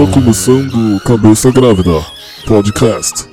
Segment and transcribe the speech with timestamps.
[0.00, 2.02] Está começando Cabeça Grávida
[2.46, 3.29] Podcast.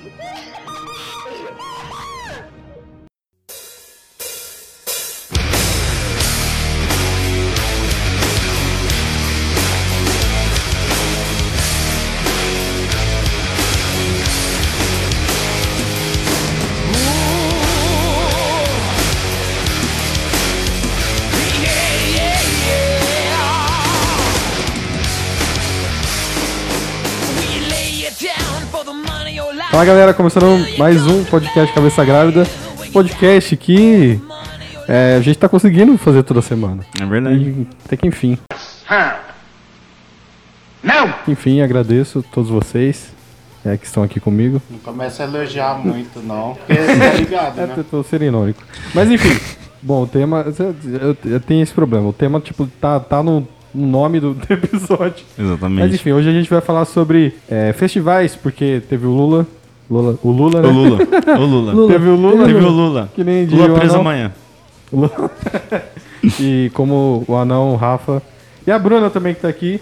[29.78, 32.48] Fala galera, começando mais um podcast Cabeça Grávida.
[32.92, 34.20] Podcast que
[34.88, 36.84] é, a gente tá conseguindo fazer toda semana.
[37.00, 37.36] É verdade.
[37.38, 38.40] E até que enfim.
[40.82, 41.14] Não!
[41.28, 43.14] Enfim, agradeço a todos vocês
[43.64, 44.60] é, que estão aqui comigo.
[44.68, 46.56] Não começa a elogiar muito, não.
[46.56, 47.74] Porque tá ligado, É, né?
[47.78, 48.64] eu tô sendo irônico.
[48.96, 49.40] Mas enfim,
[49.80, 50.44] bom, o tema.
[51.00, 52.10] Eu, eu tenho esse problema.
[52.10, 55.24] O tema, tipo, tá, tá no, no nome do, do episódio.
[55.38, 55.82] Exatamente.
[55.82, 59.46] Mas enfim, hoje a gente vai falar sobre é, festivais, porque teve o Lula.
[59.90, 60.68] Lula o Lula, né?
[60.68, 61.00] O Lula.
[61.38, 61.88] O Lula.
[61.94, 62.46] Teve o Lula.
[62.46, 63.10] Teve o Lula.
[63.16, 64.02] Que nem Lula preso anão.
[64.02, 64.32] amanhã.
[66.40, 68.22] E como o Anão, o Rafa
[68.66, 69.80] e a Bruna também que tá aqui.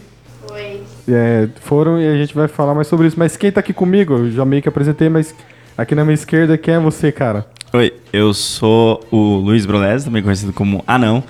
[1.07, 3.17] é, foram e a gente vai falar mais sobre isso.
[3.17, 5.33] Mas quem tá aqui comigo, eu já meio que apresentei, mas
[5.77, 7.47] aqui na minha esquerda, quem é você, cara?
[7.73, 11.23] Oi, eu sou o Luiz Brolés, também conhecido como Anão.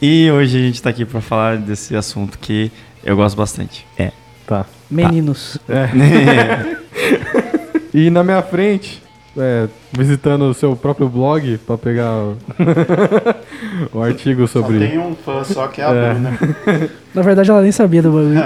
[0.00, 2.72] E hoje a gente tá aqui pra falar desse assunto que
[3.04, 3.86] eu gosto bastante.
[3.98, 4.10] É.
[4.46, 4.64] Tá.
[4.90, 5.58] Meninos.
[7.94, 9.02] E na minha frente,
[9.36, 12.36] é, visitando o seu próprio blog pra pegar o,
[13.98, 14.78] o artigo Só sobre.
[14.78, 16.12] tem um fã só que é a É.
[16.14, 16.38] Bruna.
[17.14, 18.40] Na verdade, ela nem sabia do bagulho.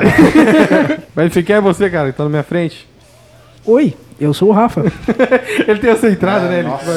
[1.15, 2.87] Mas enfim, quem é você, cara, que tá na minha frente?
[3.65, 4.83] Oi, eu sou o Rafa.
[5.67, 6.59] Ele tem essa entrada, É, né?
[6.61, 6.95] Ele nossa.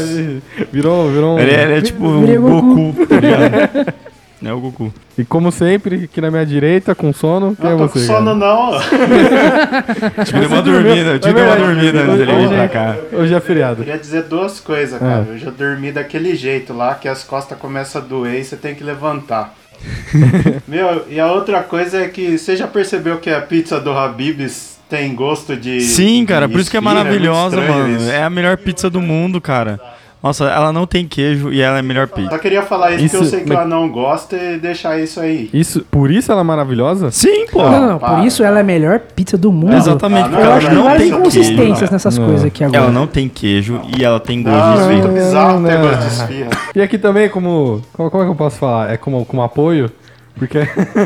[0.72, 1.40] virou, virou um.
[1.40, 3.94] Ele é, ele é tipo virei Goku, tá ligado?
[4.42, 4.94] É o Goku.
[5.18, 8.00] E como sempre, aqui na minha direita, com sono, quem Não é tô você?
[8.00, 8.54] com sono, cara?
[8.54, 8.80] não.
[10.26, 11.74] Tive uma dormida, eu tive É uma verdade.
[11.76, 12.96] dormida antes dele vir Hoje- pra cá.
[13.12, 13.76] Hoje é feriado.
[13.84, 15.06] Queria dizer duas coisas, É.
[15.06, 15.26] cara.
[15.30, 18.74] Eu já dormi daquele jeito lá, que as costas começam a doer e você tem
[18.76, 19.54] que levantar.
[20.68, 24.78] Meu, e a outra coisa é que você já percebeu que a pizza do Habib's
[24.90, 25.82] tem gosto de.
[25.82, 27.98] Sim, cara, de por isso que é muito maravilhosa, estranho mano.
[27.98, 28.10] isso.
[28.10, 29.80] É a melhor pizza do mundo, cara.
[30.22, 32.30] Nossa, ela não tem queijo e ela é a melhor pizza.
[32.30, 35.00] Só queria falar isso, Isso- porque eu sei que mas- ela não gosta e deixar
[35.00, 35.50] isso aí.
[35.54, 37.10] Isso, por isso ela é maravilhosa?
[37.10, 37.64] Sim, pô.
[37.64, 38.00] Não, não, não.
[38.00, 38.18] para.
[38.18, 39.74] Por isso ela é a melhor pizza do mundo.
[39.76, 41.92] Exatamente, Ah, porque não, Eu ela acho que não tem não várias tem inconsistências queijo.
[41.94, 42.26] nessas Não.
[42.26, 42.84] coisas aqui agora.
[42.84, 45.14] Ela não tem queijo e ela tem gosto de muito esfirra.
[45.14, 46.50] bizarro ter gosto de esfirra.
[46.76, 48.12] E aqui também, como, como.
[48.12, 48.92] como é que eu posso falar?
[48.92, 49.90] É como, como apoio?
[50.36, 50.60] Porque.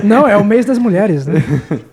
[0.04, 1.44] Não, é o mês das mulheres, né?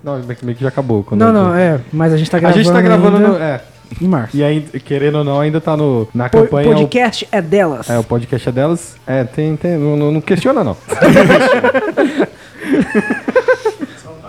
[0.02, 1.02] não, meio que meio que já acabou.
[1.04, 1.80] quando Não, não, é.
[1.92, 2.62] Mas a gente tá A gravando.
[2.62, 3.36] gente tá gravando ainda no.
[3.36, 3.60] É.
[4.00, 4.36] em março.
[4.36, 6.72] E ainda, querendo ou não, ainda tá no, na O campanha.
[6.74, 7.88] podcast é delas.
[7.88, 8.96] O, é, o podcast é delas.
[9.06, 9.56] É, tem.
[9.56, 10.76] tem não, não- questiona, não.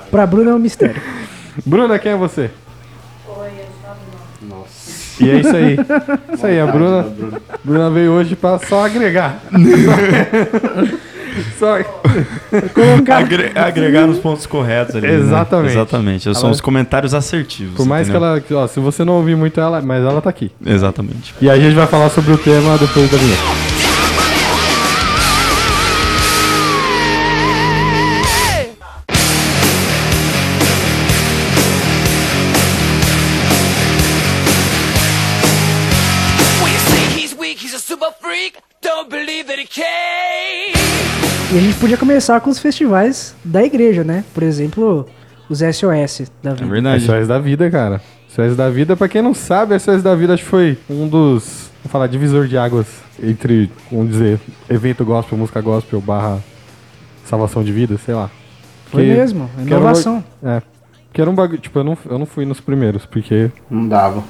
[0.09, 1.01] Pra Bruna é um mistério.
[1.65, 2.49] Bruna, quem é você?
[5.19, 5.77] E é isso aí.
[6.33, 7.05] Isso aí, a Bruna,
[7.63, 9.39] Bruna veio hoje pra só agregar.
[11.57, 11.77] só.
[12.73, 13.17] Colocar.
[13.17, 15.07] Agre- agregar nos pontos corretos ali.
[15.07, 15.13] né?
[15.15, 15.71] Exatamente.
[15.71, 16.23] Exatamente.
[16.33, 17.75] São Ela- os comentários assertivos.
[17.75, 18.41] Por mais entendeu?
[18.41, 18.63] que ela.
[18.63, 20.51] Ó, se você não ouvir muito ela, mas ela tá aqui.
[20.65, 21.33] Exatamente.
[21.41, 23.70] E aí a gente vai falar sobre o tema depois da vinheta.
[41.53, 44.23] E a gente podia começar com os festivais da igreja, né?
[44.33, 45.05] Por exemplo,
[45.49, 46.65] os SOS da É vida.
[46.67, 47.03] verdade.
[47.05, 48.01] SOS da vida, cara.
[48.29, 51.69] SOS da vida, pra quem não sabe, SOS da vida acho que foi um dos.
[51.83, 52.87] Vamos falar, divisor de águas
[53.21, 54.39] entre, vamos dizer,
[54.69, 56.39] evento gospel, música gospel, barra
[57.25, 58.29] salvação de vida, sei lá.
[58.85, 60.23] Foi Que- mesmo, que um inovação.
[60.43, 60.61] É.
[61.11, 61.59] Que era um bagulho.
[61.59, 63.51] Tipo, eu não, eu não fui nos primeiros, porque.
[63.69, 64.23] Não dava.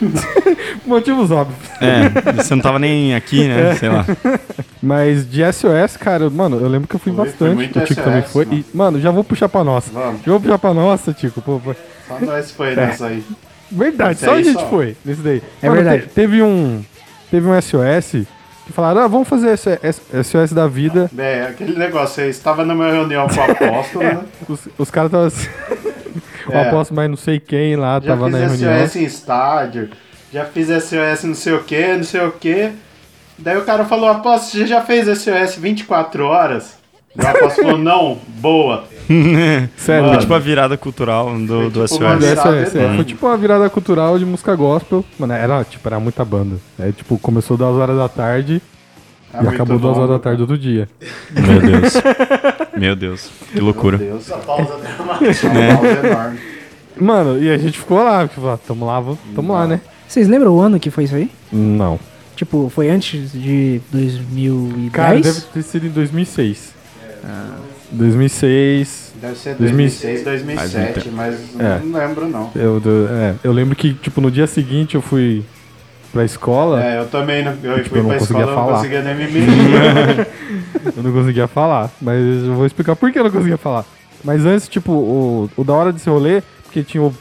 [0.86, 1.58] Motivos óbvios.
[1.80, 3.74] É, você não tava nem aqui, né?
[3.76, 4.04] Sei lá.
[4.82, 7.54] Mas de SOS, cara, mano, eu lembro que eu fui Foi, foi bastante.
[7.54, 8.44] muito o Tico também SOS, foi.
[8.44, 8.58] mano.
[8.72, 9.90] E, mano, já vou puxar pra nossa.
[9.92, 10.20] Vamos.
[10.24, 11.40] Já vou puxar pra nossa, Tico.
[11.42, 11.74] Pô, pô.
[12.06, 13.24] Só nós foi nessa aí.
[13.70, 14.68] Verdade, Esse só a gente só.
[14.68, 15.42] foi nesse daí.
[15.60, 16.02] É verdade.
[16.04, 16.82] te- teve um.
[17.30, 18.24] Teve um SOS
[18.64, 19.78] que falaram, ah, vamos fazer esse
[20.22, 21.10] SOS da vida.
[21.18, 24.18] É, aquele negócio, você estava numa reunião com o apóstolo, né?
[24.48, 25.94] Os, os caras estavam
[26.52, 26.74] assim.
[26.74, 26.86] o É.
[26.94, 28.86] mas não sei quem lá, Já tava na fiz reunião.
[28.86, 29.90] SOS em estádio,
[30.32, 32.72] já fiz SOS não sei o que, não sei o que.
[33.38, 36.76] Daí o cara falou, apóstolo, você já fez SOS 24 horas?
[37.14, 38.84] E o apóstolo falou, não, boa.
[39.76, 40.08] Sério.
[40.08, 42.40] Foi tipo a virada cultural do, Foi do tipo SOS.
[42.40, 42.94] SOS, é.
[42.96, 45.04] Foi tipo uma virada cultural de música gospel.
[45.18, 46.56] Mano, era, tipo, era muita banda.
[46.78, 48.60] É, tipo, começou das horas da tarde
[49.40, 50.88] É e acabou duas horas da tarde do dia.
[51.30, 51.94] Meu Deus.
[52.76, 53.30] Meu Deus.
[53.52, 53.98] Que loucura.
[53.98, 55.48] Meu Deus, essa pausa dramática.
[55.48, 56.38] Uma pausa enorme.
[56.98, 59.02] Mano, e a gente ficou lá, porque falou, ah, tamo lá,
[59.34, 59.80] tamo lá, né?
[60.08, 61.30] Vocês lembram o ano que foi isso aí?
[61.52, 61.98] Não.
[62.34, 64.92] Tipo, foi antes de 2010?
[64.92, 66.74] Cara, deve ter sido em 2006.
[67.90, 69.12] 2006.
[69.20, 71.80] Deve ser 2006, 2006, 2007, mas É.
[71.84, 72.50] não lembro não.
[72.54, 75.42] Eu, do- é, eu lembro que, tipo, no dia seguinte eu fui
[76.16, 78.46] pra escola, É, eu também não, eu Tipo, fui eu não pra conseguia escola, eu
[78.46, 78.76] não falar.
[78.76, 79.26] conseguia nem me
[80.96, 81.90] eu não conseguia falar.
[82.00, 83.84] Mas eu vou explicar por que eu não conseguia falar.
[84.24, 87.14] Mas antes, tipo, o, o da hora desse rolê, porque tinha o,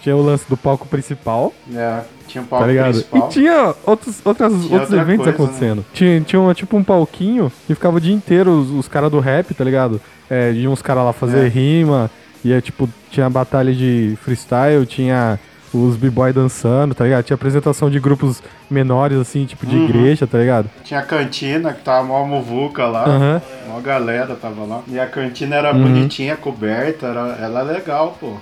[0.00, 2.92] tinha o lance do palco principal, é, tinha um palco tá ligado?
[2.92, 3.28] principal.
[3.28, 5.34] E tinha outros, outras, Tinha outros eventos coisa, né?
[5.44, 5.84] acontecendo.
[5.92, 9.20] Tinha, tinha uma, tipo um palquinho que ficava o dia inteiro os, os caras do
[9.20, 10.00] rap, tá ligado?
[10.30, 11.48] É, iam uns caras lá fazer É.
[11.48, 12.10] rima,
[12.44, 15.38] e é, tipo, tinha batalha de freestyle, tinha
[15.72, 17.24] os b-boy dançando, tá ligado?
[17.24, 19.84] Tinha apresentação de grupos menores, assim, tipo de Uhum.
[19.84, 20.68] igreja, tá ligado?
[20.84, 23.04] Tinha a cantina, que tava mó muvuca lá.
[23.04, 23.42] Aham.
[23.68, 24.82] Mó galera tava lá.
[24.88, 25.82] E a cantina era Uhum.
[25.82, 28.34] bonitinha, coberta, era, ela é legal, pô.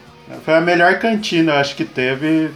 [0.44, 2.50] Foi a melhor cantina, eu acho que teve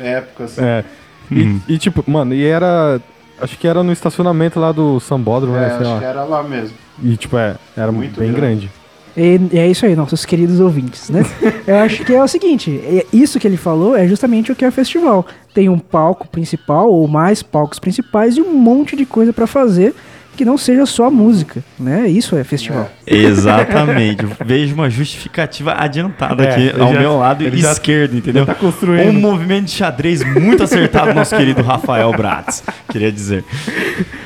[0.00, 0.62] época, assim.
[0.62, 0.84] É.
[1.30, 3.00] E, e, tipo, mano, e era.
[3.40, 5.68] Acho que era no estacionamento lá do Sambódromo, É, né?
[5.68, 5.98] Sei acho lá.
[5.98, 6.76] que era lá mesmo.
[7.02, 8.70] E, tipo, é, era Muito bem grande.
[9.18, 11.22] E, e é isso aí, nossos queridos ouvintes, né?
[11.66, 14.64] Eu acho que é o seguinte, é- isso que ele falou é justamente o que
[14.64, 15.26] é o festival.
[15.52, 19.92] Tem um palco principal ou mais palcos principais e um monte de coisa pra fazer
[20.36, 22.06] que não seja só a música, né?
[22.08, 22.88] Isso é festival.
[23.04, 24.24] Exatamente.
[24.46, 28.46] Vejo uma justificativa adiantada É, aqui ao já- meu lado ele já- esquerdo, entendeu?
[28.46, 29.08] tá construindo.
[29.08, 32.62] Um movimento de xadrez muito acertado, nosso querido Rafael Bratz.
[32.88, 33.44] Queria dizer.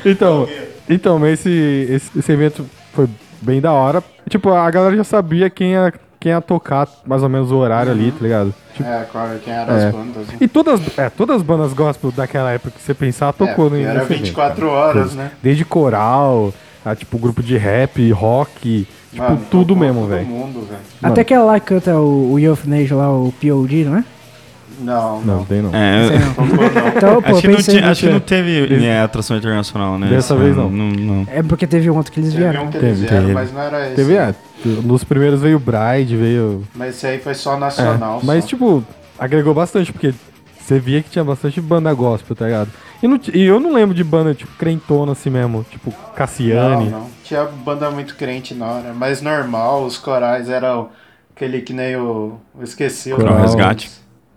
[0.04, 0.46] Então,
[0.88, 1.48] então esse,
[1.90, 3.08] esse, esse evento foi
[3.42, 4.02] bem da hora.
[4.28, 7.92] Tipo, a galera já sabia quem ia, quem ia tocar mais ou menos o horário
[7.92, 8.54] ali, tá ligado?
[8.74, 9.86] Tipo, É, qual, quem eram É.
[9.88, 10.26] as bandas.
[10.28, 10.34] né?
[10.40, 13.76] e todas, é, todas as bandas gospel daquela época que você pensar tocou É, no
[13.76, 14.72] era nesse evento, 24 cara.
[14.72, 15.16] horas, Coisa.
[15.16, 15.30] né?
[15.42, 16.54] Desde coral,
[16.84, 20.26] a, tipo, grupo de rap, rock, tipo, Mano, tudo mesmo, todo velho.
[20.26, 20.80] mundo, velho.
[21.00, 21.12] Mano.
[21.12, 24.04] Até aquela lá que canta o, o Youth Nation lá, o POD, não é?
[24.80, 25.44] Não, Não, não.
[25.44, 25.70] tem não.
[25.74, 26.46] É, Sei não.
[26.46, 26.92] Não.
[26.96, 30.08] Então, pô, acho, que não pensei acho que não teve é, atração internacional, né?
[30.08, 30.70] Dessa vez não.
[30.70, 31.26] não.
[31.30, 32.64] É porque teve um outro que eles Teve vieram.
[32.64, 33.32] um que Teve, eles vieram, teve.
[33.34, 33.96] mas não era esse.
[33.96, 34.34] Teve, é,
[34.84, 36.62] nos primeiros veio o Bride, veio...
[36.74, 38.20] Mas esse aí foi só É, nacional.
[38.22, 38.48] mas, só.
[38.50, 38.84] tipo,
[39.18, 40.14] agregou bastante, porque
[40.60, 42.70] você via que tinha bastante banda gospel, tá ligado?
[43.02, 46.88] E, não ti- e eu não lembro de banda, tipo, crentona assim mesmo, tipo Cassiane.
[46.88, 47.06] Não, não.
[47.24, 48.92] Tinha banda muito crente na hora.
[48.94, 50.88] Mas normal, os corais eram
[51.34, 52.34] aquele que nem o.
[52.56, 53.32] Eu esqueci o Coral.
[53.34, 53.46] nome.
[53.46, 53.90] Resgate.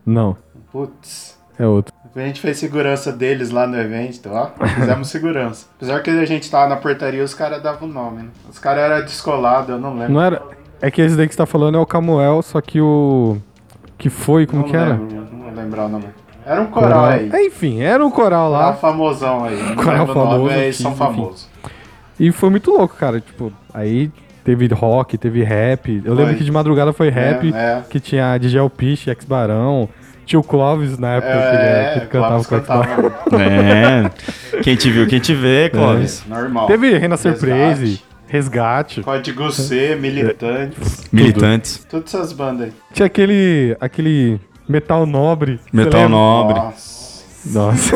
[0.06, 0.38] Não,
[0.72, 1.38] Putz.
[1.58, 1.94] é outro.
[2.16, 4.50] A gente fez segurança deles lá no evento, ó.
[4.68, 5.68] Fizemos segurança.
[5.76, 8.30] Apesar que a gente tava na portaria, os caras davam o nome, né?
[8.50, 10.14] Os caras eram descolados, eu não lembro.
[10.14, 10.42] Não era.
[10.82, 13.38] É que esse daí que você tá falando é o Camuel, só que o.
[13.98, 14.92] Que foi, como Não que era?
[14.94, 16.06] lembro, não vou lembrar o nome.
[16.46, 17.30] Era um coral aí.
[17.34, 18.74] É, enfim, era um coral Coral lá.
[18.76, 19.62] famosão aí.
[19.62, 21.50] Não Coral lembro o nome, famoso, eles são famosos.
[22.20, 23.20] E foi muito louco, cara.
[23.20, 24.12] Tipo, aí
[24.46, 26.02] teve rock, teve rap.
[26.06, 26.36] Eu lembro Foi.
[26.36, 27.84] que de madrugada foi rap, É, é.
[27.90, 29.90] que tinha DJ Alpiche, Ex Barão.
[30.26, 34.62] Tinha o Clóvis na época que, ele, É, que ele cantava Clóvis com cantava É.
[34.64, 36.24] Quem te viu, quem te vê, Clóvis.
[36.28, 36.66] normal.
[36.68, 39.02] Teve Rena Surprise, Resgate.
[39.02, 41.86] Código C, Militantes, Militantes.
[41.90, 42.74] todas essas bandas aí.
[42.94, 43.76] Tinha aquele.
[43.80, 45.60] aquele Metal Nobre.
[45.72, 46.10] Metal?
[46.10, 46.56] Nobre.
[46.60, 47.96] Nossa, Nossa.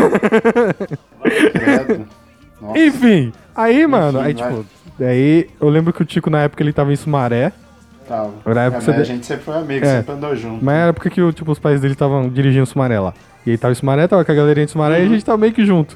[2.61, 2.77] Nossa.
[2.79, 4.53] Enfim, aí, mano, aí, vai.
[4.99, 7.51] Daí eu lembro que o Tico na época ele tava em Sumaré,
[8.07, 8.31] Tava.
[8.45, 9.97] Na É, época mas você a gente sempre foi amigo, É.
[9.97, 10.65] sempre andou junto.
[10.65, 13.13] mas era porque que, tipo, os pais dele estavam dirigindo Sumaré lá.
[13.45, 15.37] E aí tava em Sumaré, tava com a galerinha de Sumaré e a gente tava
[15.37, 15.95] meio que junto.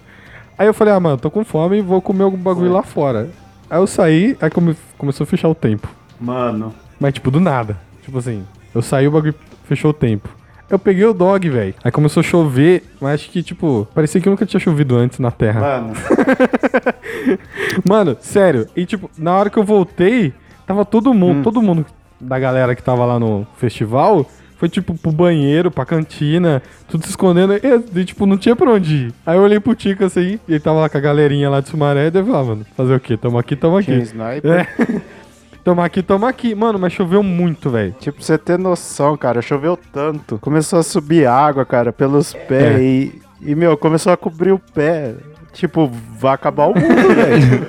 [0.56, 3.30] Aí eu falei, ah, mano, tô com fome e vou comer algum bagulho lá fora.
[3.68, 5.88] Aí eu saí, aí come- começou a fechar o tempo.
[6.22, 7.78] Mano, Mas, tipo, do nada.
[8.04, 8.44] Tipo assim,
[8.76, 9.34] eu saí, o bagulho
[9.66, 10.30] fechou o tempo.
[10.70, 11.74] Eu peguei o dog, velho.
[11.84, 15.30] Aí começou a chover, mas acho que, tipo, parecia que nunca tinha chovido antes na
[15.32, 15.60] Terra.
[15.62, 15.94] mano,
[17.88, 18.68] Mano, sério.
[18.76, 20.34] E tipo, na hora que eu voltei,
[20.66, 21.44] tava todo mundo, Hum.
[21.44, 21.86] todo mundo
[22.20, 24.26] da galera que tava lá no festival,
[24.58, 27.54] foi tipo pro banheiro, pra cantina, tudo se escondendo.
[27.54, 29.14] E, e, tipo, não tinha pra onde ir.
[29.26, 31.70] Aí eu olhei pro Tico assim, e ele tava lá com a galerinha lá de
[31.70, 33.18] Sumaré, e deve lá, mano, fazer o quê?
[33.18, 33.88] Tamo aqui, tamo aqui.
[33.92, 34.52] tinha sniper.
[34.52, 34.68] É.
[35.64, 36.54] tamo aqui, tamo aqui.
[36.56, 37.94] Mano, mas choveu muito, velho.
[38.00, 40.38] Tipo, pra você ter noção, cara, choveu tanto.
[40.40, 42.84] Começou a subir água, cara, pelos pés É.
[42.84, 45.14] e, e, meu, começou a cobrir o pé.
[45.54, 47.68] Tipo, vai acabar o mundo, velho.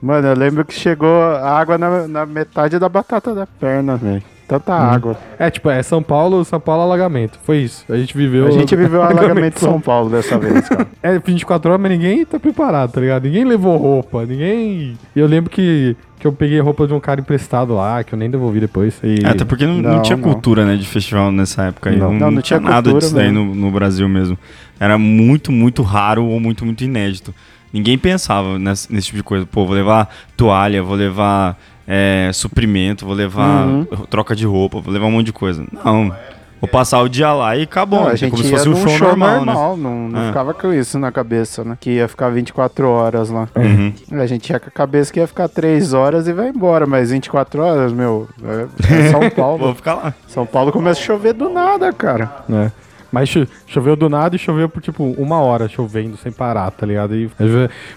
[0.00, 4.22] Mano, eu lembro que chegou água na, na metade da batata da perna, velho.
[4.46, 5.16] Tanta água.
[5.38, 7.38] É, tipo, é São Paulo, São Paulo alagamento.
[7.42, 7.84] Foi isso.
[7.88, 8.46] A gente viveu.
[8.46, 10.86] A gente viveu o alagamento de São Paulo dessa vez, cara.
[11.02, 13.24] É 24 horas, mas ninguém tá preparado, tá ligado?
[13.24, 14.96] Ninguém levou roupa, ninguém.
[15.16, 18.18] E eu lembro que, que eu peguei roupa de um cara emprestado lá, que eu
[18.18, 19.00] nem devolvi depois.
[19.02, 19.24] E...
[19.24, 20.24] É, até porque não, não Não, tinha não.
[20.24, 21.96] cultura, né, de festival nessa época aí.
[21.96, 22.08] Não.
[22.08, 24.38] Não, Não, não não tinha nada cultura disso daí no, no Brasil mesmo.
[24.78, 27.34] Era muito, muito raro ou muito, muito inédito.
[27.72, 29.46] Ninguém pensava nesse, nesse tipo de coisa.
[29.46, 33.84] Pô, vou levar toalha, vou levar é, suprimento, vou levar Uhum.
[34.08, 35.64] troca de roupa, vou levar um monte de coisa.
[35.84, 36.14] Não.
[36.60, 38.02] Vou passar o dia lá e acabou.
[38.02, 39.52] Não, a É gente como se fosse um num show, normal, né?
[39.52, 39.76] não,
[40.08, 40.26] não É.
[40.28, 41.76] ficava com isso na cabeça, né?
[41.80, 43.48] Que ia ficar 24 horas lá.
[43.56, 43.92] Uhum.
[44.20, 47.10] A gente ia com a cabeça que ia ficar 3 horas e vai embora, mas
[47.10, 49.74] 24 horas, meu, é, é São Vou Paulo.
[49.74, 50.14] ficar lá.
[50.28, 52.30] São Paulo começa a chover do nada, cara.
[52.48, 52.70] né?
[53.12, 56.86] Mas cho- choveu do nada e choveu por tipo uma hora chovendo sem parar, tá
[56.86, 57.14] ligado?
[57.14, 57.30] E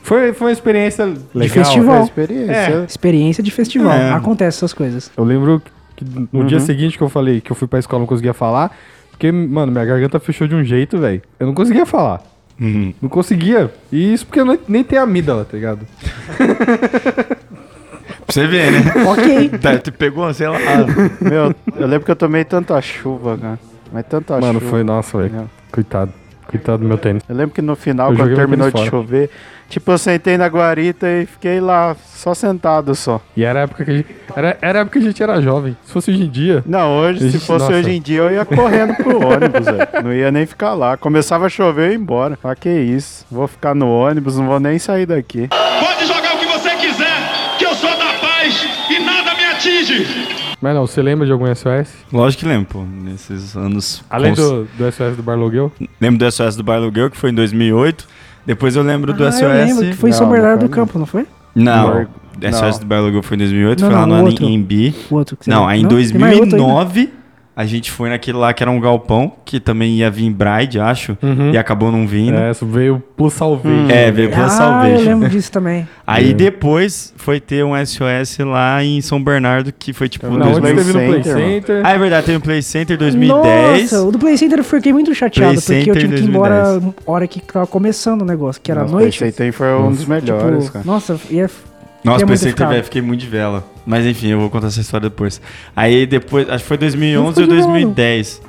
[0.03, 1.55] foi, foi uma experiência legal.
[1.63, 1.98] festival.
[2.00, 2.86] É experiência.
[2.88, 3.93] Experiência de festival.
[3.93, 4.12] É.
[4.12, 5.10] Acontece essas coisas.
[5.15, 5.62] Eu lembro
[5.95, 6.03] que
[6.34, 8.75] no dia seguinte que eu falei que eu fui pra escola não conseguia falar,
[9.10, 11.22] porque, mano, minha garganta fechou de um jeito, velho.
[11.39, 12.22] Eu não conseguia falar.
[12.60, 12.93] Uhum.
[13.01, 13.72] Não conseguia.
[13.91, 15.79] E isso porque eu não- nem tem amígdala, tá ligado?
[18.25, 18.79] Pra você ver, né?
[19.07, 19.50] ok.
[19.60, 20.57] Tá, tu pegou, sei lá.
[21.22, 23.60] Meu, eu lembro que eu tomei tanta chuva, cara.
[23.95, 24.71] Mas tanta Mano, chuva.
[24.71, 25.49] foi, nossa, velho.
[25.71, 26.11] Coitado.
[26.47, 27.23] Coitado do meu tênis.
[27.29, 29.29] Eu lembro que no final, Eu quando terminou de chover,
[29.69, 33.21] tipo, eu sentei na guarita e fiquei lá, só sentado só.
[33.37, 34.15] E era a época que a gente.
[34.35, 35.77] Era, era a época que a gente era jovem.
[35.85, 36.61] Se fosse hoje em dia.
[36.65, 37.77] Não, hoje, se Ixi, fosse nossa.
[37.77, 39.87] hoje em dia, eu ia correndo pro ônibus, velho.
[40.03, 40.97] Não ia nem ficar lá.
[40.97, 42.37] Começava a chover, eu ia embora.
[42.43, 43.25] Ah, que isso.
[43.31, 45.47] Vou ficar no ônibus, não vou nem sair daqui.
[45.47, 47.17] Pode jogar o que você quiser,
[47.57, 50.25] que eu sou da paz e nada me atinge.
[50.62, 51.89] Mas não, você lembra de algum SOS?
[52.12, 52.83] Lógico que lembro, pô.
[52.83, 54.03] Nesses anos.
[54.09, 55.71] Além cons- do, do SOS do Barlogueu?
[56.00, 58.07] Lembro do SOS do Barlow Girl, que foi em 2008.
[58.45, 59.41] Depois eu lembro do Ah, SOS.
[59.41, 60.69] eu lembro que foi em São Bernardo do.
[60.69, 61.25] Campo, não foi?
[61.53, 62.01] Não, Não.
[62.03, 64.45] o SOS do Barlow Girl foi em 2008, Não, foi lá não, no o outro.
[65.12, 66.57] Outro que você Não, aí em Tem mais outro ainda?
[66.57, 67.13] 2009
[67.55, 71.17] a gente foi naquele lá que era um galpão, que também ia vir Bride, acho,
[71.53, 72.35] e acabou não vindo.
[72.38, 73.89] É, isso veio pro Salvation.
[73.89, 75.09] É, veio pela Ah, eu Salvation.
[75.09, 75.88] lembro disso também.
[76.05, 76.33] Aí É.
[76.33, 80.59] depois foi ter um SOS lá em São Bernardo, que foi tipo Não, Não, antes
[80.62, 80.74] 2000.
[80.75, 81.51] Play teve no Play Center.
[81.65, 81.81] Center.
[81.85, 83.91] Ah, é verdade, teve um Play Center 2010.
[83.91, 86.21] Nossa, o do Play Center eu fiquei muito chateado, Play porque eu Center tive que
[86.24, 86.95] ir embora 2010.
[87.07, 89.24] na hora que tava começando o negócio, que era Nossa, noite.
[89.24, 90.85] Esse aí foi um dos melhores, tipo, cara.
[90.85, 91.50] nossa, ia...
[92.05, 92.69] Nossa, Center, ficado.
[92.69, 93.67] velho, fiquei muito de vela.
[93.85, 95.41] Mas enfim, eu vou contar essa história depois.
[95.75, 97.74] Aí depois, acho que foi 2011 ou ficou de vela, não.
[97.74, 98.41] 2010.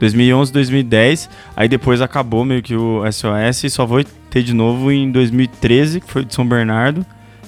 [0.00, 1.30] 2011, 2010.
[1.56, 6.00] Aí depois acabou meio que o SOS e só vou ter de novo em 2013,
[6.00, 7.04] que foi de São Bernardo.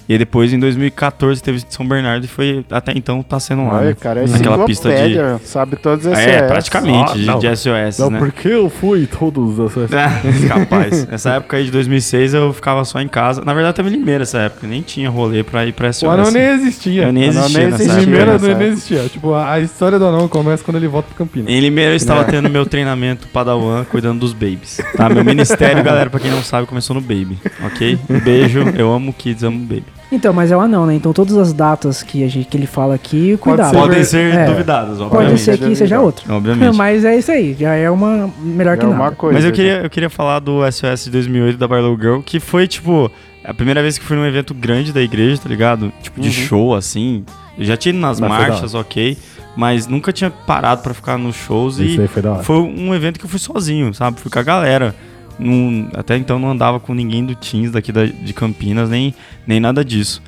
[0.09, 3.67] E aí depois em 2014 teve de São Bernardo e foi até então tá sendo
[3.67, 3.79] lá.
[3.79, 3.97] Olha, né?
[3.99, 5.45] cara, é Naquela pista de.
[5.47, 7.39] sabe todos esses É, praticamente, Ah, de, não.
[7.41, 8.19] de SOS, Não, né?
[8.21, 9.91] porque eu fui todos os SOS.
[9.97, 11.07] É, capaz.
[11.09, 13.43] Nessa época aí de 2006 eu ficava só em casa.
[13.45, 14.67] Na verdade, eu tava em Limeira essa época.
[14.67, 16.03] Nem tinha rolê pra ir pra SOS.
[16.05, 17.03] O anão nem existia.
[17.05, 18.27] Eu nem O anão existia nem nessa existia.
[18.27, 19.09] não nem existia.
[19.09, 21.49] Tipo, a, história do anão começa quando ele volta pro Campinas.
[21.53, 24.81] Em Limeira eu estava tendo meu treinamento Padawan cuidando dos babies.
[24.97, 25.09] Tá?
[25.09, 27.39] Meu ministério, galera, pra quem não sabe, começou no Baby.
[27.65, 27.99] Ok?
[28.09, 28.61] Um beijo.
[28.77, 29.96] Eu amo kids, amo baby.
[30.11, 30.95] Então, mas é o anão, né?
[30.95, 33.71] Então todas as datas que, a gente, que ele fala aqui, cuidado.
[33.71, 34.47] ser Podem ser é.
[34.47, 35.41] duvidadas, Pode obviamente.
[35.41, 36.33] ser que seja outro.
[36.33, 36.75] Obviamente.
[36.79, 39.03] Mas é isso aí, já é uma melhor que É nada.
[39.03, 39.35] uma coisa.
[39.35, 42.69] Mas eu queria, eu queria falar do SOS de 2008 da Barlow Girl, que foi,
[42.69, 43.11] tipo,
[43.45, 45.93] a primeira vez que fui num evento grande da igreja, tá ligado?
[46.01, 47.25] Tipo, de show, assim.
[47.59, 49.17] Eu já tinha ido nas Mas marchas, ok.
[49.57, 52.43] Mas nunca tinha parado pra ficar nos shows Isso e aí foi da hora.
[52.43, 54.21] foi um evento que eu fui sozinho, sabe?
[54.21, 54.95] Fui com a galera.
[55.39, 59.15] Não- até então não andava com ninguém do Teams daqui da- de Campinas, nem,
[59.47, 60.23] nem nada disso.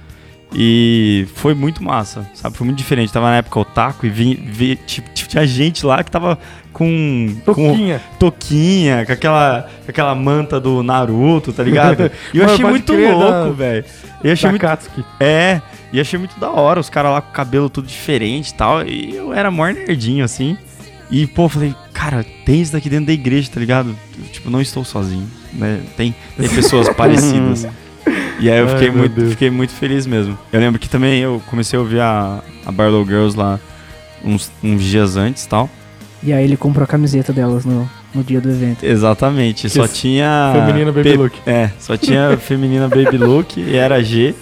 [0.55, 2.57] E foi muito massa, sabe?
[2.57, 3.13] Foi muito diferente.
[3.13, 6.39] Tava na época otaku e vi, vi, tipo, tinha gente lá que tava
[6.73, 7.37] com.
[7.45, 8.01] com Toquinha.
[8.19, 12.11] toquinha, com aquela, com aquela manta do Naruto, tá ligado?
[12.33, 13.85] E eu Mano, achei muito crer, louco, velho.
[14.25, 14.63] Eu achei muito.
[14.63, 15.05] Takatsuki.
[15.21, 15.61] É,
[15.93, 18.87] e achei muito da hora, os caras lá com o cabelo tudo diferente e tal.
[18.87, 20.57] E eu era mó nerdinho, assim.
[21.11, 23.97] E, pô, eu falei, cara, tem isso daqui dentro da igreja, tá ligado?
[24.31, 25.81] Tipo, não estou sozinho, né?
[25.97, 27.67] Tem, tem pessoas parecidas.
[28.41, 30.39] E aí eu Ai, fiquei meu muito, fiquei muito feliz mesmo.
[30.53, 33.59] Eu lembro que também eu comecei a ouvir a, a Barlow Girls lá
[34.25, 35.69] uns, uns dias antes e tal.
[36.23, 38.85] E aí ele comprou a camiseta delas no, no dia do evento.
[38.85, 39.95] Exatamente, só Isso.
[39.95, 40.53] tinha.
[40.55, 41.37] Feminina Baby Pe- Look.
[41.47, 44.35] É, só tinha feminina Baby Look e era G.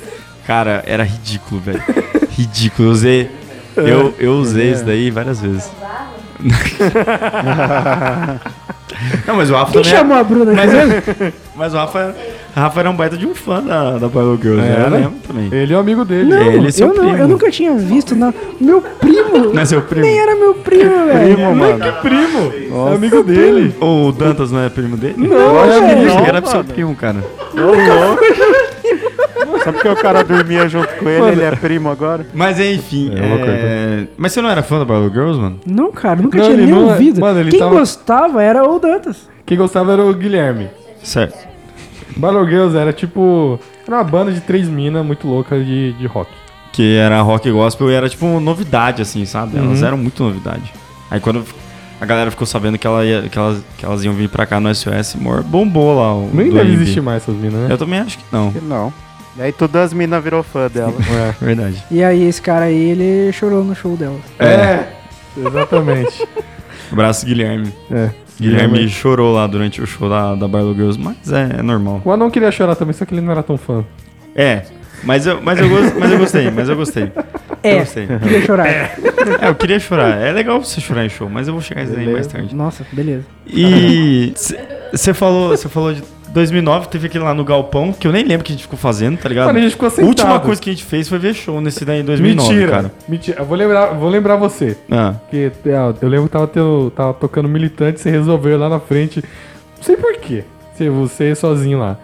[0.46, 1.82] Cara, era ridículo, velho.
[2.30, 2.88] Ridículo.
[2.88, 3.30] Eu usei.
[3.76, 5.70] Eu, eu usei isso daí várias vezes.
[9.26, 9.94] Não, mas o Rafa Quem também.
[9.94, 11.32] é- chamou a Bruna aqui mesmo?
[11.54, 12.14] Mas o Rafa,
[12.54, 14.72] Rafa era um baita de um fã da, da Barlow Girls, né?
[14.72, 14.84] Era?
[14.86, 15.48] Eu lembro também.
[15.52, 16.30] Ele é o amigo dele.
[16.30, 17.18] Não, Ele é seu eu não, primo.
[17.18, 18.32] eu nunca tinha visto, não.
[18.60, 19.52] Meu primo!
[19.52, 20.06] Não é seu primo?
[20.06, 21.34] Nem era meu primo, velho.
[21.34, 21.84] Primo, mano.
[22.02, 22.88] Primo.
[22.90, 23.74] É amigo dele.
[23.80, 25.14] O Dantas não é primo dele?
[25.16, 25.80] Não, eu achei
[26.22, 27.22] que era Não, seu primo, cara.
[29.66, 32.26] Só porque o cara dormia junto com ele, ele é primo agora?
[32.32, 33.10] Mas enfim.
[33.14, 34.06] É uma é...
[34.16, 35.60] Mas você não era fã da Barlow Girls, mano?
[35.66, 37.20] Não, cara, nunca Não, tinha ele nem não é- ouvido.
[37.20, 39.28] mano, ele Quem tava- gostava era o Dantas.
[39.44, 40.68] Quem gostava era o Guilherme.
[41.02, 41.36] Certo.
[42.16, 43.60] Battle Girls era tipo.
[43.86, 46.30] Era uma banda de três minas muito louca de, de rock.
[46.72, 49.56] Que era rock gospel e era tipo novidade, assim, sabe?
[49.58, 49.86] Elas Uhum.
[49.86, 50.72] eram muito novidade.
[51.10, 51.44] Aí quando
[52.00, 54.58] a galera ficou sabendo que, ela ia, que, elas, que elas iam vir pra cá
[54.60, 56.82] no SOS, mor, bombou lá o Nem do deve AMB.
[56.82, 57.66] existir mais essas minas, né?
[57.70, 58.50] Eu também acho que não.
[58.52, 58.92] Que não.
[59.38, 60.94] E aí todas as minas virou fã dela.
[61.40, 61.44] É.
[61.44, 61.82] Verdade.
[61.90, 64.18] E aí esse cara aí, ele chorou no show dela.
[64.38, 64.84] É,
[65.36, 66.26] exatamente.
[66.92, 67.72] Abraço, Guilherme.
[67.90, 68.10] É.
[68.40, 72.02] Guilherme chorou lá durante o show da, da Barlow Girls, mas é, é normal.
[72.04, 73.84] O anão queria chorar também, só que ele não era tão fã.
[74.34, 74.62] É,
[75.02, 77.04] mas eu, mas eu, gos- mas eu gostei, mas eu gostei.
[77.04, 78.06] Eu É, gostei.
[78.06, 78.66] queria chorar.
[78.68, 78.94] É,
[79.48, 80.18] eu queria chorar.
[80.22, 82.54] É legal você chorar em show, mas eu vou chegar nisso aí mais tarde.
[82.54, 83.24] Nossa, beleza.
[83.46, 84.32] E
[84.92, 86.02] você falou, você falou de
[86.36, 88.78] 2009, teve aquele lá no Galpão, que eu nem lembro o que a gente ficou
[88.78, 89.46] fazendo, tá ligado?
[89.46, 90.08] Mano, a gente ficou A sentado.
[90.08, 92.92] última coisa que a gente fez foi ver show nesse daí em 2009, Mentira, cara.
[93.08, 93.40] mentira.
[93.40, 94.76] Eu vou lembrar, vou lembrar você.
[94.90, 98.68] Ah, Porque é, eu lembro que tava, tendo, tava tocando militante, você resolveu ir lá
[98.68, 99.22] na frente.
[99.76, 100.44] Não sei porquê.
[100.74, 101.96] Você, você sozinho lá.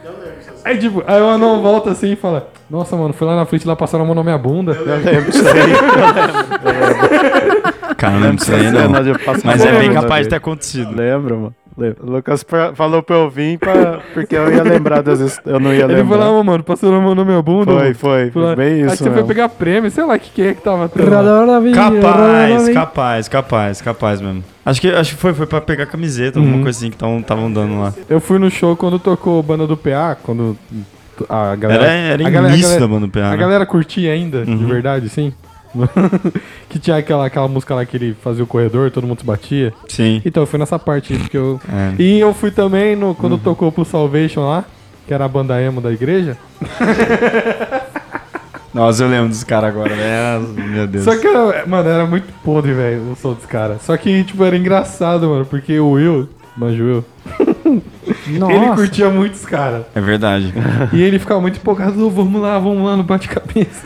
[0.65, 3.67] Aí, tipo, aí o anão volta assim e fala: Nossa, mano, fui lá na frente
[3.67, 4.73] lá passaram a mão na minha bunda.
[4.73, 6.73] Eu lembro disso aí.
[7.97, 9.03] cara, não lembro disso aí, não.
[9.03, 9.13] De
[9.45, 10.27] Mas é bem capaz de vez.
[10.29, 10.95] ter acontecido.
[10.95, 11.55] Lembro, mano.
[11.75, 14.01] O Lucas falou pra eu vir pra...
[14.13, 16.19] porque eu ia lembrar das Eu não ia Ele lembrar.
[16.19, 17.73] falou: "Ah, mano, passou a mão na minha bunda.
[17.73, 18.31] Foi, mano." foi.
[18.31, 18.97] Foi bem Aí isso.
[19.05, 21.09] você foi pegar prêmio, sei lá o que, que é que tava tendo.
[21.75, 24.45] Capaz, capaz, capaz, capaz mesmo.
[24.65, 26.63] Acho que, acho que foi, foi pra pegar camiseta, alguma Uhum.
[26.63, 27.93] coisa assim que estavam dando lá.
[28.09, 30.57] Eu fui no show quando tocou o banda do PA, quando
[31.29, 31.85] a galera.
[31.85, 33.21] Era, era a galera- a galera- da banda PA.
[33.27, 33.37] A né?
[33.37, 34.67] galera curtia ainda, de Uhum.
[34.69, 35.33] verdade, sim.
[36.69, 39.73] que tinha aquela, aquela música lá que ele fazia o corredor, todo mundo se batia.
[39.89, 40.21] Sim.
[40.25, 41.61] Então eu fui nessa parte aí, porque eu.
[41.69, 41.95] É.
[42.03, 43.39] E eu fui também no, quando Uhum.
[43.39, 44.65] tocou pro Salvation lá,
[45.07, 46.37] que era a banda emo da igreja.
[48.73, 50.39] Nossa, eu lembro dos caras agora, né?
[50.71, 51.05] Meu Deus.
[51.05, 53.83] Só que, era, mano, era muito podre, velho, o som dos caras.
[53.83, 56.27] Só que, tipo, era engraçado, mano, porque o Will,
[56.57, 57.05] manjo Will,
[58.39, 58.53] Nossa.
[58.55, 59.85] ele curtia muito os caras.
[59.95, 60.55] É verdade.
[60.91, 63.83] E ele ficava muito empolgado, "Ô, vamos lá, vamos lá no bate-cabeça.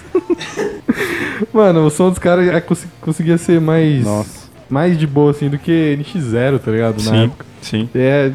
[1.52, 4.48] Mano, o som dos caras é, cons- conseguia ser mais, Nossa.
[4.70, 6.96] mais de boa, assim, do que NX0, tá ligado?
[6.96, 7.46] Na sim, época.
[7.60, 7.88] sim.
[7.94, 8.30] É,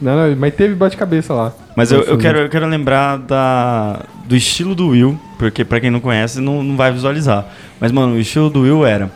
[0.00, 1.52] não, não, mas teve bate-cabeça lá.
[1.76, 5.90] Mas eu, eu, quero, eu quero lembrar da, do estilo do Will, porque pra quem
[5.90, 7.46] não conhece, não, não vai visualizar.
[7.80, 9.10] Mas, mano, o estilo do Will era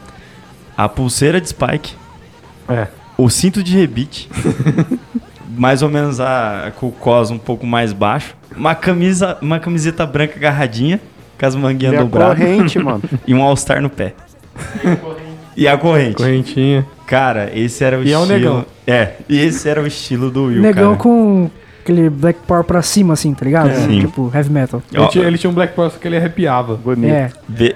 [0.77, 1.95] a pulseira de Spike,
[2.69, 2.87] É.
[3.19, 4.29] o cinto de rebite,
[5.57, 10.07] mais ou menos a, com o cos um pouco mais baixo, uma camisa, uma camiseta
[10.07, 11.01] branca agarradinha,
[11.43, 13.03] com as manguinhas E a dobradas, corrente, mano.
[13.27, 14.15] e um All-Star no pé.
[15.57, 16.15] e a corrente.
[16.17, 16.87] Correntinha.
[17.07, 18.39] Cara, esse era o E é o estilo...
[18.39, 18.67] negão.
[18.87, 20.97] É, e esse era o estilo do Will, Negão cara.
[20.99, 21.51] com
[21.83, 23.75] aquele Black Power pra cima, assim, tá ligado?
[23.75, 24.01] Sim.
[24.01, 24.81] Tipo, heavy metal.
[24.93, 26.77] Ele, Ó, tinha, ele tinha um Black Power, só que ele arrepiava.
[26.77, 27.13] Bonito.
[27.13, 27.29] É.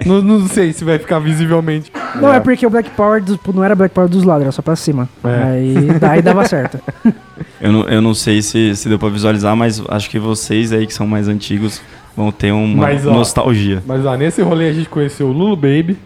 [0.07, 1.92] Não, não sei se vai ficar visivelmente.
[2.20, 4.62] Não, é porque o Black Power do- não era Black Power dos lados, era só
[4.62, 5.09] pra cima.
[5.24, 5.42] É.
[5.52, 6.79] Aí, daí dava certo.
[7.59, 10.87] Eu não, eu não sei se, se deu pra visualizar, mas acho que vocês aí
[10.87, 11.81] que são mais antigos
[12.16, 13.83] vão ter uma Mas, ó, nostalgia.
[13.87, 15.96] Mas ó, nesse rolê a gente conheceu o Lulu Baby.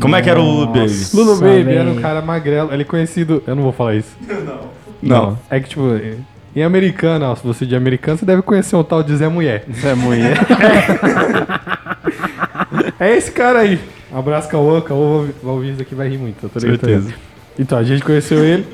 [0.00, 0.92] Como é que era o Lulu Baby?
[1.14, 1.76] Lulu Nossa, Baby véi.
[1.76, 2.72] era um cara magrelo.
[2.72, 3.42] Ele é conhecido.
[3.46, 4.16] Eu não vou falar isso.
[5.02, 5.38] Não.
[5.50, 5.82] É que, tipo,
[6.56, 9.28] em americano, ó, se você é de americano, você deve conhecer um tal de Zé
[9.28, 9.64] Mulher.
[9.68, 10.36] Isso é mulher.
[12.98, 13.78] É esse cara aí.
[14.12, 14.80] Abraço, Cauã.
[14.80, 16.42] Cauã vai- ouvir isso aqui vai rir muito.
[16.42, 16.80] Eu tô ligado.
[16.80, 17.14] Certeza.
[17.58, 18.66] Então, a gente conheceu ele.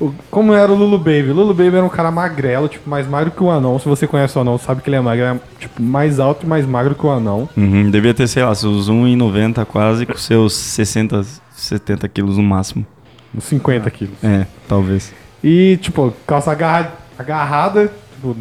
[0.00, 1.32] O- como era o Lulu Baby?
[1.32, 3.78] Lulu Baby era um cara magrelo, tipo, mais magro que o anão.
[3.78, 5.24] Se você conhece o anão, sabe que ele é magro.
[5.24, 7.48] É, tipo, mais alto e mais magro que o anão.
[7.56, 12.86] Uhum, devia ter, sei lá, seus 1,90 quase, com seus 60, 70 quilos no máximo.
[13.34, 14.14] Uns 50 quilos.
[14.24, 15.12] É, talvez.
[15.44, 18.34] E, tipo, calça agarra- agarrada, tipo,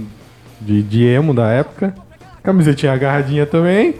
[0.61, 1.93] de, de emo da época.
[2.41, 3.95] Camisetinha agarradinha também.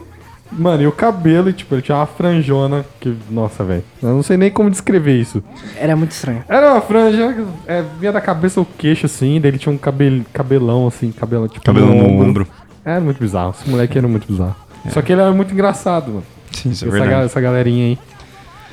[0.52, 3.84] Mano, e o cabelo, e, tipo, ele tinha uma franjona que, nossa, velho.
[4.02, 5.44] Eu não sei nem como descrever isso.
[5.78, 6.44] Era muito estranho.
[6.50, 7.36] Era uma franja,
[7.68, 11.48] é, vinha da cabeça ao queixo, assim, daí ele tinha um cabel, cabelão, assim, cabelo,
[11.48, 12.48] tipo, Cabelo no ombro.
[12.84, 14.56] Era muito bizarro, esse moleque era muito bizarro.
[14.90, 16.24] Só que ele era muito engraçado, mano.
[16.52, 17.26] Sim, isso é essa, ga- verdade.
[17.26, 18.00] essa galerinha aí.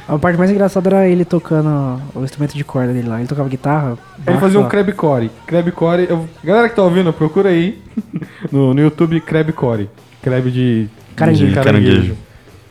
[0.08, 3.18] A parte mais engraçada era ele tocando o instrumento de corda dele lá.
[3.18, 3.98] Ele tocava guitarra.
[4.24, 5.30] Ele fazia um baixo, crabcore.
[5.46, 7.82] Crabcore, eu, galera que tá ouvindo, procura aí
[8.50, 9.90] no, no YouTube crabcore.
[10.22, 11.46] Crab de Caranguejo.
[11.48, 12.16] de Caranguejo.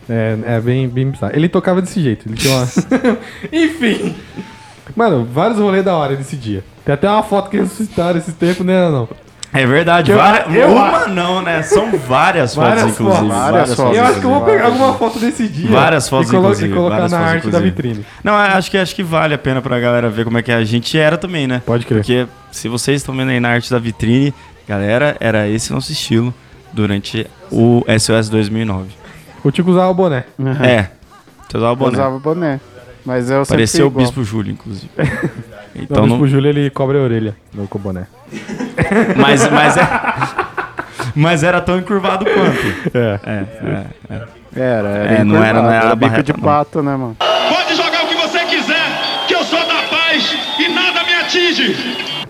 [0.08, 1.32] É, é bem, bem bizarro.
[1.34, 2.28] Ele tocava desse jeito.
[2.28, 2.66] Ele tinha uma...
[3.52, 4.14] Enfim.
[4.94, 6.62] Mano, vários rolês da hora desse dia.
[6.84, 9.08] Tem até uma foto que ressuscitaram esse tempo, né, não?
[9.52, 10.10] É verdade.
[10.10, 11.62] Eu- várias- eu uma não, né?
[11.62, 13.16] São várias fotos, Várias inclusive.
[13.28, 13.36] fotos.
[13.36, 13.96] Várias fotos.
[13.96, 14.98] Eu acho que eu vou pegar Várias, alguma várias.
[15.12, 15.70] foto desse dia.
[15.70, 17.70] Várias fotos, e, colo- inclusive, e colocar várias na fotos, arte da inclusive.
[17.70, 18.06] vitrine.
[18.22, 20.62] Não, acho que, acho que vale a pena pra galera ver como é que a
[20.64, 21.62] gente era também, né?
[21.64, 21.98] Pode crer.
[22.00, 24.32] Porque se vocês estão vendo aí na arte da vitrine,
[24.68, 26.34] galera, era esse nosso estilo
[26.72, 28.88] durante o SOS 2009.
[29.44, 30.24] O Tico usava o boné.
[30.62, 30.88] É,
[31.48, 31.92] você usava o Eu boné.
[31.92, 32.60] usava boné.
[33.04, 33.90] Mas eu fui o igual.
[33.90, 34.90] Bispo Júlio, inclusive.
[35.78, 38.06] Então, o não, Bispo Júlio, ele cobre a orelha no com o boné.
[39.14, 39.82] mas, mas, é,
[41.14, 42.96] mas era tão encurvado quanto.
[42.96, 43.20] É.
[43.22, 44.22] É, é, é.
[44.58, 45.14] Era, era.
[45.16, 46.40] É, não era- não encurvado, era bico barreta, de não.
[46.40, 47.14] pato, né, mano?
[47.18, 50.36] Pode jogar o que você quiser, que eu sou da paz
[51.26, 51.76] atinge.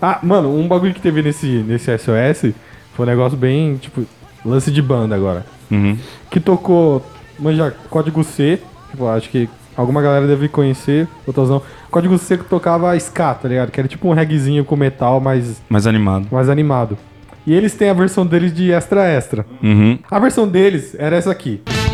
[0.01, 2.53] Ah, mano, um bagulho que teve nesse, nesse SOS
[2.93, 4.05] foi um negócio bem, tipo,
[4.49, 5.45] lance de banda agora.
[5.69, 5.97] Uhum.
[6.29, 7.05] Que tocou,
[7.39, 8.59] manja, Código C,
[8.91, 11.61] tipo, acho que alguma galera deve conhecer, outras não.
[11.91, 13.71] Código C que tocava ska, tá ligado?
[13.71, 16.27] Que era tipo um reggaezinho com metal mais, Mais animado.
[16.31, 16.97] mais animado.
[17.45, 19.45] E eles têm a versão deles de extra extra.
[19.63, 19.97] Uhum.
[20.11, 21.61] A versão deles era essa aqui.
[21.65, 21.86] Recomendo!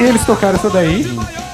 [0.00, 1.04] Eles tocaram essa daí.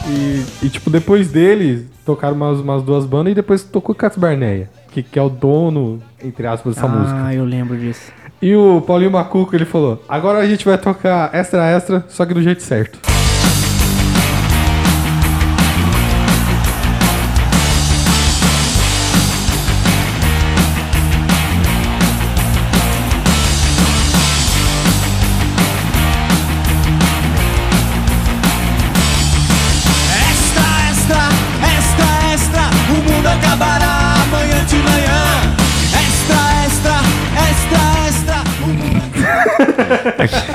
[0.09, 4.71] E, e, tipo, depois deles, tocaram umas, umas duas bandas e depois tocou Cats Barneia,
[4.93, 7.25] que, que é o dono, entre aspas, dessa música.
[7.25, 8.13] Ah, eu lembro disso.
[8.41, 12.35] E o Paulinho Macuco, ele falou: agora a gente vai tocar extra extra, só que
[12.35, 13.16] do jeito certo.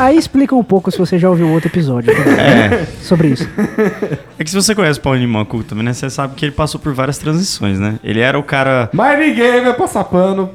[0.02, 2.88] Aí explica um pouco se você já ouviu outro episódio né?
[3.02, 3.48] sobre isso.
[4.40, 5.94] É que se você conhece o Paulinho Macuco também, né?
[5.94, 8.00] Você sabe que ele passou por várias transições, né?
[8.04, 8.90] Ele era o cara.
[8.94, 10.50] Mas ninguém vai passar pano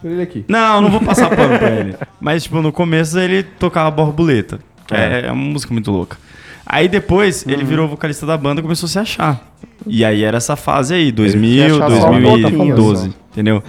[0.00, 0.44] por ele aqui.
[0.46, 1.96] Não, não vou passar pano pra ele.
[2.20, 4.60] Mas, tipo, no começo ele tocava borboleta.
[4.86, 5.26] Que é.
[5.26, 6.16] é uma música muito louca.
[6.64, 9.51] Aí depois ele virou vocalista da banda e começou a se achar.
[9.86, 13.16] E aí era essa fase aí, 2000, achar só um pouquinho 2012, só.
[13.32, 13.62] entendeu?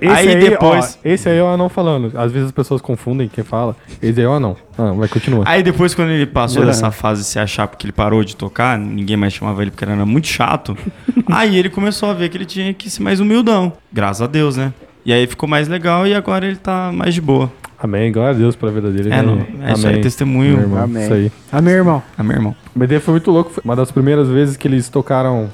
[0.00, 0.98] Esse aí, depois.
[1.04, 2.10] ó, esse aí é o anão falando.
[2.18, 3.76] Às vezes as pessoas confundem quem fala.
[4.02, 4.56] Esse aí é o anão.
[4.76, 5.46] Ah, vai continuar.
[5.46, 8.76] Aí depois, quando ele passou dessa fase de se achar porque ele parou de tocar,
[8.76, 10.76] ninguém mais chamava ele porque ele era muito chato.
[11.30, 13.72] aí ele começou a ver que ele tinha que ser mais humildão.
[13.92, 14.72] Graças a Deus, né?
[15.04, 17.52] E aí ficou mais legal e agora ele tá mais de boa.
[17.82, 18.12] Amém.
[18.12, 19.08] Glória a Deus pela vida dele.
[19.08, 19.22] É, né?
[19.22, 20.52] não, é isso aí, testemunho.
[20.52, 21.02] Meu irmão, Amém.
[21.04, 21.32] Isso aí.
[21.50, 22.02] Ah, meu irmão.
[22.18, 22.56] Meu irmão.
[22.74, 23.50] Mas daí foi muito louco.
[23.50, 25.50] Foi uma das primeiras vezes que eles tocaram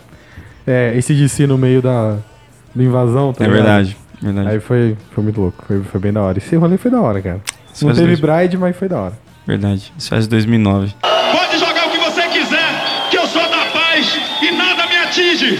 [0.67, 2.17] é, esse DC no meio da,
[2.75, 3.33] da invasão.
[3.33, 3.65] tá É ligado?
[3.65, 3.97] verdade.
[4.21, 4.49] Verdade.
[4.49, 5.65] Aí foi, foi muito louco.
[5.67, 6.37] Foi, foi bem da hora.
[6.39, 7.41] Esse rolê foi da hora, cara.
[7.73, 9.13] Isso Não teve dois- Bride, mas foi da hora.
[9.47, 9.91] Verdade.
[9.97, 10.95] Isso faz 2009.
[11.01, 15.59] Pode jogar o que você quiser, que eu sou da paz e nada me atinge.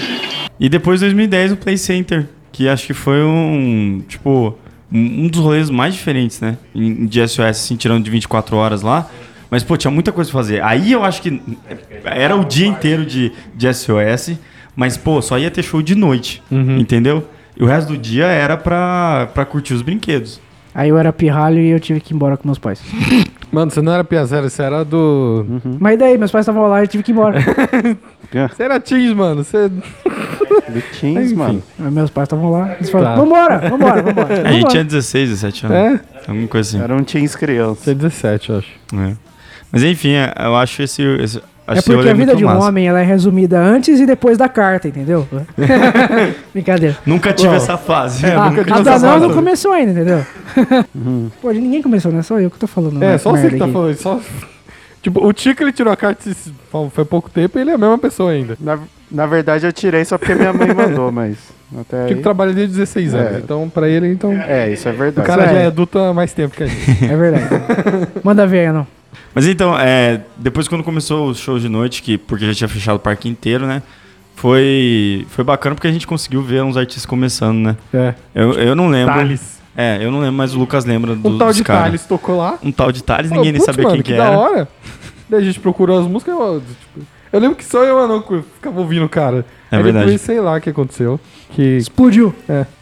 [0.59, 4.55] E depois 2010 o Play Center, que acho que foi um, tipo,
[4.91, 6.57] um dos rolês mais diferentes, né?
[6.73, 9.07] Em- De SOS, assim, tirando de 24 horas lá.
[9.51, 10.61] Mas, pô, tinha muita coisa pra fazer.
[10.63, 11.41] Aí eu acho que
[12.03, 14.37] era o dia inteiro de, de SOS,
[14.75, 17.27] mas, pô, só ia ter show de noite, entendeu?
[17.57, 20.39] E o resto do dia era pra, pra curtir os brinquedos.
[20.73, 22.79] Aí eu era pirralho e eu tive que ir embora com meus pais.
[23.51, 25.43] Mano, você não era Piazera, você era do.
[25.79, 27.39] Mas daí, meus pais estavam lá e eu tive que ir embora.
[28.31, 29.43] Você era Teens, mano.
[29.43, 29.71] Você.
[30.69, 31.61] Do Teens, mano.
[31.77, 32.73] Mas meus pais estavam lá.
[32.75, 33.21] Eles falaram, Tá.
[33.21, 34.41] vambora, vambora, vambora.
[34.49, 35.77] A gente tinha 16, 17 anos.
[35.77, 35.99] É?
[36.27, 36.83] Alguma coisa assim.
[36.83, 37.91] Era um Teens criança.
[37.91, 38.67] É 17, eu acho.
[38.95, 39.13] É.
[39.71, 41.01] Mas enfim, é, eu acho esse.
[41.01, 42.67] esse acho É porque a vida de um massa.
[42.67, 45.27] homem ela é resumida antes e depois da carta, entendeu?
[46.53, 46.97] Brincadeira.
[47.05, 48.25] Nunca tive Bom, essa fase.
[48.25, 50.25] é, Ah, nunca tive a essa da não começou ainda, entendeu?
[51.41, 52.21] Pô, ninguém começou, né?
[52.23, 53.01] Só eu que tô falando.
[53.03, 53.73] É, né, só você que tá aqui.
[53.73, 53.95] falando.
[53.95, 54.19] Só...
[55.01, 56.29] Tipo, o Tico ele tirou a carta
[56.91, 58.57] foi pouco tempo e ele é a mesma pessoa ainda.
[58.59, 58.77] Na,
[59.11, 61.37] na verdade eu tirei só porque minha mãe mandou, mas
[61.79, 62.07] até O aí...
[62.09, 63.35] Tico trabalha desde 16 anos.
[63.35, 63.37] É.
[63.39, 64.31] Então, pra ele, então.
[64.31, 65.27] É, isso é O verdade.
[65.27, 65.63] cara Isso já é.
[65.63, 67.05] é adulto há mais tempo que a gente.
[67.05, 67.47] É verdade.
[68.23, 68.87] Manda ver aí, não.
[69.33, 72.95] Mas então, é, depois quando começou os shows de noite, que, porque já tinha fechado
[72.95, 73.81] o parque inteiro, né?
[74.35, 77.77] Foi, foi bacana porque a gente conseguiu ver uns artistas começando, né?
[77.93, 78.13] É.
[78.33, 79.13] Eu, eu não lembro.
[79.13, 79.59] Thales.
[79.75, 81.83] É, eu não lembro, mas o Lucas lembra do, Um tal de caras.
[81.83, 82.57] Thales tocou lá.
[82.63, 84.37] Um tal de Thales, Pô, ninguém nem putz, sabia mano, quem que, da era.
[84.37, 84.67] hora.
[85.29, 86.33] Daí a gente procurou as músicas.
[86.33, 88.23] Eu, tipo, eu lembro que só eu não
[88.55, 89.45] ficava ouvindo o cara.
[89.71, 90.05] É Aí verdade.
[90.05, 91.19] Depois, sei lá o que aconteceu.
[91.51, 91.61] Que.
[91.77, 92.33] Explodiu.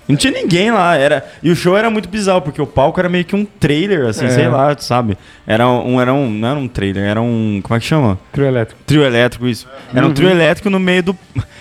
[0.07, 1.25] Não tinha ninguém lá, era.
[1.43, 4.25] E o show era muito bizarro, porque o palco era meio que um trailer, assim,
[4.25, 4.29] É.
[4.29, 5.17] sei lá, sabe?
[5.45, 6.29] Era um, era um.
[6.29, 7.59] Não era um trailer, era um.
[7.61, 8.17] Como é que chama?
[8.31, 8.81] Trio elétrico.
[8.85, 9.67] Trio elétrico, isso.
[9.93, 10.11] Era Uhum.
[10.11, 11.15] um trio elétrico no meio do.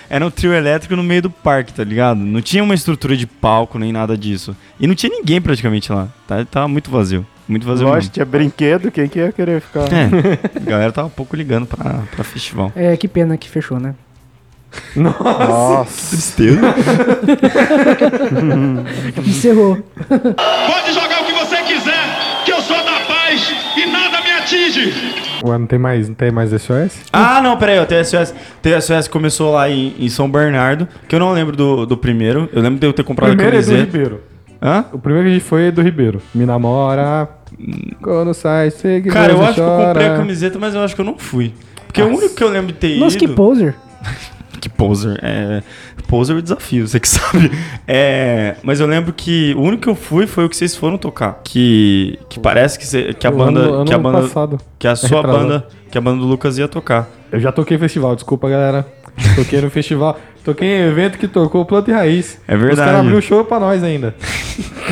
[0.09, 2.19] Era um trio elétrico no meio do parque, tá ligado?
[2.19, 4.57] Não tinha uma estrutura de palco nem nada disso.
[4.79, 6.09] E não tinha ninguém praticamente lá.
[6.27, 7.27] Tá, tava muito vazio.
[7.49, 9.85] Muito vazio Lógico, tinha brinquedo, quem que ia querer ficar...
[9.93, 10.09] É,
[10.57, 12.73] a galera tava um pouco ligando pra, pra festival.
[12.75, 13.95] É, que pena que fechou, né?
[14.97, 16.11] Nossa.
[16.11, 16.61] Tristeza.
[19.25, 19.77] Encerrou.
[20.09, 22.77] Pode jogar o que você quiser, que eu sou
[24.47, 24.95] atinge.
[25.45, 27.03] Ué, não tem mais, não tem mais SOS?
[27.13, 28.33] Ah, não, peraí, ó, TSOS,
[28.63, 32.49] TSOS começou lá em, em São Bernardo, que eu não lembro do, do primeiro.
[32.53, 33.97] Eu lembro de eu ter comprado a primeiro é do camiseta.
[33.99, 34.21] Ribeiro.
[34.63, 34.85] Hã?
[34.93, 36.23] O primeiro que a gente foi é do Ribeiro.
[36.35, 37.29] Me namora.
[38.01, 39.11] Quando sai, segue.
[39.11, 41.53] Cara, eu acho que eu comprei a camiseta, mas eu acho que eu não fui.
[41.87, 43.29] Porque o único que eu lembro de ter Nossa, ido...
[43.29, 43.75] que poser.
[44.61, 45.19] Que poser.
[45.23, 45.63] É,
[46.09, 47.51] poser é o desafio, você que sabe.
[47.87, 50.97] É, mas eu lembro que o único que eu fui foi o que vocês foram
[50.99, 51.41] tocar.
[51.45, 53.61] Que, que parece que, cê- que a banda.
[53.61, 54.23] ano- ano que a banda.
[54.23, 54.59] passado.
[54.79, 55.39] Que a sua retrasado.
[55.49, 55.67] banda.
[55.91, 57.09] Que a banda do Lucas ia tocar.
[57.31, 58.87] Eu já toquei festival, desculpa, galera.
[59.35, 60.19] Toquei no festival.
[60.45, 62.39] Toquei em evento que tocou Planta e Raiz.
[62.47, 62.81] É Os verdade.
[62.87, 64.15] caras abriram o show pra nós ainda.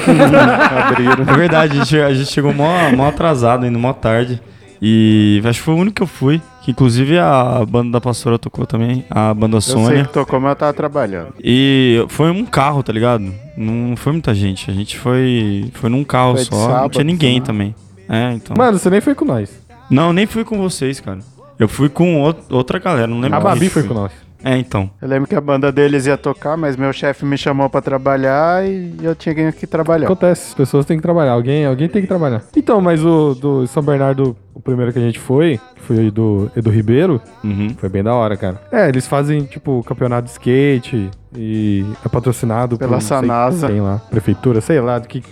[0.07, 4.41] É verdade, a gente, a gente chegou mó, mó atrasado ainda, mó tarde.
[4.87, 6.43] E acho que foi o único que eu fui.
[6.63, 10.05] Que inclusive a banda da pastora tocou também, a banda Eu sei Sônia.
[10.05, 11.35] que tocou, mas eu tava trabalhando.
[11.43, 13.33] E foi um carro, tá ligado?
[13.57, 14.71] Não foi muita gente.
[14.71, 16.57] A gente foi, foi num carro Foi só.
[16.57, 17.45] não sábado, tinha ninguém né?
[17.47, 17.75] também.
[18.09, 18.55] É, então.
[18.57, 19.51] Mano, você nem foi com nós.
[19.91, 21.19] Não, nem fui com vocês, cara.
[21.59, 24.13] Eu fui com out- outra galera, não lembro A Babi foi com nós.
[24.45, 24.91] É, então.
[25.01, 28.65] Eu lembro que a banda deles ia tocar, mas meu chefe me chamou pra trabalhar
[28.67, 30.05] e eu tinha que trabalhar.
[30.07, 31.33] Acontece, as pessoas têm que trabalhar.
[31.33, 32.43] Alguém, alguém tem que trabalhar.
[32.57, 36.51] Então, mas o do São Bernardo, o primeiro que a gente foi, que foi do
[36.55, 37.75] Edu Ribeiro, Uhum.
[37.79, 38.61] foi bem da hora, cara.
[38.71, 43.67] É, eles fazem, tipo, campeonato de skate e é patrocinado Pela por, não sei Sanasa.
[43.69, 44.01] Quem lá?
[44.11, 45.23] Prefeitura, sei lá, do que,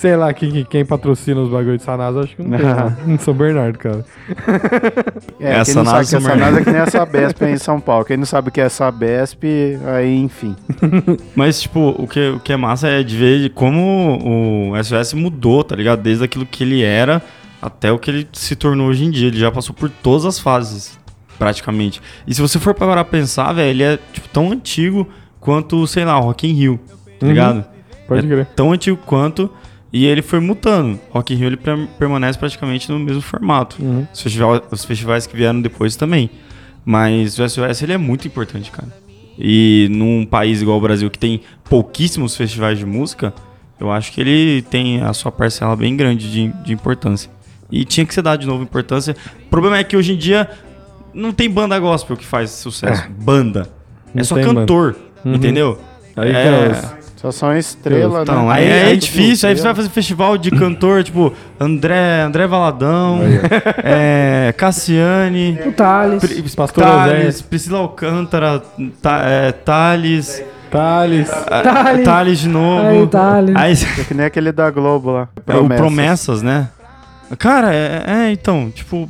[0.00, 2.66] sei lá quem, quem- quem patrocina os bagulhos de Sanasa, acho que não tem
[3.14, 4.04] em São Bernardo, cara.
[5.40, 6.36] É, Essa quem não sabe que essa merda.
[6.44, 8.04] NASA é que nem a Sabesp aí em São Paulo.
[8.04, 9.44] Quem não sabe o que é Sabesp,
[9.86, 10.56] aí enfim.
[11.34, 15.62] Mas, tipo, o que, o que é massa é de ver como o SOS mudou,
[15.62, 16.00] tá ligado?
[16.02, 17.22] Desde aquilo que ele era
[17.62, 19.28] até o que ele se tornou hoje em dia.
[19.28, 20.98] Ele já passou por todas as fases,
[21.38, 22.00] praticamente.
[22.26, 25.08] E se você for parar pra pensar, velho, ele é tipo, tão antigo
[25.40, 26.80] quanto, sei lá, o Rock in Rio,
[27.18, 27.28] tá Uhum.
[27.32, 27.64] ligado?
[28.08, 28.46] Pode é crer.
[28.56, 29.50] tão antigo quanto.
[29.92, 30.98] E ele foi mutando.
[31.10, 31.58] Rock in Rio ele
[31.98, 33.76] permanece praticamente no mesmo formato.
[33.80, 34.06] Uhum.
[34.12, 36.30] Os, festival- os festivais que vieram depois também.
[36.84, 38.88] Mas o SOS ele é muito importante, cara.
[39.38, 43.32] E num país igual o Brasil que tem pouquíssimos festivais de música,
[43.78, 47.30] eu acho que ele tem a sua parcela bem grande de, de importância.
[47.70, 49.14] E tinha que ser dado de novo importância.
[49.46, 50.50] O problema é que hoje em dia
[51.14, 53.08] não tem banda gospel que faz sucesso.
[53.10, 53.68] Banda.
[54.14, 54.96] Não é só cantor.
[55.24, 55.78] Entendeu?
[56.16, 58.54] Aí que é, é Só são estrela, então, né?
[58.54, 59.48] aí é, tudo difícil.
[59.48, 59.74] Aí você estrela.
[59.74, 63.20] vai fazer festival de cantor, tipo, André, André Valadão,
[63.82, 66.20] é, Cassiane, O Thales.
[66.24, 67.42] Pri- Pastor Thales.
[67.42, 68.62] Priscila Alcântara,
[69.02, 71.28] Ta, é, Thales, Thales.
[71.28, 72.04] Thales.
[72.04, 72.86] Thales de novo.
[72.86, 73.56] Aí, Thales.
[73.56, 75.28] Aí, É que nem aquele da Globo lá.
[75.46, 76.68] é o Promessas, né?
[77.36, 79.08] Cara, é, é, então, tipo,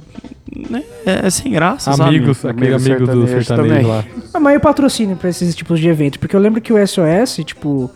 [0.70, 2.58] né, é, é sem graça, Amigos, sabe?
[2.58, 3.86] aquele Amigo amigo do sertanejo sertanejo também.
[3.86, 4.04] lá.
[4.34, 6.16] Ah, mas e o patrocínio pra esses tipos de eventos?
[6.18, 7.90] Porque eu lembro que o SOS, tipo,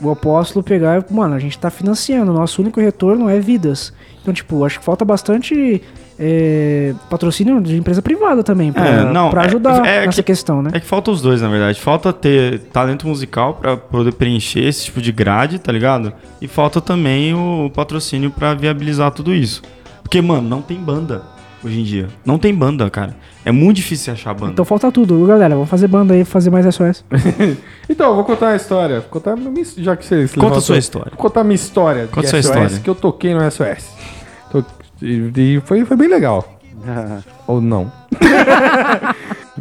[0.00, 3.92] o apóstolo pegar, mano, a gente tá financiando, nosso único retorno é vidas.
[4.22, 5.82] Então, tipo, acho que falta bastante
[6.18, 10.26] é, patrocínio de empresa privada também, pra, É, não, pra é- ajudar é nessa que-
[10.32, 10.70] questão, né?
[10.72, 11.80] É que falta os dois, na verdade.
[11.80, 16.12] Falta ter talento musical pra poder preencher esse tipo de grade, tá ligado?
[16.40, 19.62] E falta também o patrocínio pra viabilizar tudo isso.
[20.02, 21.22] Porque, mano, não tem banda
[21.64, 22.06] hoje em dia.
[22.24, 23.16] Não tem banda, cara.
[23.44, 24.52] É muito difícil achar banda.
[24.52, 25.24] Então falta tudo.
[25.26, 27.04] Galera, vamos fazer banda aí, fazer mais SOS.
[27.88, 29.00] Então, vou contar uma história.
[29.00, 31.10] Vou contar a minha, já que vocês Conta a sua história.
[31.10, 32.78] Vou contar a minha história Conta de sua SOS, história.
[32.82, 33.86] que eu toquei no SOS.
[35.02, 36.58] E e foi, foi bem legal.
[37.46, 37.90] Ou não.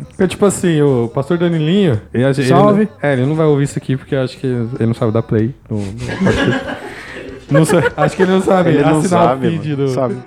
[0.09, 2.01] Porque, tipo assim, o pastor Danilinho...
[2.13, 2.89] Ele, ele Salve.
[3.01, 5.21] é, ele não vai ouvir isso aqui porque eu acho que ele não sabe dar
[5.21, 5.53] play.
[5.69, 5.85] No, no
[7.49, 7.61] não
[7.97, 9.87] acho que ele não sabe Ele não sabe, do...
[9.89, 10.17] sabe.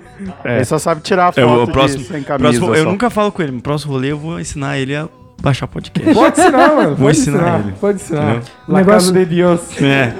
[0.43, 0.55] É.
[0.57, 2.49] Ele só sabe tirar É, foto o próximo, de, sem camisa.
[2.57, 3.51] próximo- eu nunca falo com ele.
[3.51, 5.07] No próximo rolê eu vou ensinar ele a
[5.41, 6.13] baixar podcast.
[6.13, 6.95] Pode ensinar, mano.
[6.95, 7.73] Vou pode ensinar ensinar, ele.
[7.79, 8.21] Pode ensinar.
[8.35, 8.41] Entendeu?
[8.67, 9.81] La Negócio- de Deus.
[9.81, 10.13] é.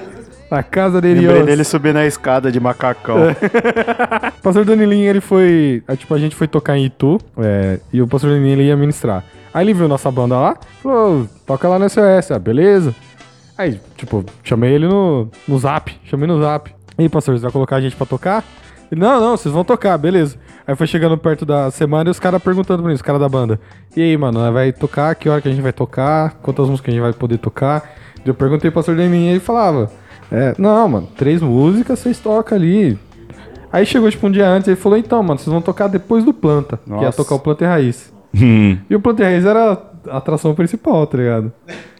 [0.49, 3.17] La casa de Lembrei dele subir na escada de macacão.
[3.29, 5.83] O pastor Danilinho, ele foi.
[5.87, 8.75] é, Tipo, a gente foi tocar em Itu é, e o pastor Danilinho ele ia
[8.75, 9.23] ministrar.
[9.53, 12.95] Aí ele viu nossa banda lá, falou: toca lá no SOS, ah, beleza.
[13.57, 16.73] Aí, tipo, chamei ele no, no zap, chamei no zap.
[16.97, 18.43] E aí, pastor, você vai colocar a gente pra tocar?
[18.91, 20.37] Ele, não, não, vocês vão tocar, beleza.
[20.65, 23.29] Aí foi chegando perto da semana e os caras perguntando pra mim, os caras da
[23.29, 23.59] banda.
[23.95, 25.13] E aí, mano, vai tocar?
[25.15, 26.35] Que hora que a gente vai tocar?
[26.41, 27.91] Quantas músicas a gente vai poder tocar?
[28.25, 29.91] Eu perguntei pro pastor Danilinho e ele falava:
[30.31, 32.97] é, não, mano, três músicas vocês tocam ali.
[33.71, 36.33] Aí chegou tipo um dia antes, ele falou, então, mano, vocês vão tocar depois do
[36.33, 36.77] Planta.
[36.83, 37.17] Que ia Nossa.
[37.17, 38.11] tocar o Planta e Raiz.
[38.35, 41.51] Hum, E o Planta e Raiz era a atração principal, tá ligado?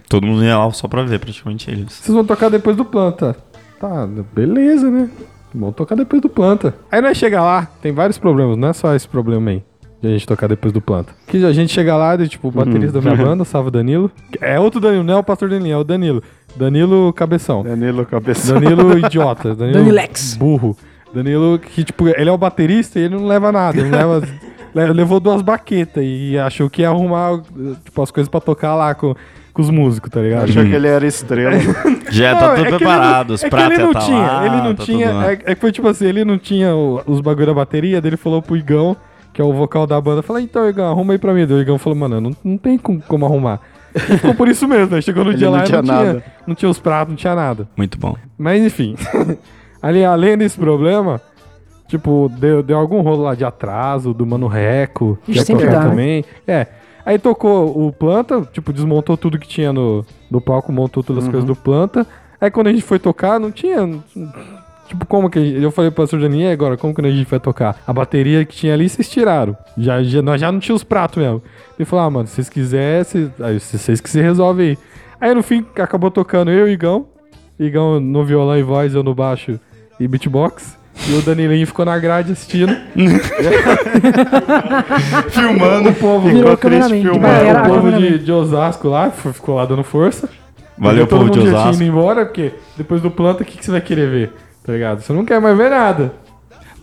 [0.08, 1.94] todo mundo ia lá só pra ver, praticamente eles.
[1.94, 3.36] Vocês vão tocar depois do Planta.
[3.80, 5.08] Tá, beleza, né?
[5.54, 6.74] Vamos tocar depois do Planta.
[6.92, 9.63] Aí nós chega lá, tem vários problemas, não é só esse problema aí.
[10.02, 11.13] De a gente tocar depois do Planta.
[11.28, 14.10] Que a gente chega lá, e, tipo, o baterista da minha banda, salve Danilo.
[14.42, 16.24] É outro Danilo, não é o pastor Danilo, é o Danilo.
[16.56, 17.64] Danilo Cabeção.
[17.64, 18.60] Danilo Cabeção.
[18.60, 19.56] Danilo idiota.
[19.56, 20.36] Danilo Danilex.
[20.38, 20.76] burro.
[21.14, 23.80] Danilo, que, tipo, ele é o baterista e ele não leva nada.
[23.80, 24.28] Ele não leva,
[24.76, 27.42] le- levou duas baquetas e achou que ia arrumar,
[27.84, 29.16] tipo, as coisas pra tocar lá com,
[29.52, 30.44] com os músicos, tá ligado?
[30.44, 31.54] Achou que ele era estrela.
[32.12, 34.18] Já Não, tá é tudo ele preparado, não- os é pratos ele não tá tinha,
[34.20, 35.32] lá, ele não tá tinha, tudo lá.
[35.32, 38.10] é, é que foi tipo assim, ele não tinha o- os bagulho da bateria, daí
[38.10, 38.96] ele falou pro Igão,
[39.34, 41.48] que é o vocal da banda, falou, então Igão, arruma aí pra mim.
[41.48, 43.60] Daí o Igão falou, mano, não, não tem como, como arrumar.
[43.95, 45.02] E ficou por isso mesmo, né?
[45.02, 46.23] Chegou no Ele dia não lá tinha não tinha, nada.
[46.47, 47.67] não tinha os pratos, não tinha nada.
[47.75, 48.15] Muito bom.
[48.38, 48.95] Mas enfim,
[49.82, 51.19] ali, além desse problema,
[51.88, 55.89] tipo, deu, deu algum rolo lá de atraso do Mano Reco, ia sempre dá, né?
[55.89, 56.25] também.
[56.47, 56.67] É.
[57.06, 61.25] Aí tocou o Planta, tipo, desmontou tudo que tinha no, no palco, montou todas as
[61.25, 61.32] Uhum.
[61.32, 62.06] coisas do Planta.
[62.39, 63.80] Aí quando a gente foi tocar, não tinha.
[64.89, 65.39] Tipo, como que.
[65.39, 67.78] a gente- Eu falei pro pastor Janinho, e agora, como que a gente vai tocar?
[67.88, 69.56] A bateria que tinha ali, vocês tiraram.
[69.78, 71.41] Já, já, nós já não tinha os pratos mesmo.
[71.78, 74.78] Ele falou, ah, mano, se vocês quiserem, aí, se vocês que se resolvem aí.
[75.21, 77.06] Aí no fim, acabou tocando eu e o Igão.
[77.60, 79.60] Igão no violão e voz, eu no baixo
[79.99, 80.78] e beatbox.
[81.08, 82.75] E o Danilinho ficou na grade assistindo.
[85.30, 85.89] Filmando.
[85.89, 87.19] O povo, Virou Ficou triste filmando.
[87.19, 90.30] Baviera o povo de, de Osasco lá ficou lá dando força.
[90.78, 91.84] Valeu, todo povo de mundo já tinha Osasco.
[91.84, 94.34] ido embora, porque depois do planta, o que, que você vai querer ver?
[94.63, 95.02] Tá ligado?
[95.02, 96.13] Você não quer mais ver nada.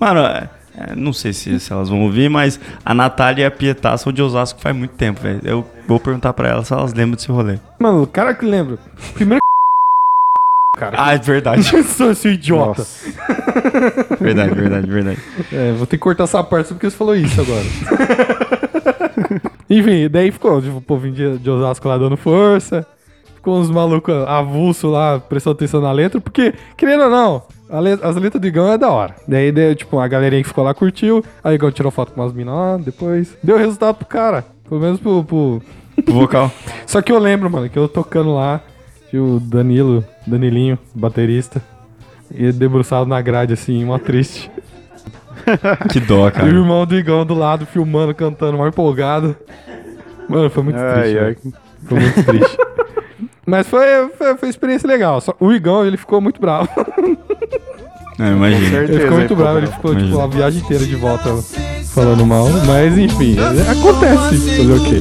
[0.00, 3.50] Mano, é, é, não sei se, se elas vão ouvir, mas a Natália e a
[3.50, 5.40] Pietá são de Osasco faz muito tempo, velho.
[5.44, 7.58] Eu vou perguntar pra elas se elas lembram desse rolê.
[7.78, 8.78] Mano, o cara que lembra.
[9.14, 9.40] Primeiro.
[10.76, 11.66] Cara, Ah, é verdade.
[11.74, 12.84] eu sou esse idiota.
[14.20, 15.18] Verdade, verdade, verdade.
[15.50, 17.64] É, vou ter que cortar essa parte só porque você falou isso agora.
[19.70, 22.86] Enfim, daí ficou tipo, o povinho de, de Osasco lá dando força.
[23.34, 28.40] Ficou uns malucos avulso lá prestando atenção na letra, porque, querendo ou não, as letras
[28.40, 29.14] do Igão é da hora.
[29.26, 31.24] Daí, deu, tipo, a galerinha que ficou lá curtiu.
[31.42, 33.36] Aí o Igão tirou foto com umas minas lá, depois.
[33.42, 34.44] Deu resultado pro cara.
[34.68, 35.62] Pelo menos pro, pro,
[36.08, 36.50] O vocal.
[36.86, 38.60] Só que eu lembro, mano, que eu tocando lá,
[39.10, 41.62] tinha o Danilo, Danilinho, baterista,
[42.34, 44.50] e debruçado na grade, assim, uma triste.
[45.92, 46.48] Que dó, E o cara.
[46.48, 49.36] irmão do Igão do lado, filmando, cantando, mal empolgado.
[50.28, 51.18] Mano, foi muito Ai, triste.
[51.18, 51.36] ai.
[51.84, 52.56] Foi muito triste.
[53.46, 53.86] Mas foi,
[54.18, 55.20] foi, foi uma experiência legal.
[55.20, 56.68] Só, o Igão, ele ficou muito bravo.
[58.18, 58.68] Não, imagina.
[58.70, 58.92] certeza.
[58.92, 61.30] Ele ficou muito bravo, ele ficou, tipo, a viagem inteira de volta
[61.94, 62.48] falando mal.
[62.66, 64.56] Mas, enfim, é- acontece.
[64.56, 65.00] Fazer o quê?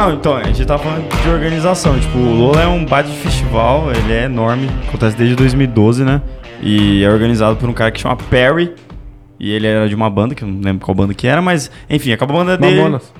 [0.00, 2.00] Não, então, a gente tá falando de organização.
[2.00, 6.22] Tipo, o Lola é um baita de festival, ele é enorme, acontece desde 2012, né?
[6.62, 8.72] E é organizado por um cara que chama Perry.
[9.38, 11.70] E ele era de uma banda, que eu não lembro qual banda que era, mas
[11.90, 12.76] enfim, acabou a banda dele.
[12.76, 13.12] Mamonas.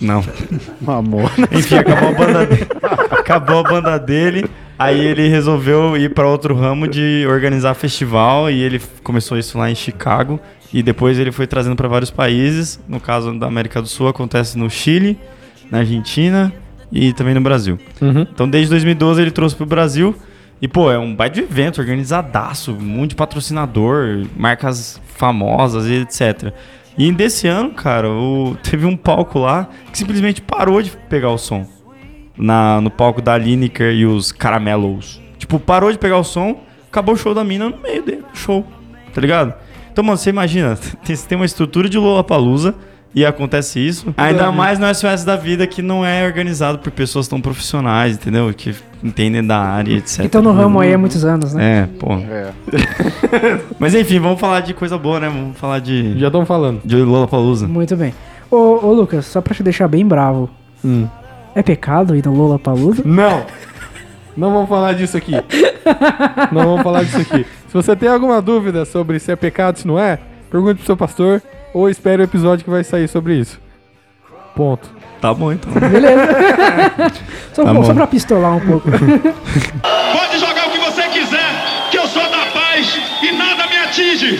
[0.00, 0.22] Não.
[0.80, 1.28] Mamona.
[1.50, 2.66] Enfim, acabou a banda dele.
[3.10, 4.48] acabou a banda dele.
[4.78, 9.68] Aí ele resolveu ir para outro ramo de organizar festival e ele começou isso lá
[9.68, 10.38] em Chicago
[10.72, 12.78] e depois ele foi trazendo para vários países.
[12.86, 15.18] No caso da América do Sul acontece no Chile,
[15.70, 16.52] na Argentina
[16.90, 17.78] e também no Brasil.
[18.00, 18.22] Uhum.
[18.32, 20.14] Então desde 2012 ele trouxe pro Brasil
[20.60, 22.76] e pô, é um baita evento organizadaço,
[23.06, 26.52] de patrocinador, marcas famosas e etc.
[26.96, 31.38] E desse ano, cara, o- teve um palco lá que simplesmente parou de pegar o
[31.38, 31.66] som.
[32.36, 35.20] Na, no palco da Lineker e os Caramelos.
[35.38, 38.64] Tipo, parou de pegar o som, acabou o show da mina no meio dele, show.
[39.12, 39.54] Tá ligado?
[39.92, 42.76] Então, mano, você imagina, tem- você tem uma estrutura de Lollapalooza
[43.14, 44.12] e acontece isso.
[44.16, 48.52] Ainda mais no SOS da vida que não é organizado por pessoas tão profissionais, entendeu?
[48.54, 50.20] Que entendem da área, etc.
[50.20, 51.82] Que estão no ramo aí há muitos anos, né?
[51.82, 52.14] É, pô.
[52.14, 52.52] É.
[53.78, 55.28] Mas enfim, vamos falar de coisa boa, né?
[55.28, 56.80] Vamos falar de, Já estão falando.
[56.84, 57.66] de Lollapalooza.
[57.66, 58.14] Muito bem.
[58.50, 60.48] Ô, ô, Lucas, só pra te deixar bem bravo.
[60.84, 61.06] Hum.
[61.54, 63.02] É pecado ir no Lola Palusa?
[63.04, 63.44] Não!
[64.36, 65.32] Não vamos falar disso aqui.
[66.52, 67.44] Não vamos falar disso aqui.
[67.66, 70.96] Se você tem alguma dúvida sobre se é pecado, se não é, pergunte pro seu
[70.96, 71.42] pastor
[71.74, 73.60] ou espere o episódio que vai sair sobre isso.
[74.54, 74.88] Ponto.
[75.20, 75.72] Tá bom, então.
[75.72, 76.22] Beleza.
[77.52, 77.94] só, Tá só bom.
[77.94, 78.88] pra pistolar um pouco.
[78.90, 81.50] Pode jogar o que você quiser,
[81.90, 84.38] que eu sou da paz e nada me atinge.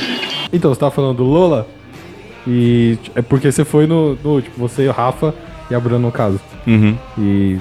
[0.53, 1.67] Então, você tava falando do Lola
[2.47, 5.35] e é porque você foi no, no último, você e o Rafa
[5.71, 6.41] e a Bruna no caso.
[6.67, 6.97] Uhum.
[7.19, 7.59] E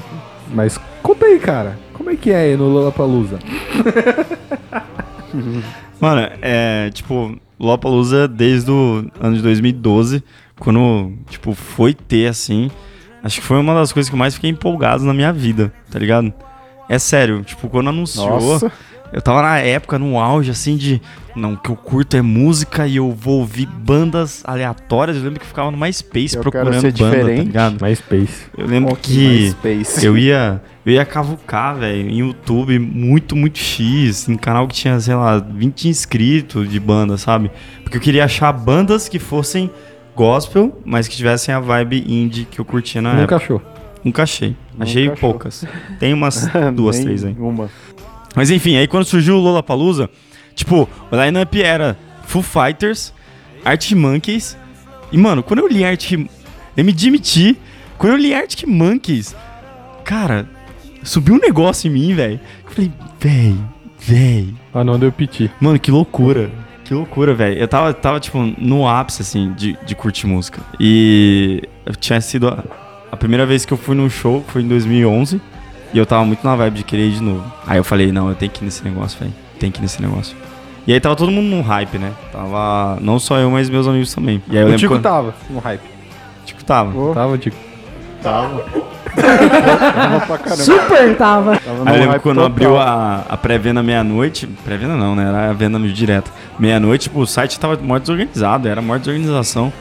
[0.54, 1.78] mas conta aí, cara.
[1.94, 3.40] Como é que é aí no Lollapalooza?
[6.00, 10.24] Mano, é tipo, Lollapalooza desde o ano de 2012,
[10.60, 12.70] quando, tipo, foi ter assim,
[13.24, 15.98] acho que foi uma das coisas que eu mais fiquei empolgado na minha vida, tá
[16.00, 16.34] ligado?
[16.90, 18.72] É sério, tipo, quando anunciou, Nossa.
[19.14, 21.02] Eu tava na época, no auge, assim, de.
[21.36, 25.16] Não, o que eu curto é música e eu vou ouvir bandas aleatórias.
[25.18, 27.46] Eu lembro que eu ficava no MySpace Eu quero procurando ser banda, tá diferente.
[27.46, 27.82] ligado?
[27.86, 28.46] MySpace.
[28.58, 30.06] Eu lembro que MySpace.
[30.06, 35.00] eu ia, eu ia cavucar, velho, em YouTube muito, muito X, em canal que tinha,
[35.00, 37.52] sei lá, 20 inscritos de banda, sabe?
[37.84, 39.70] Porque eu queria achar bandas que fossem
[40.16, 43.36] gospel, mas que tivessem a vibe indie que eu curtia na Nunca época.
[43.38, 43.62] achou.
[44.04, 44.56] Nunca achei.
[44.80, 45.18] achei achou.
[45.18, 45.66] poucas.
[46.00, 47.36] Tem umas duas, três aí.
[47.38, 47.70] Uma.
[48.38, 50.08] Mas enfim, aí quando surgiu o Lollapalooza,
[50.54, 53.12] tipo, o lineup era Foo Fighters,
[53.66, 54.56] Arctic Monkeys.
[55.12, 56.30] E, mano, quando eu li Arctic...
[56.78, 57.58] Eu me admiti,
[57.98, 59.36] quando eu li Arctic Monkeys,
[60.06, 60.48] cara,
[61.02, 62.40] subiu um negócio em mim, velho.
[62.64, 63.56] Eu falei, véi,
[64.00, 64.54] véi.
[64.72, 65.50] Ah, não deu piti.
[65.60, 66.52] Mano, que loucura.
[66.86, 67.58] Que loucura, velho.
[67.58, 70.62] Eu tava, tava, tipo, no ápice, assim, de, de curtir música.
[70.80, 71.64] E
[72.00, 72.64] tinha sido a,
[73.12, 75.42] a primeira vez que eu fui num show, foi em 2011.
[75.94, 77.44] E eu tava muito na vibe de querer ir de novo.
[77.66, 79.34] Aí eu falei, não, eu tenho que ir nesse negócio, velho.
[79.60, 80.36] Tem que ir nesse negócio.
[80.86, 82.14] E aí tava todo mundo num hype, né?
[82.32, 84.42] Tava, não só eu, mas meus amigos também.
[84.48, 85.04] E aí eu o lembro Tico quando...
[85.04, 85.84] tava no hype.
[86.46, 87.14] Tico tava.
[87.14, 87.58] Tava, Tico.
[88.24, 88.66] Tava.
[89.18, 90.64] Tava pra caramba.
[90.64, 91.58] Super tava.
[91.58, 92.52] Tava Aí eu lembro quando total.
[92.52, 94.46] abriu a, a pré-venda meia-noite.
[94.64, 95.28] Pré-venda não, né?
[95.28, 96.32] Era a venda direto.
[96.60, 99.74] Meia-noite, tipo, o site tava mó desorganizado, era mó desorganização.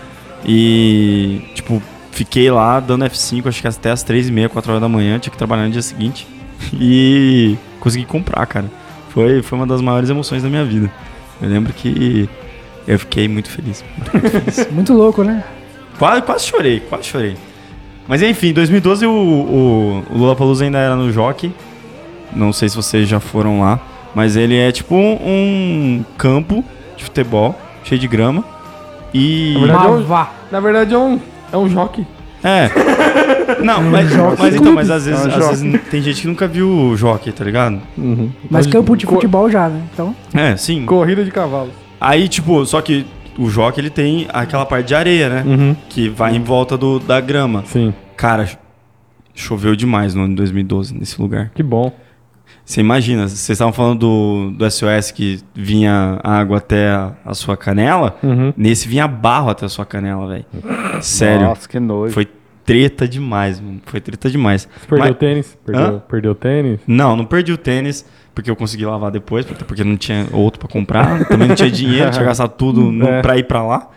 [0.45, 1.83] E, tipo,
[2.17, 5.37] fiquei lá dando F5, acho que até as 3h30, 4 horas da manhã, tinha que
[5.37, 6.27] trabalhar no dia seguinte.
[6.73, 8.65] E consegui comprar, cara.
[9.11, 10.91] Foi, foi uma das maiores emoções da minha vida.
[11.41, 12.29] Eu lembro que
[12.89, 13.85] eu fiquei muito feliz.
[14.73, 15.45] Muito louco, né?
[15.99, 17.37] Quase, quase chorei, quase chorei.
[18.09, 21.53] Mas enfim, em 2012 o, o, o Lollapalooza ainda era no Jockey.
[22.35, 23.79] Não sei se vocês já foram lá.
[24.15, 26.65] Mas ele é tipo um, um campo
[26.97, 27.55] de futebol,
[27.85, 28.43] cheio de grama.
[29.13, 29.55] E...
[29.55, 30.27] Na verdade, é um-.
[30.51, 31.21] Na verdade é um,
[31.53, 32.07] é um jockey.
[32.43, 32.71] É.
[33.63, 36.27] Não, mas, Jockey mas então, mas às É vezes, um às vezes tem gente que
[36.29, 37.81] nunca viu o Jockey, tá ligado?
[37.97, 38.31] Uhum.
[38.51, 39.83] Mas campo de futebol já, né?
[39.93, 40.85] Então, É, sim.
[40.85, 41.71] Corrida de cavalo.
[42.01, 43.07] Aí, tipo, só que
[43.39, 45.45] o Jockey ele tem aquela parte de areia, né?
[45.47, 45.77] Uhum.
[45.89, 47.65] Que vai em volta do, da grama.
[47.67, 47.95] Sim.
[48.17, 48.49] Cara,
[49.35, 51.51] choveu demais no ano de 2012 nesse lugar.
[51.55, 51.93] Que bom.
[52.67, 57.57] Você imagina, vocês estavam falando do, do SOS que vinha água até a, a sua
[57.57, 58.19] canela.
[58.25, 58.53] Uhum.
[58.57, 60.45] Nesse vinha barro até a sua canela, velho.
[61.01, 61.47] Sério.
[61.47, 62.13] Nossa, que nojo.
[62.13, 62.27] Foi
[62.65, 63.81] treta demais, mano.
[63.87, 64.63] Foi treta demais.
[64.81, 65.59] Você perdeu o Mas- tênis?
[65.65, 66.81] Perdeu, perdeu o tênis?
[66.89, 68.05] Não, não perdi o tênis,
[68.35, 71.25] porque eu consegui lavar depois, porque- não tinha outro pra comprar.
[71.27, 73.23] Também não tinha dinheiro, tinha gastado tudo no, É.
[73.23, 73.89] pra ir pra lá.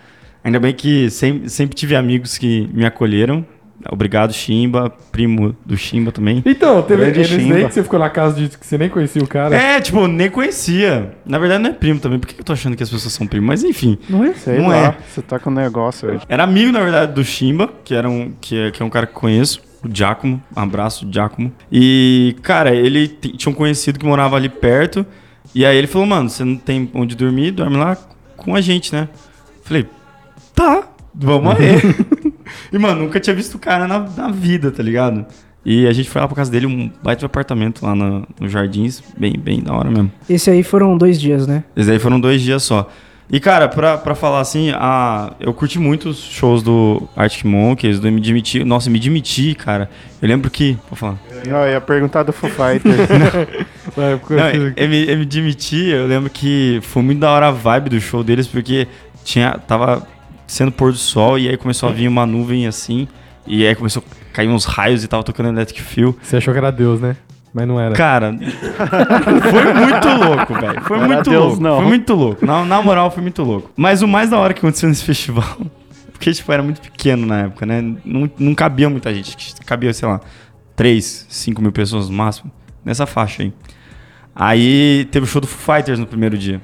[0.44, 3.44] Ainda bem que sempre, sempre tive amigos que me acolheram.
[3.90, 6.44] Obrigado, Chimba, primo do Chimba também.
[6.46, 7.56] Então, teve Grande eles Chimba.
[7.56, 9.56] nem que você ficou na casa de que você nem conhecia o cara.
[9.56, 11.14] É, tipo, nem conhecia.
[11.26, 12.20] Na verdade, não é primo também.
[12.20, 13.48] Por que eu tô achando que as pessoas são primos?
[13.48, 13.98] Mas enfim.
[14.10, 14.34] não é?
[14.34, 14.98] Sei não lá, é.
[15.08, 16.20] você tá com um negócio aí.
[16.28, 19.06] Era amigo, na verdade, do Chimba, que, era um, que, é, que é um cara
[19.06, 19.62] que eu conheço.
[19.82, 20.44] O Giacomo.
[20.56, 21.54] Um abraço, Giacomo.
[21.72, 25.06] E, cara, ele tinha um conhecido que morava ali perto.
[25.56, 27.52] E aí ele falou, mano, você não tem onde dormir?
[27.52, 27.98] Dorme lá
[28.36, 29.08] com a gente, né?
[29.64, 29.88] Falei,
[30.54, 31.80] tá, vamos aí.
[32.72, 35.26] e, mano, nunca tinha visto o cara na, na vida, tá ligado?
[35.66, 38.48] E a gente foi lá pra casa dele, um baita de apartamento lá no, no
[38.48, 39.04] Jardins.
[39.18, 40.12] Bem, bem da hora mesmo.
[40.30, 41.64] Esse aí foram dois dias, né?
[41.76, 42.90] Esses aí foram dois dias só.
[43.32, 48.00] E, cara, pra, pra falar assim, a, eu curti muito os shows do Arctic Monkeys,
[48.00, 48.64] do MDMT.
[48.64, 49.88] Nossa, MDMT, cara.
[50.20, 50.76] Eu lembro que...
[50.90, 51.18] Pode falar.
[51.48, 52.98] Não, eu ia perguntar do Foo Fighters.
[53.96, 54.14] Não,
[54.48, 58.48] assim, M- MDMT, eu lembro que foi muito da hora a vibe do show deles,
[58.48, 58.88] porque
[59.24, 60.08] tinha, tava
[60.50, 63.08] sendo pôr do sol e aí começou a vir uma nuvem assim,
[63.46, 66.16] e aí começou a cair uns raios e tava tocando Electric Feel.
[66.22, 67.16] Você achou que era Deus, né?
[67.54, 67.96] Mas não era.
[67.96, 70.82] Cara, foi muito louco, velho.
[70.82, 71.62] Foi Não muito Deus, louco.
[71.64, 71.78] não.
[71.78, 72.46] Foi muito louco.
[72.46, 73.72] Na, na moral, foi muito louco.
[73.76, 75.58] Mas o mais da hora que aconteceu nesse festival,
[76.12, 77.82] porque, tipo, era muito pequeno na época, né?
[78.06, 79.56] Não, não cabia muita gente.
[79.66, 80.20] Cabia, sei lá,
[80.76, 82.52] 3, 5 mil pessoas no máximo.
[82.86, 83.54] Nessa faixa aí.
[84.36, 86.62] Aí teve o show do Foo Fighters no primeiro dia.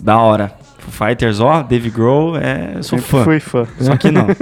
[0.00, 0.54] Da hora.
[0.88, 3.24] Foo Fighters, ó, Dave Grohl, é, sou Sempre fã.
[3.24, 3.66] fui fã.
[3.80, 4.26] Só que não.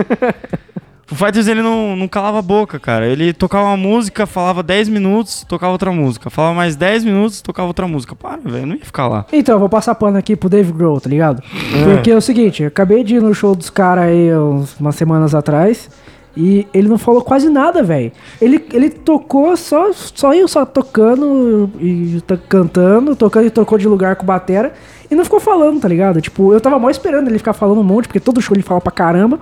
[1.08, 3.06] O Fighters ele não, não calava a boca, cara.
[3.06, 6.28] Ele tocava uma música, falava 10 minutos, tocava outra música.
[6.30, 8.16] Falava mais 10 minutos, tocava outra música.
[8.16, 9.24] Para, velho, não ia ficar lá.
[9.32, 11.40] Então, eu vou passar pano aqui pro Dave Grohl, tá ligado?
[11.84, 14.96] Porque é o seguinte, eu acabei de ir no show dos caras aí uns, umas
[14.96, 15.88] semanas atrás
[16.36, 18.12] e ele não falou quase nada, velho.
[18.40, 24.16] Ele, ele tocou só, só eu só tocando e cantando, tocando e trocou de lugar
[24.16, 24.72] com Batera
[25.10, 26.20] e não ficou falando, tá ligado?
[26.20, 28.80] Tipo, eu tava mó esperando ele ficar falando um monte, porque todo show ele fala
[28.80, 29.38] pra caramba,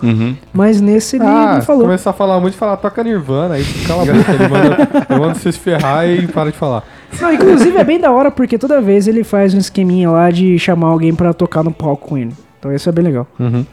[0.53, 1.82] mas nesse ele Ah, não falou.
[1.82, 5.34] começar a falar muito, falar toca Nirvana, aí cala a boca, ele manda, ele manda
[5.34, 6.84] você se ferrar e para de falar.
[7.20, 10.59] Não, inclusive é bem da hora porque toda vez ele faz um esqueminha lá de
[10.59, 12.32] chamar alguém pra tocar no palco com ele.
[12.65, 13.29] Então isso é bem legal.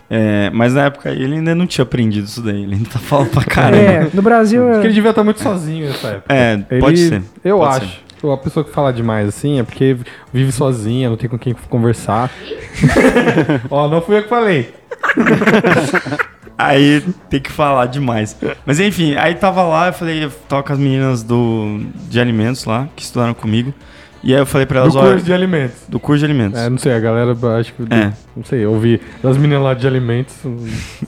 [0.10, 2.64] É, mas na época ele ainda não tinha aprendido isso daí.
[2.64, 3.78] Ele ainda tá falando pra caramba.
[3.82, 4.68] É, no Brasil.
[4.68, 4.88] Acho que É...
[4.88, 6.34] ele devia estar muito sozinho nessa época.
[6.36, 7.22] É, Ele- pode ser.
[7.42, 8.02] Eu pode acho.
[8.22, 8.30] ser.
[8.34, 9.96] A pessoa que fala demais assim é porque
[10.34, 12.30] vive sozinha, não tem com quem conversar.
[13.72, 14.74] Ó, não fui eu que falei.
[16.58, 18.38] Aí tem que falar demais.
[18.66, 22.66] Mas enfim, aí tava lá, eu falei, eu tava com as meninas do, de alimentos
[22.66, 23.74] lá, que estudaram comigo.
[24.24, 25.78] E aí eu falei pra Do elas, olha, curso de alimentos.
[25.90, 26.60] do curso de alimentos.
[26.60, 27.82] É, não sei, a galera, acho que.
[27.90, 28.14] É.
[28.36, 30.36] Não sei, eu ouvi das meninas lá de alimentos.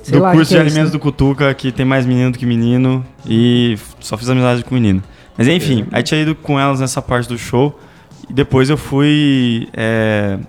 [0.02, 0.98] Sei do lá, curso de é isso, alimentos né?
[0.98, 3.06] do Cutuca, que tem mais menino do que menino.
[3.26, 5.04] E só fiz amizade com menino.
[5.38, 7.80] Mas enfim, aí tinha ido com elas nessa parte do show.
[8.30, 9.68] E depois eu fui.
[9.74, 10.40] é,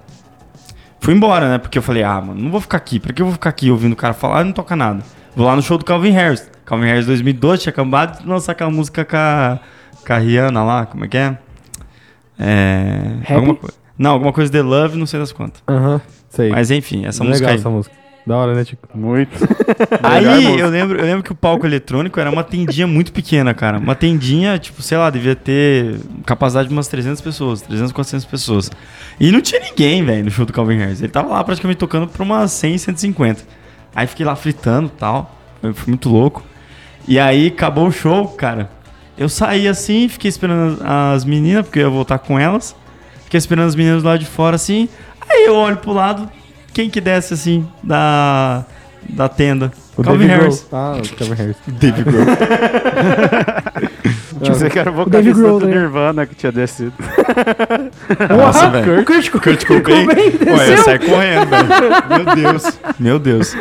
[1.00, 1.58] Fui embora, né?
[1.58, 2.98] Porque eu falei, ah, mano, não vou ficar aqui.
[2.98, 5.02] Pra que eu vou ficar aqui ouvindo o cara falar e não toca nada?
[5.36, 6.50] Vou lá no show do Calvin Harris.
[6.64, 9.58] Calvin Harris 2012 tinha acabado de lançar aquela música com a,
[10.06, 11.36] com a Rihanna lá, como é que é?
[12.39, 12.99] É.
[13.22, 13.35] Happy?
[13.35, 13.74] Alguma coisa.
[13.97, 15.62] Não, alguma coisa The Love, não sei das quantas.
[15.68, 16.51] Aham, sei.
[16.51, 17.57] Mas enfim, essa Legal música aí.
[17.57, 18.05] essa música.
[18.26, 18.89] Da hora, né, Tico?
[18.95, 19.32] Muito.
[20.03, 23.78] Aí eu lembro, eu lembro que o palco eletrônico era uma tendinha muito pequena, cara.
[23.78, 28.70] Uma tendinha, tipo, sei lá, devia ter capacidade de umas 300 pessoas, 300, 400 pessoas.
[29.20, 31.03] E não tinha ninguém, velho, no show do Calvin Harris.
[31.03, 33.43] Ele tava lá praticamente tocando pra umas 100, 150.
[33.95, 35.39] Aí fiquei lá fritando e tal.
[35.61, 36.43] Foi muito louco.
[37.07, 38.70] E aí acabou o show, cara.
[39.16, 42.74] Eu saí assim, fiquei esperando as as meninas, porque eu ia voltar com elas.
[43.24, 44.88] Fiquei esperando as meninas lá de fora assim.
[45.28, 46.28] Aí eu olho pro lado,
[46.72, 48.64] quem que desce assim da,
[49.08, 49.72] da tenda?
[50.02, 50.66] Calvin Dave Harris.
[50.68, 50.82] Grohl.
[50.82, 51.56] Ah, o Calvin Harris.
[51.66, 52.26] David Grohl.
[54.44, 55.74] Pensei que era o David vocalista Grohl, do né?
[55.74, 56.92] Nirvana que tinha descido.
[58.36, 59.04] Nossa, velho.
[59.04, 60.06] Kurt, Kurt Cobain.
[60.06, 60.84] Cobain Ué, eu desceu.
[60.84, 61.68] saí correndo, velho.
[62.10, 62.78] Meu Deus.
[62.98, 63.56] Meu Deus.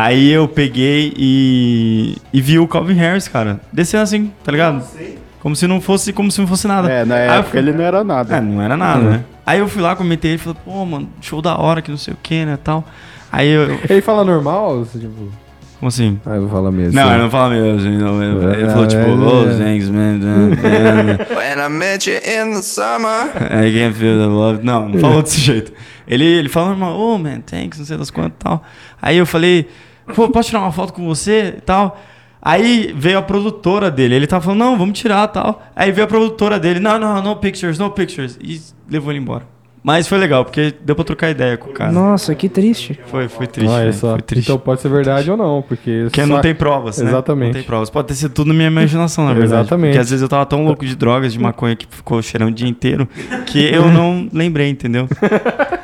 [0.00, 3.58] Aí eu peguei e, e vi o Calvin Harris, cara.
[3.72, 4.84] Descendo assim, tá ligado?
[5.40, 6.88] Como se não fosse, como se não fosse nada.
[6.88, 8.36] É, na Aí época fui- ele não era nada.
[8.36, 9.24] É, não era nada, né?
[9.44, 12.14] Aí eu fui lá, comentei, ele falou, pô, mano, show da hora, que não sei
[12.14, 12.84] o que, né, tal.
[13.32, 14.86] Aí eu, Ele fala normal?
[14.86, 15.32] Tipo...
[15.80, 16.20] como assim?
[16.24, 16.94] Ah, eu vou falar mesmo.
[16.94, 18.22] Não, ele não fala mesmo, assim, não.
[18.22, 19.58] Ele, ele falou, tipo, É, oh, é.
[19.58, 20.20] thanks, man.
[21.36, 23.30] When I met you in the summer.
[23.50, 24.60] I can't feel the love.
[24.64, 25.72] Não, não falou desse jeito.
[26.06, 28.62] Ele, ele falou normal, oh man, thanks, não sei das quantas e tal.
[29.02, 29.68] Aí eu falei,
[30.14, 31.98] pô, posso tirar uma foto com você e tal?
[32.40, 35.62] Aí veio a produtora dele, ele tava falando, não, vamos tirar e tal.
[35.74, 38.38] Aí veio a produtora dele, não, não, no pictures, no pictures.
[38.40, 39.44] E levou ele embora.
[39.82, 41.90] Mas foi legal, porque deu pra trocar ideia com o cara.
[41.90, 42.98] Nossa, que triste.
[43.06, 44.10] Foi, foi triste, Olha velho, só.
[44.12, 44.46] foi triste.
[44.50, 46.02] Então pode ser verdade ou não, porque...
[46.04, 47.08] Porque só- não tem provas, né?
[47.08, 47.46] Exatamente.
[47.46, 47.88] Não tem provas.
[47.88, 49.62] Pode ter sido tudo na minha imaginação, na verdade.
[49.62, 49.90] Exatamente.
[49.92, 52.54] Porque às vezes eu tava tão louco de drogas, de maconha, que ficou cheirando o
[52.54, 53.08] dia inteiro,
[53.46, 55.08] que eu não lembrei, entendeu?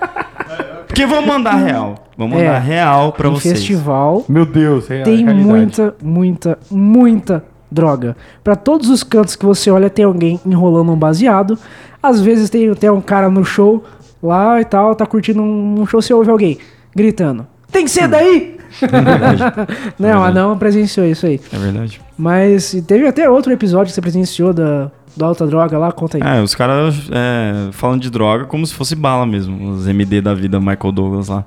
[0.95, 1.95] Porque vamos mandar real.
[2.17, 3.55] Vamos É, mandar real pra vocês.
[3.59, 5.45] festival Meu Deus, é a tem realidade.
[5.49, 8.17] muita, muita, muita droga.
[8.45, 11.59] Pra todos os cantos que você olha, tem alguém enrolando um baseado.
[12.01, 13.83] Às vezes tem até um cara no show
[14.23, 16.59] lá e tal, tá curtindo um um show, você ouve alguém
[16.95, 17.45] gritando.
[17.73, 18.54] Tem que ser daí!
[19.99, 21.41] não, a não presenciou isso aí.
[21.53, 22.01] É verdade.
[22.16, 26.39] Mas teve até outro episódio que você presenciou da, da alta droga lá, conta aí.
[26.39, 29.72] É, os caras é, falando de droga como se fosse bala mesmo.
[29.72, 31.45] Os MD da vida, Michael Douglas lá.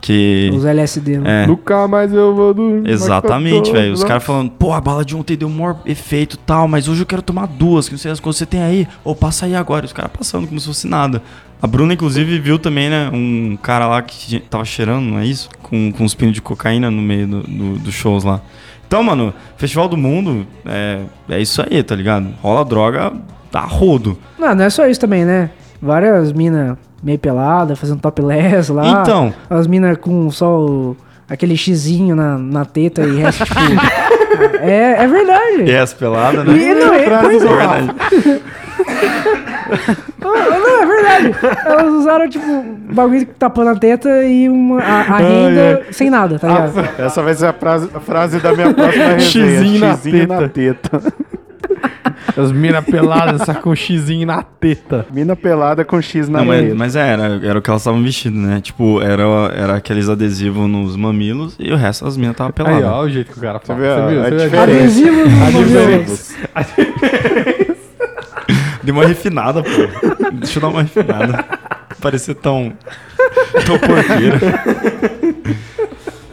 [0.00, 0.50] Que.
[0.54, 1.44] Os LSD, né?
[1.44, 2.88] É, Nunca mais eu vou dormir.
[2.88, 3.92] Exatamente, velho.
[3.92, 7.02] Os caras falando, pô, a bala de ontem deu maior efeito e tal, mas hoje
[7.02, 8.88] eu quero tomar duas, que não sei as coisas que você tem aí.
[9.04, 9.84] Ou passa aí agora.
[9.84, 11.22] Os caras passando como se fosse nada.
[11.62, 15.48] A Bruna, inclusive, viu também, né, um cara lá que tava cheirando, não é isso?
[15.62, 18.40] Com, com uns pinos de cocaína no meio do- do- dos shows lá.
[18.86, 22.28] Então, mano, Festival do Mundo é, é isso aí, tá ligado?
[22.42, 23.12] Rola droga,
[23.52, 24.18] dá rodo.
[24.38, 25.50] Não, não é só isso também, né?
[25.82, 29.00] Várias minas meio peladas, fazendo topless lá.
[29.02, 29.32] Então.
[29.48, 30.96] As minas com só o-
[31.28, 33.60] aquele xizinho na, na teta e resto, tipo...
[34.60, 35.62] é, é verdade.
[35.64, 36.52] E as peladas, né?
[36.56, 37.08] E não, é, É é.
[37.38, 37.90] verdade.
[40.22, 41.34] Ah, Não, é verdade.
[41.66, 46.38] Elas usaram, tipo, um bagulho tapando a teta e uma, a, a renda sem nada,
[46.38, 47.00] tá ligado?
[47.00, 49.20] Essa vai ser a frase, a frase da minha próxima resenha.
[49.20, 50.40] Xizinho na Xizinho teta.
[50.40, 51.00] na teta.
[52.36, 55.06] As minas peladas, só com um xizinho na teta.
[55.10, 56.74] Mina pelada com X na Não, mas, teta.
[56.74, 58.60] mas é, era, era o que elas estavam vestindo, né?
[58.60, 59.22] Tipo, era,
[59.54, 62.84] era aqueles adesivos nos mamilos e o resto as minas estavam Aí, peladas.
[62.84, 63.78] ó, o jeito que o cara fala.
[63.80, 64.20] vê, ó, viu?
[64.24, 64.38] a viu?
[64.38, 64.80] diferença.
[64.80, 66.04] Adesivo no A mamilo.
[68.92, 70.30] Deu uma refinada, pô.
[70.32, 71.44] Deixa eu dar uma refinada.
[72.00, 72.72] Parecer tão.
[73.66, 74.38] tão porqueira.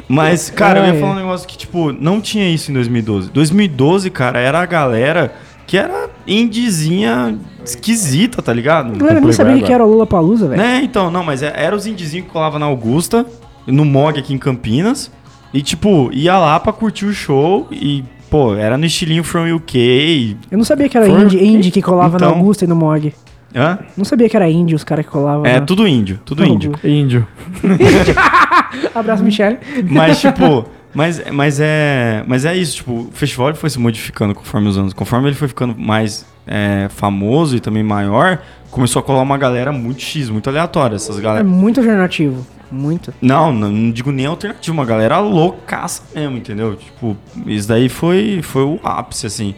[0.07, 3.29] Mas, cara, eu ia falar um negócio que, tipo, não tinha isso em 2012.
[3.29, 5.33] 2012, cara, era a galera
[5.65, 8.97] que era indizinha esquisita, tá ligado?
[8.97, 10.61] Galera, nem sabia o que era o Lula Palusa, velho.
[10.61, 13.25] Né, então, não, mas é- era os indizinhos que colavam na Augusta,
[13.67, 15.11] no MOG aqui em Campinas.
[15.53, 20.37] E, tipo, ia lá pra curtir o show e, pô, era no estilinho From UK.
[20.51, 22.31] Eu não sabia que era indie, indie que colava Então.
[22.31, 23.13] na Augusta e no Mog.
[23.55, 23.79] Hã?
[23.95, 25.45] Não sabia que era indie os caras que colavam.
[25.45, 26.73] É, na- tudo índio, tudo na índio.
[26.83, 27.25] Índio.
[28.93, 29.57] Abraço, Michele.
[29.89, 34.67] Mas, tipo, Mas, mas, é, mas é isso, tipo, o festival foi se modificando conforme
[34.67, 34.93] os anos.
[34.93, 38.39] Conforme ele foi ficando mais é, famoso e também maior,
[38.71, 40.95] começou a colar uma galera muito X, muito aleatória.
[40.95, 41.43] Essas É galera.
[41.43, 42.45] muito alternativo.
[42.71, 43.13] Muito.
[43.21, 46.75] Não, não, não digo nem alternativa, uma galera loucaça mesmo, entendeu?
[46.75, 47.15] Tipo,
[47.45, 49.55] isso daí foi, foi o ápice, assim.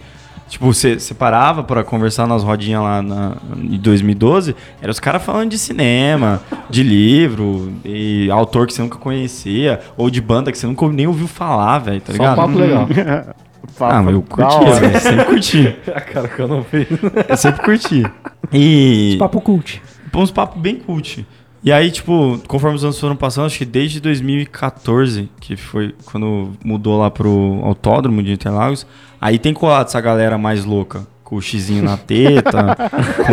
[0.47, 5.51] Tipo, você parava pra conversar nas rodinhas lá na, em 2012, era os caras falando
[5.51, 10.66] de cinema, de livro, e autor que você nunca conhecia, ou de banda que você
[10.66, 12.36] nunca nem ouviu falar, velho, tá Só um ligado?
[12.36, 12.88] papo legal.
[13.82, 15.76] Ah, mas eu curti, velho, sempre curti.
[15.95, 16.88] A cara que eu não fiz.
[17.30, 18.03] Eu sempre curti.
[18.51, 19.16] E.
[19.18, 19.82] Papo cult.
[20.16, 21.26] uns papos bem cult.
[21.64, 26.51] E aí, tipo, conforme os anos foram passando, acho que desde 2014, que foi quando
[26.64, 28.88] mudou lá pro autódromo de Interlagos,
[29.20, 32.76] aí tem colado essa galera mais louca, com o xizinho na teta,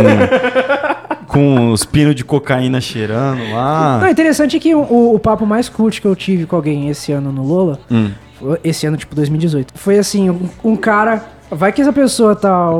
[1.26, 4.00] com, com os pinos de cocaína cheirando lá.
[4.00, 7.12] Não, interessante é que o, o papo mais cult que eu tive com alguém esse
[7.12, 8.10] ano no Lola, Hum.
[8.64, 11.24] esse ano, tipo, 2018, foi assim, um, um cara.
[11.50, 12.70] Vai que essa pessoa tá,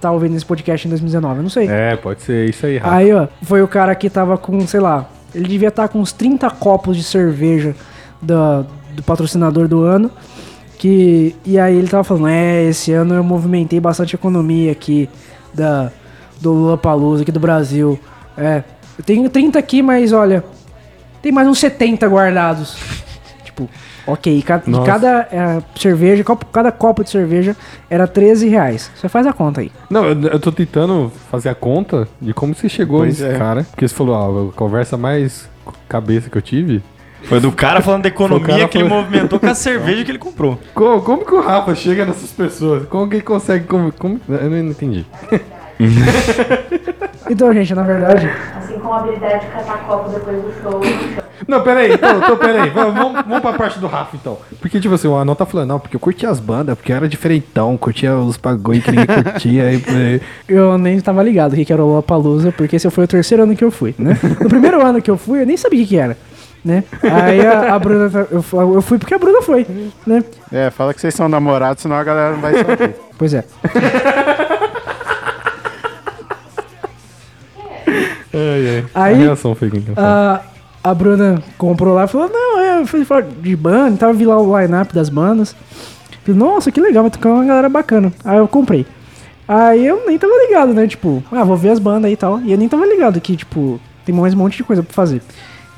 [0.00, 1.68] tá ouvindo esse podcast em 2019, eu não sei.
[1.68, 2.96] É, pode ser isso aí, Rafa.
[2.96, 6.12] Aí, ó, foi o cara que tava com, sei lá, ele devia estar com uns
[6.12, 7.74] 30 copos de cerveja
[8.22, 8.64] da-
[8.94, 10.10] do patrocinador do ano.
[10.78, 15.08] Que, e aí ele tava falando, é, esse ano eu movimentei bastante economia aqui
[15.52, 15.90] da,
[16.40, 17.98] do Lula Palusa aqui do Brasil.
[18.36, 18.62] É,
[18.98, 20.44] eu tenho 30 aqui, mas olha,
[21.22, 22.76] tem mais uns 70 guardados.
[23.44, 23.68] tipo,
[24.06, 24.86] ok, ca- de Nossa.
[24.90, 27.56] cada é, cerveja, copo- cada copo de cerveja
[27.88, 28.90] era 13 reais.
[28.94, 29.70] Você faz a conta aí.
[29.90, 33.38] Não, eu, eu tô tentando fazer a conta de como você chegou Pois nesse é.
[33.38, 33.64] cara.
[33.70, 35.48] Porque você falou, ó, a conversa mais
[35.88, 36.82] cabeça que eu tive.
[37.24, 40.18] Foi do cara falando da economia que ele falando- movimentou com a cerveja que ele
[40.18, 40.58] comprou.
[40.74, 42.86] Como, como que o Rafa chega nessas pessoas?
[42.86, 43.64] Como que ele consegue.
[43.66, 45.06] Como, como- eu não entendi.
[47.30, 48.30] Então, gente, na verdade,
[48.84, 50.78] Como a habilidade de catar copo depois do show.
[51.48, 52.68] Não, peraí, então, então peraí.
[52.68, 54.36] Vamos, vamos, pra parte do Rafa, então.
[54.60, 56.96] Porque, tipo assim, o Anão tá falando, não, porque eu curtia as bandas, porque eu
[56.96, 59.64] era diferentão, curtia os bagulho que ninguém curtia.
[59.64, 63.44] aí, eu nem tava ligado o que era o Lollapalooza, porque esse foi o terceiro
[63.44, 64.18] ano que eu fui, né?
[64.38, 66.14] No primeiro ano que eu fui, eu nem sabia o que que era,
[66.62, 66.84] né?
[67.02, 69.66] Aí a, a Bruna, tá- eu, eu fui porque a Bruna foi,
[70.06, 70.22] né?
[70.52, 72.96] É, fala que vocês são namorados, senão a galera não vai saber.
[73.16, 73.44] Pois é.
[78.34, 78.84] ai, ai.
[78.94, 79.70] Aí- a reação foi.
[79.96, 80.40] A,
[80.82, 84.26] a Bruna comprou lá e falou, não, é, eu fui falar de banda, tava vi
[84.26, 85.54] lá o line-up das bandas.
[86.24, 88.12] Falei, nossa, que legal, vai tocar uma galera bacana.
[88.24, 88.86] Aí eu comprei.
[89.46, 90.86] Aí eu nem tava ligado, né?
[90.86, 92.40] Tipo, ah, vou ver as bandas aí e tal.
[92.40, 95.20] E eu nem tava ligado que, tipo, tem mais um monte de coisa pra fazer.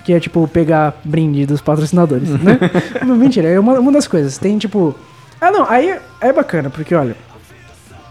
[0.04, 2.58] Que é, tipo, pegar brinde dos patrocinadores, né?
[3.04, 4.38] Não, Mentira, é uma, uma das coisas.
[4.38, 4.94] Tem, tipo...
[5.40, 7.16] Ah, não, aí é bacana, porque, olha...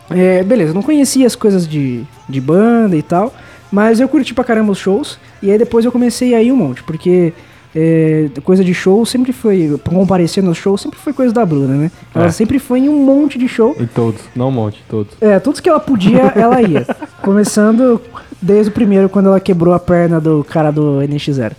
[0.09, 3.33] É, beleza, eu não conhecia as coisas de, de banda e tal,
[3.75, 6.55] mas eu curti pra caramba os shows, e aí depois eu comecei a ir um
[6.55, 7.33] monte, porque
[7.75, 11.91] é, coisa de show sempre foi, comparecer nos shows, sempre foi coisa da Bruna, né?
[12.15, 12.31] Ela É.
[12.31, 15.13] sempre foi em um monte de show, Em todos, não um monte, todos.
[15.19, 16.85] é, todos que ela podia, ela ia.
[17.21, 17.99] Começando
[18.41, 21.51] desde o primeiro, quando ela quebrou a perna do cara do NX0.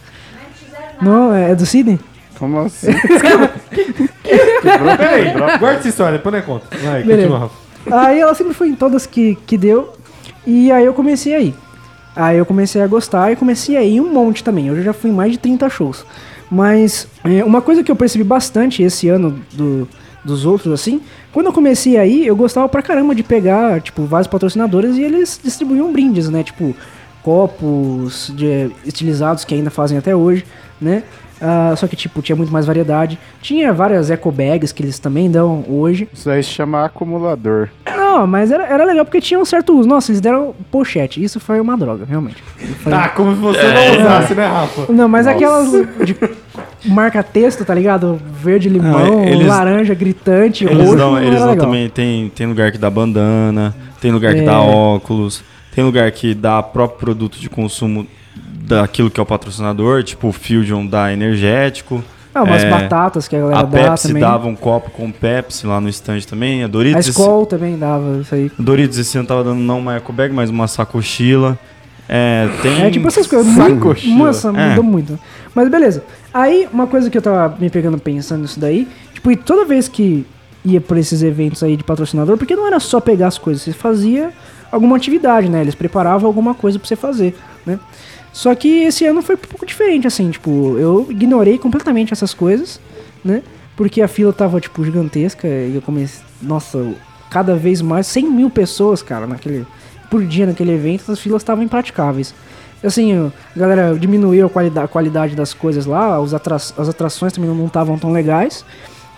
[1.02, 2.00] Não, é do Sidney?
[2.38, 2.88] Como assim?
[4.96, 6.66] Peraí, guarda essa história, depois não é conta.
[6.82, 7.28] Vai, Beleza.
[7.28, 8.06] continua, Rafa.
[8.08, 9.92] Aí ela sempre foi em todas que, que deu.
[10.46, 11.54] E aí eu comecei a ir.
[12.16, 14.68] Aí eu comecei a gostar e comecei a ir um monte também.
[14.68, 16.04] Eu já fui em mais de 30 shows.
[16.50, 19.86] Mas é, uma coisa que eu percebi bastante esse ano do,
[20.24, 21.02] dos outros, assim,
[21.32, 25.02] quando eu comecei a ir, eu gostava pra caramba de pegar, tipo, vários patrocinadores e
[25.02, 26.42] eles distribuíam brindes, né?
[26.42, 26.74] Tipo,
[27.22, 30.46] copos de, estilizados que ainda fazem até hoje,
[30.80, 31.02] né?
[31.40, 33.18] Ah, só que, tipo, tinha muito mais variedade.
[33.42, 36.08] Tinha várias eco bags que eles também dão hoje.
[36.12, 37.68] Isso aí se chama acumulador.
[38.16, 39.88] Não, mas era, era legal porque tinha um certo uso.
[39.88, 41.22] Nossa, eles deram pochete.
[41.22, 42.42] Isso foi uma droga, realmente.
[42.82, 44.90] Foi- Tá, como se você não usasse, né, Rafa?
[44.92, 45.70] Não, mas aquelas
[46.04, 46.16] de
[46.86, 48.20] marca texto, tá ligado?
[48.42, 51.02] Verde, limão, Ah, eles- laranja, gritante, Eles roxo.
[51.16, 51.56] era eles legal.
[51.56, 54.44] também, tem, tem lugar que dá bandana, tem lugar que É.
[54.44, 55.42] dá óculos,
[55.74, 58.06] tem lugar que dá próprio produto de consumo
[58.62, 62.02] daquilo que é o patrocinador, tipo o Fusion dá energético.
[62.40, 64.22] Ah, umas É, batatas que a galera A dá Pepsi também.
[64.22, 66.62] dava um copo com Pepsi lá no stand também.
[66.62, 68.50] A A Doritos, esse, Skol também dava isso aí.
[68.58, 71.58] Doritos esse ano tava dando não uma eco bag, mas uma sacochila.
[72.08, 72.82] É, tem...
[72.82, 73.46] É tipo essas coisas.
[73.46, 74.16] Muito, Sacochila.
[74.16, 74.68] nossa, É.
[74.68, 75.18] mudou muito.
[75.54, 76.04] Mas beleza.
[76.32, 79.88] Aí, uma coisa que eu tava me pegando pensando nisso daí, tipo, e toda vez
[79.88, 80.24] que
[80.64, 83.72] ia por esses eventos aí de patrocinador, porque não era só pegar as coisas, você
[83.72, 84.30] fazia
[84.70, 85.60] alguma atividade, né?
[85.62, 87.34] Eles preparavam alguma coisa pra você fazer,
[87.64, 87.78] né?
[88.36, 92.78] Só que esse ano foi um pouco diferente, assim, tipo, eu ignorei completamente essas coisas,
[93.24, 93.42] né?
[93.74, 96.22] Porque a fila tava, tipo, gigantesca e eu comecei.
[96.42, 96.92] Nossa,
[97.30, 99.66] cada vez mais, 100 mil pessoas, cara, naquele.
[100.10, 102.34] Por dia naquele evento, as filas estavam impraticáveis.
[102.84, 107.32] Assim, a galera diminuiu a qualidade, a qualidade das coisas lá, os atra- as atrações
[107.32, 108.66] também não estavam tão legais.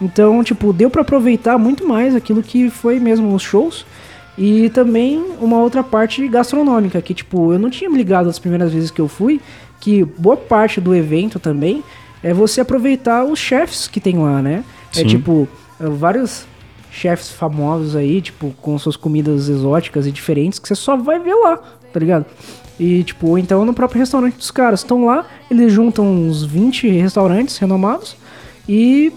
[0.01, 3.85] Então, tipo, deu pra aproveitar muito mais aquilo que foi mesmo os shows.
[4.39, 8.73] E também uma outra parte gastronômica, que tipo, eu não tinha me ligado as primeiras
[8.73, 9.41] vezes que eu fui,
[9.81, 11.83] que boa parte do evento também
[12.23, 14.65] é você aproveitar os chefs que tem lá, né?
[14.93, 15.07] É Sim.
[15.07, 15.49] tipo,
[15.81, 16.47] é, vários
[16.91, 21.35] chefs famosos aí, tipo, com suas comidas exóticas e diferentes, que você só vai ver
[21.35, 21.57] lá,
[21.93, 22.27] tá ligado?
[22.79, 24.81] E, tipo, então no próprio restaurante dos caras.
[24.81, 28.17] Estão lá, eles juntam uns 20 restaurantes renomados
[28.69, 29.13] e,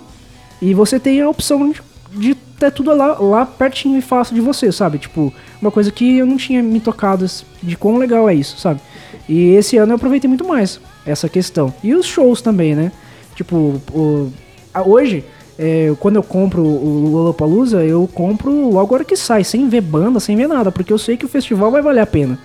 [0.59, 4.41] e você tem a opção de, de ter tudo lá, lá pertinho e fácil de
[4.41, 4.97] você, sabe?
[4.97, 8.57] Tipo, uma coisa que eu não tinha me tocado esse- de quão legal é isso,
[8.59, 8.79] sabe?
[9.27, 11.73] E esse ano eu aproveitei muito mais essa questão.
[11.83, 12.91] E os shows também, né?
[13.35, 14.31] Tipo, o,
[14.73, 15.23] a- hoje,
[15.57, 19.81] é, quando eu compro o Lollapalooza, eu compro logo a hora que sai, sem ver
[19.81, 22.37] banda, sem ver nada, porque eu sei que o festival vai valer a pena,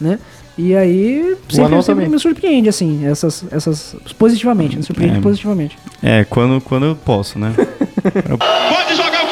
[0.00, 0.18] né?
[0.56, 5.20] E aí, sempre, sempre me surpreende, assim, essas, essas positivamente, me surpreende É.
[5.20, 5.76] positivamente.
[6.00, 7.52] É, quando, quando eu posso, né?
[8.38, 9.28] Pode jogar o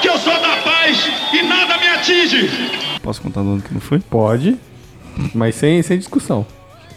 [0.00, 2.48] que eu sou da paz e nada me atinge.
[3.02, 3.98] Posso contar do ano que não foi?
[3.98, 4.56] Pode,
[5.34, 6.46] mas sem, sem discussão.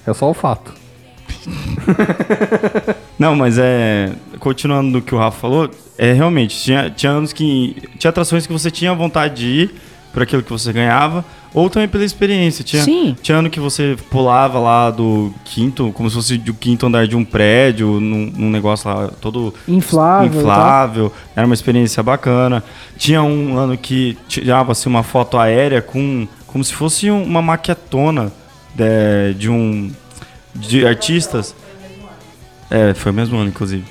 [0.05, 0.73] É só o fato.
[3.17, 4.11] Não, mas é.
[4.39, 7.75] Continuando do que o Rafa falou, é realmente, tinha, tinha anos que.
[7.97, 9.75] Tinha atrações que você tinha vontade de ir
[10.13, 12.63] por aquilo que você ganhava, ou também pela experiência.
[12.63, 13.15] Tinha, Sim.
[13.21, 17.15] tinha ano que você pulava lá do quinto, como se fosse do quinto andar de
[17.15, 20.39] um prédio, num, num negócio lá todo Inflável.
[20.41, 22.63] inflável, era uma experiência bacana.
[22.97, 28.31] Tinha um ano que tirava-se uma foto aérea com como se fosse um- uma maquetona
[28.75, 29.91] de, de um
[30.53, 31.55] de artistas.
[32.69, 33.85] É, foi o mesmo ano, inclusive.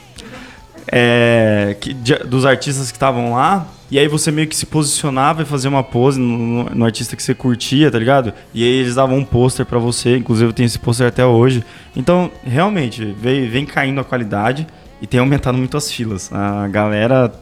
[0.92, 3.66] É, que- de- dos artistas que estavam lá.
[3.90, 7.16] E aí você meio que se posicionava e fazia uma pose no, no- no artista
[7.16, 8.32] que você curtia, tá ligado?
[8.54, 11.64] E aí eles davam um pôster pra você, inclusive eu tenho esse pôster até hoje.
[11.96, 14.66] Então, realmente, vem, vem caindo a qualidade
[15.02, 16.30] e tem aumentado muito as filas.
[16.32, 17.32] A galera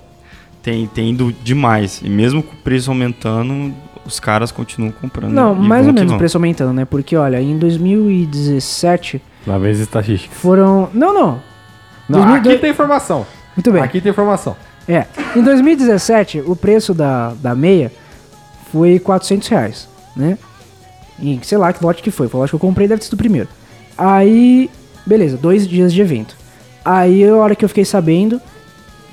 [0.63, 2.01] tem, tem ido demais.
[2.03, 3.75] E mesmo com o preço aumentando,
[4.07, 5.33] os caras continuam comprando.
[5.33, 6.87] Não, mais ou menos o preço aumentando, né?
[6.87, 10.35] Porque, olha, em 2017 Na vez estatística.
[10.35, 10.89] foram.
[10.95, 11.41] Não, não.
[12.09, 13.27] Não, 2002 aqui tem informação.
[13.55, 13.83] Muito bem.
[13.83, 14.57] Aqui tem informação.
[14.89, 15.07] É.
[15.37, 17.93] Em 2017, o preço da, da meia
[18.73, 20.39] foi 400 reais, né?
[21.21, 22.29] E sei lá que lote que foi.
[22.29, 23.49] Foi o lote que eu comprei, deve ter sido o primeiro.
[23.97, 24.71] Aí,
[25.05, 26.37] beleza, dois dias de evento.
[26.85, 28.41] Aí, a hora que eu fiquei sabendo,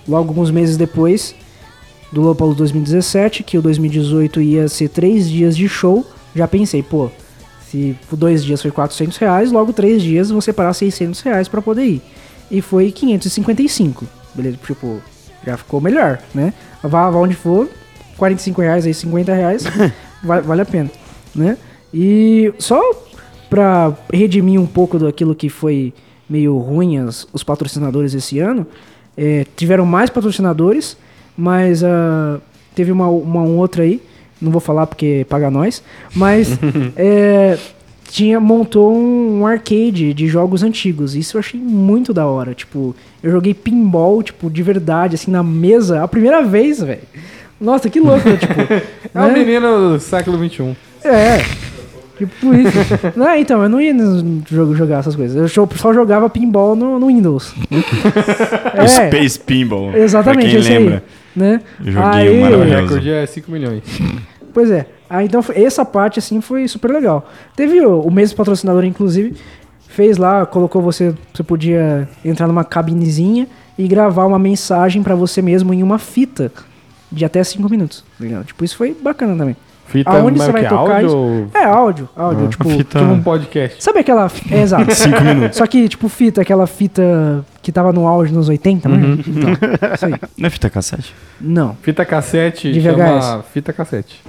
[0.08, 1.36] logo alguns meses depois,
[2.12, 7.10] do Lollapalooza 2017, que o 2018 ia ser três dias de show, já pensei, pô,
[7.70, 11.84] se dois dias foi 400 reais, logo três dias vão separar 600 reais pra poder
[11.84, 12.02] ir.
[12.50, 14.58] E foi 555, beleza?
[14.66, 15.02] Tipo,
[15.46, 16.54] já ficou melhor, né?
[16.84, 17.68] Vá, vá onde for,
[18.18, 19.64] 45 reais aí, 50 reais,
[20.24, 20.90] va- vale a pena,
[21.36, 21.58] né?
[21.94, 22.82] E só
[23.50, 25.94] pra redimir um pouco daquilo que foi
[26.30, 28.66] meio ruim as- os patrocinadores esse ano,
[29.18, 30.98] é, tiveram mais patrocinadores,
[31.38, 32.40] mas ah,
[32.74, 34.02] teve uma, uma outra aí,
[34.42, 35.82] não vou falar porque paga nós,
[36.14, 36.50] mas
[36.98, 37.58] é,
[38.16, 41.16] tinha, montou um, um arcade de jogos antigos.
[41.18, 42.54] Isso eu achei muito da hora.
[42.54, 47.02] Tipo, eu joguei pinball, tipo, de verdade, assim, na mesa, a primeira vez, velho.
[47.60, 48.38] Nossa, que louco, né?
[48.40, 48.54] tipo.
[49.14, 49.34] É o né?
[49.34, 50.78] menino do século XXI.
[51.04, 51.40] É.
[52.18, 52.72] Tipo isso.
[53.18, 55.36] não, então, eu não ia no jogo jogar essas coisas.
[55.36, 57.54] Eu só- jogava pinball no, no Windows.
[58.76, 59.94] é, Space Pinball.
[59.94, 60.96] exatamente, Pra quem lembra.
[60.96, 61.02] aí.
[61.36, 61.62] Né?
[61.86, 62.82] Eu joguei Aí- o O maravilhoso.
[62.82, 63.84] recorde é 5 milhões.
[64.54, 64.86] Pois é.
[65.10, 67.30] Ah, então essa parte assim foi super legal.
[67.56, 69.36] Teve o, o mesmo patrocinador, inclusive,
[69.88, 73.48] fez lá, colocou você, você podia entrar numa cabinezinha
[73.78, 76.52] e gravar uma mensagem pra você mesmo em uma fita
[77.12, 78.04] de até 5 minutos.
[78.20, 78.46] ligado?
[78.46, 79.56] Tipo, isso foi bacana também.
[79.88, 81.16] Fita Aonde mas você vai que tocar áudio isso?
[81.18, 83.84] ou- É áudio, áudio, tipo, fita- Tipo um podcast.
[83.84, 84.30] Sabe aquela.
[84.52, 84.94] É, exato.
[84.96, 85.58] Cinco minutos.
[85.58, 89.18] Só que, tipo, fita, aquela fita que tava no auge nos 80, né?
[89.28, 89.50] Então,
[89.94, 90.14] isso aí.
[90.38, 91.14] Não é fita cassete?
[91.40, 91.76] Não.
[91.82, 93.46] Fita cassete De chama VHS.
[93.54, 94.22] fita cassete.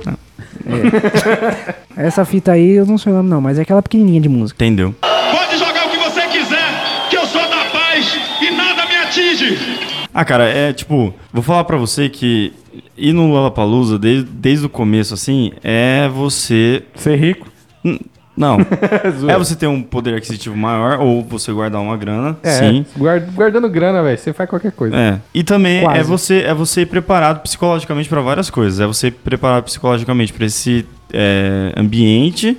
[1.96, 4.62] Essa fita aí eu não sei o nome, não, mas é aquela pequenininha de música.
[4.64, 4.94] Entendeu?
[5.00, 5.65] Pode jogar
[10.18, 12.52] Ah, cara, é tipo, vou falar pra você que
[12.96, 16.82] ir no Lollapalooza desde, desde o começo, assim, é você.
[16.94, 17.46] Ser rico.
[17.84, 18.00] N-
[18.34, 18.58] Não.
[19.04, 19.38] é Zoeira.
[19.38, 22.36] você ter um poder aquisitivo maior ou você guardar uma grana.
[22.42, 22.86] É, Sim.
[22.98, 24.96] guard- guardando grana, velho, você faz qualquer coisa.
[24.96, 25.20] É.
[25.34, 26.00] E também Quase.
[26.00, 28.80] é você é você ir preparado psicologicamente pra várias coisas.
[28.80, 32.56] É você ir preparado psicologicamente pra esse é, ambiente,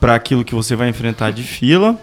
[0.00, 1.96] pra aquilo que você vai enfrentar de fila,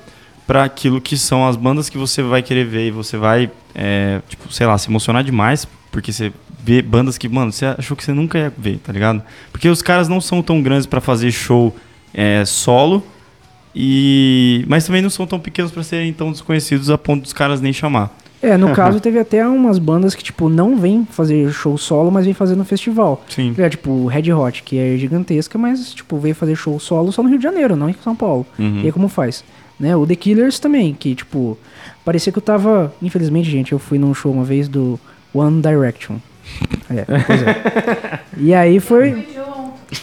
[0.47, 4.21] pra aquilo que são as bandas que você vai querer ver e você vai, é,
[4.27, 6.31] tipo, sei lá, se emocionar demais porque você
[6.63, 9.21] vê bandas que, mano, você achou que você nunca ia ver, tá ligado?
[9.51, 11.75] Porque os caras não são tão grandes pra fazer show
[12.13, 13.03] é, solo.
[13.75, 17.61] E mas também não são tão pequenos pra serem tão desconhecidos a ponto dos caras
[17.61, 18.15] nem chamar.
[18.41, 22.25] É, no caso teve até umas bandas que, tipo, não vêm fazer show solo, mas
[22.25, 23.23] vêm fazer no festival.
[23.29, 23.53] Sim.
[23.57, 27.29] É, tipo, Red Hot, que é gigantesca, mas, tipo, veio fazer show solo só no
[27.29, 28.45] Rio de Janeiro, não em São Paulo.
[28.57, 28.81] Uhum.
[28.81, 29.43] E aí como faz?
[29.79, 29.95] Né?
[29.95, 31.57] O The Killers também, que, tipo,
[32.03, 32.93] parecia que eu tava...
[33.01, 34.99] Infelizmente, gente, eu fui num show uma vez do
[35.33, 36.17] One Direction.
[36.89, 38.19] É, pois é.
[38.37, 39.25] E aí foi...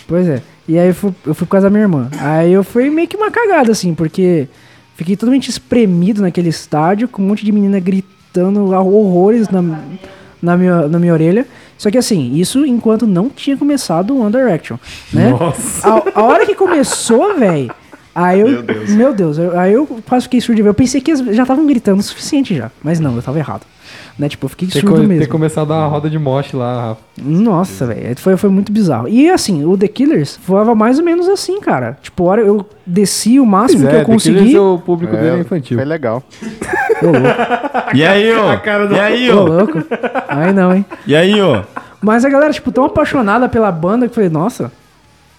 [0.06, 0.42] Pois é.
[0.68, 2.08] E aí eu fui, eu fui por causa da minha irmã.
[2.18, 4.48] Aí eu fui meio que uma cagada, assim, porque
[4.96, 9.62] fiquei totalmente espremido naquele estádio, com um monte de menina gritando horrores na,
[10.42, 11.46] na, minha, na minha orelha.
[11.78, 14.76] Só que assim, isso enquanto não tinha começado o One Direction,
[15.12, 15.30] né?
[15.30, 15.88] Nossa.
[15.88, 17.70] A, a hora que começou, velho,
[18.24, 18.64] aí eu.
[18.96, 20.68] Meu Deus, eu- aí eu quase fiquei surdo de ver.
[20.70, 22.70] Eu pensei que eles já estavam gritando o suficiente já.
[22.82, 23.62] Mas não, eu tava errado.
[24.18, 24.28] Né?
[24.30, 25.18] Tipo, eu fiquei surdo co- mesmo.
[25.18, 27.00] tem começado a dar uma roda de moche lá, Rafa.
[27.22, 28.18] Nossa, velho.
[28.18, 29.06] Foi, foi muito bizarro.
[29.08, 31.98] E assim, o The Killers voava mais ou menos assim, cara.
[32.00, 34.58] Tipo, a hora eu desci o máximo Pois que é, eu The Killers, consegui.
[34.58, 35.76] o público dele é infantil.
[35.76, 36.22] Foi legal.
[37.02, 37.94] Ô, louco.
[37.94, 38.54] E aí, ó?
[38.94, 39.44] E aí, Ô, ó?
[39.44, 39.84] louco.
[40.28, 40.84] Aí não, hein?
[41.06, 41.62] E aí, ó?
[42.00, 44.72] Mas a galera, tipo, tão apaixonada pela banda que eu falei, nossa,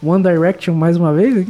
[0.03, 1.45] One Direction mais uma vez?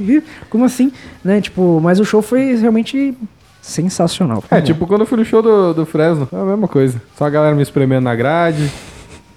[0.49, 0.91] Como assim?
[1.23, 1.41] Né?
[1.41, 3.13] Tipo, mas o show foi realmente
[3.61, 4.43] sensacional.
[4.49, 7.01] É, tipo quando eu fui no show do, do Fresno, é a mesma coisa.
[7.17, 8.71] Só a galera me espremendo na grade.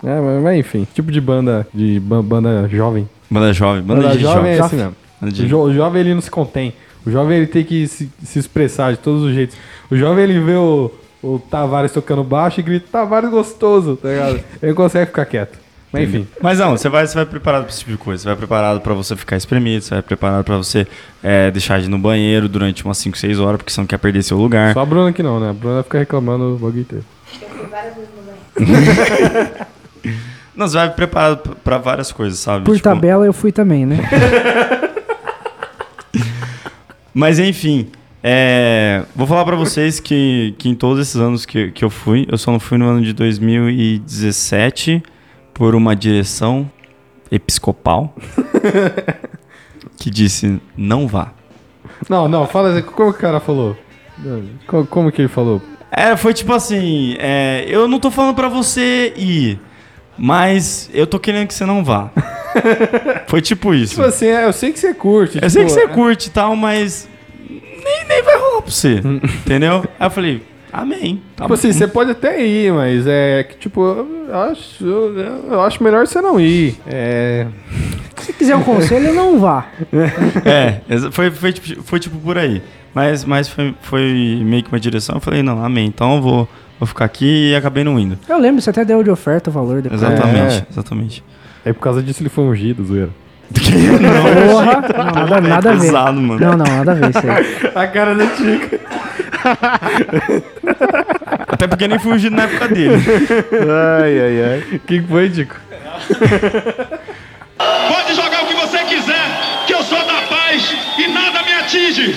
[0.05, 3.09] É, mas, mas enfim, tipo de banda, de ba- banda jovem.
[3.31, 4.67] Banda jovem, banda, Banda de jovem é jovem.
[4.67, 4.97] assim mesmo.
[5.21, 6.73] Banda O, de- jo- o jovem ele não se contém.
[7.05, 9.57] O jovem ele tem que se, se expressar de todos os jeitos.
[9.91, 10.91] O jovem ele vê o,
[11.23, 14.41] o Tavares tocando baixo e grita, Tavares gostoso, tá ligado?
[14.63, 15.59] Ele consegue ficar quieto.
[15.93, 16.27] Mas enfim.
[16.41, 18.23] Mas não, você vai, você vai preparado pra esse tipo de coisa.
[18.23, 20.87] Você vai preparado pra você ficar espremido, você vai preparado pra você
[21.23, 23.99] é, deixar de ir no banheiro durante umas 5, 6 horas, porque você não quer
[23.99, 24.73] perder seu lugar.
[24.73, 25.51] Só a Bruna que não, né?
[25.51, 27.05] A Bruna fica reclamando o bagulho inteiro.
[27.43, 28.23] Eu fui várias vezes no
[28.67, 29.51] banheiro.
[30.55, 32.65] Não, você vai preparado pra- pra várias coisas, sabe?
[32.67, 33.97] Por Tipo, tabela eu fui também, né?
[37.13, 37.89] Mas enfim,
[38.23, 42.27] é, vou falar pra vocês que, que em todos esses anos que, que eu fui,
[42.31, 45.03] eu só não fui no ano de 2017
[45.61, 46.71] por uma direção
[47.31, 48.15] episcopal
[50.01, 51.35] que disse não vá.
[52.09, 53.77] Não, não, fala assim, como que o cara falou?
[54.67, 55.61] Como, como que ele falou?
[55.93, 59.61] É, foi tipo assim, é, eu não tô falando pra você ir,
[60.17, 62.11] mas eu tô querendo que você não vá.
[63.29, 63.97] foi tipo isso.
[63.97, 65.41] Tipo assim, é, eu sei que você curte.
[65.43, 67.07] Eu sei que tipo, você curte e tal, mas
[67.51, 69.03] nem, nem vai rolar pra você,
[69.45, 69.85] entendeu?
[69.99, 70.43] Aí eu falei,
[70.73, 71.21] amém.
[71.37, 74.85] Tá Tipo assim, você pode até ir, mas é que, tipo, eu acho,
[75.51, 76.77] eu, acho melhor você não ir.
[76.87, 77.47] É.
[78.19, 79.67] Se quiser um conselho, não vá.
[80.45, 82.63] É, foi, foi, tipo, foi tipo por aí.
[82.95, 85.17] Mas, mas foi, foi meio que uma direção.
[85.17, 85.87] Eu falei, não, amém.
[85.87, 86.49] Então eu vou,
[86.79, 88.19] vou ficar aqui e acabei não indo.
[88.29, 90.03] Eu lembro, você até deu de oferta o valor depois.
[90.03, 90.67] Exatamente, É.
[90.71, 91.25] exatamente.
[91.65, 93.11] É por causa disso ele foi ungido, zoeira.
[93.51, 94.81] Porra!
[94.97, 95.81] Não, nada, nada a ver.
[95.81, 96.41] pesado, mano.
[96.41, 97.73] Não, não, nada a ver isso aí.
[97.75, 98.81] A cara da Tica.
[101.49, 102.95] Até porque nem fui ungido na época dele.
[104.01, 104.65] Ai, ai, ai.
[104.77, 105.57] O que foi, Tico?
[107.59, 109.25] Pode jogar o que você quiser,
[109.67, 112.15] que eu sou da paz e nada me atinge.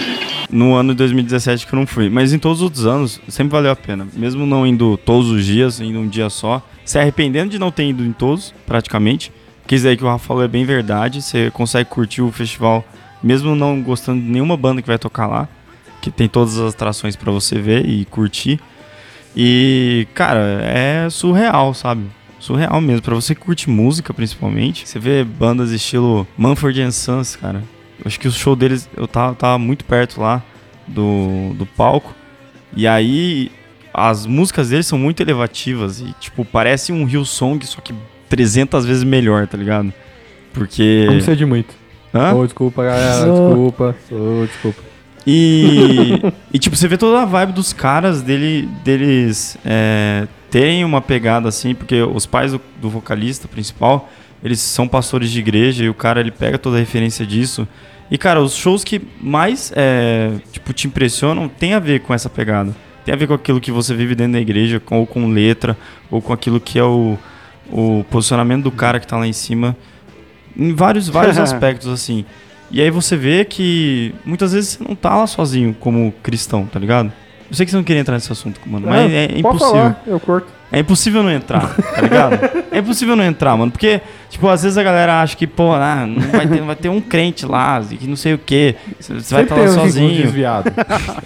[0.50, 2.10] No ano de 2017 que eu não fui.
[2.10, 4.08] Mas em todos os outros anos, sempre valeu a pena.
[4.14, 6.62] Mesmo não indo todos os dias, indo um dia só.
[6.86, 9.32] Se arrependendo de não ter ido em todos, praticamente.
[9.66, 11.22] Que isso aí que o Rafa falou é bem verdade.
[11.22, 12.86] Você consegue curtir o festival,
[13.22, 15.48] mesmo não gostando de nenhuma banda que vai tocar lá.
[16.04, 18.60] Que tem todas as atrações pra você ver e curtir.
[19.34, 22.04] E, cara, é surreal, sabe?
[22.40, 23.02] Surreal mesmo.
[23.02, 24.86] Pra você que curte música, principalmente.
[24.86, 27.64] Você vê bandas estilo Manford Sons, cara.
[27.98, 30.44] Eu acho que o show deles, eu tava, tava muito perto lá
[30.86, 32.14] do, do palco.
[32.76, 33.50] E aí,
[33.94, 36.02] as músicas deles são muito elevativas.
[36.02, 37.96] E, tipo, parece um Hillsong, só que
[38.28, 39.94] 300 vezes melhor, tá ligado?
[40.52, 41.08] Porque...
[41.10, 41.74] Não sei de muito.
[42.14, 42.34] Hã?
[42.34, 43.26] Ô, desculpa, galera.
[43.26, 43.96] Desculpa.
[44.12, 44.93] Ô, desculpa.
[45.26, 46.20] E,
[46.54, 51.48] e tipo, você vê toda a vibe dos caras dele, deles é, terem uma pegada
[51.48, 54.10] assim, porque os pais do, do vocalista principal,
[54.44, 57.68] eles são pastores de igreja e o cara ele pega toda a referência disso.
[58.12, 62.30] E cara, os shows que mais é, tipo, te impressionam tem a ver com essa
[62.30, 62.76] pegada.
[63.06, 65.78] Tem a ver com aquilo que você vive dentro da igreja, com, ou com letra,
[66.12, 67.18] ou com aquilo que é o,
[67.70, 69.76] o posicionamento do cara que tá lá em cima.
[70.56, 72.26] Em vários, vários aspectos, assim.
[72.74, 76.80] E aí você vê que muitas vezes você não tá lá sozinho como cristão, tá
[76.80, 77.14] ligado?
[77.50, 79.70] Eu sei que você não queria entrar nesse assunto, mano, mas é, pode impossível.
[79.72, 80.48] falar, eu curto.
[80.72, 82.40] É impossível não entrar, tá ligado?
[82.72, 83.72] É impossível não entrar, mano.
[83.72, 86.90] Porque, tipo, às vezes a galera acha que, pô, ah, não vai ter, vai ter
[86.90, 88.76] um crente lá, que não sei o quê.
[89.00, 90.22] Você vai estar Sempre lá tem uns- uns sozinho.
[90.24, 90.74] desviados.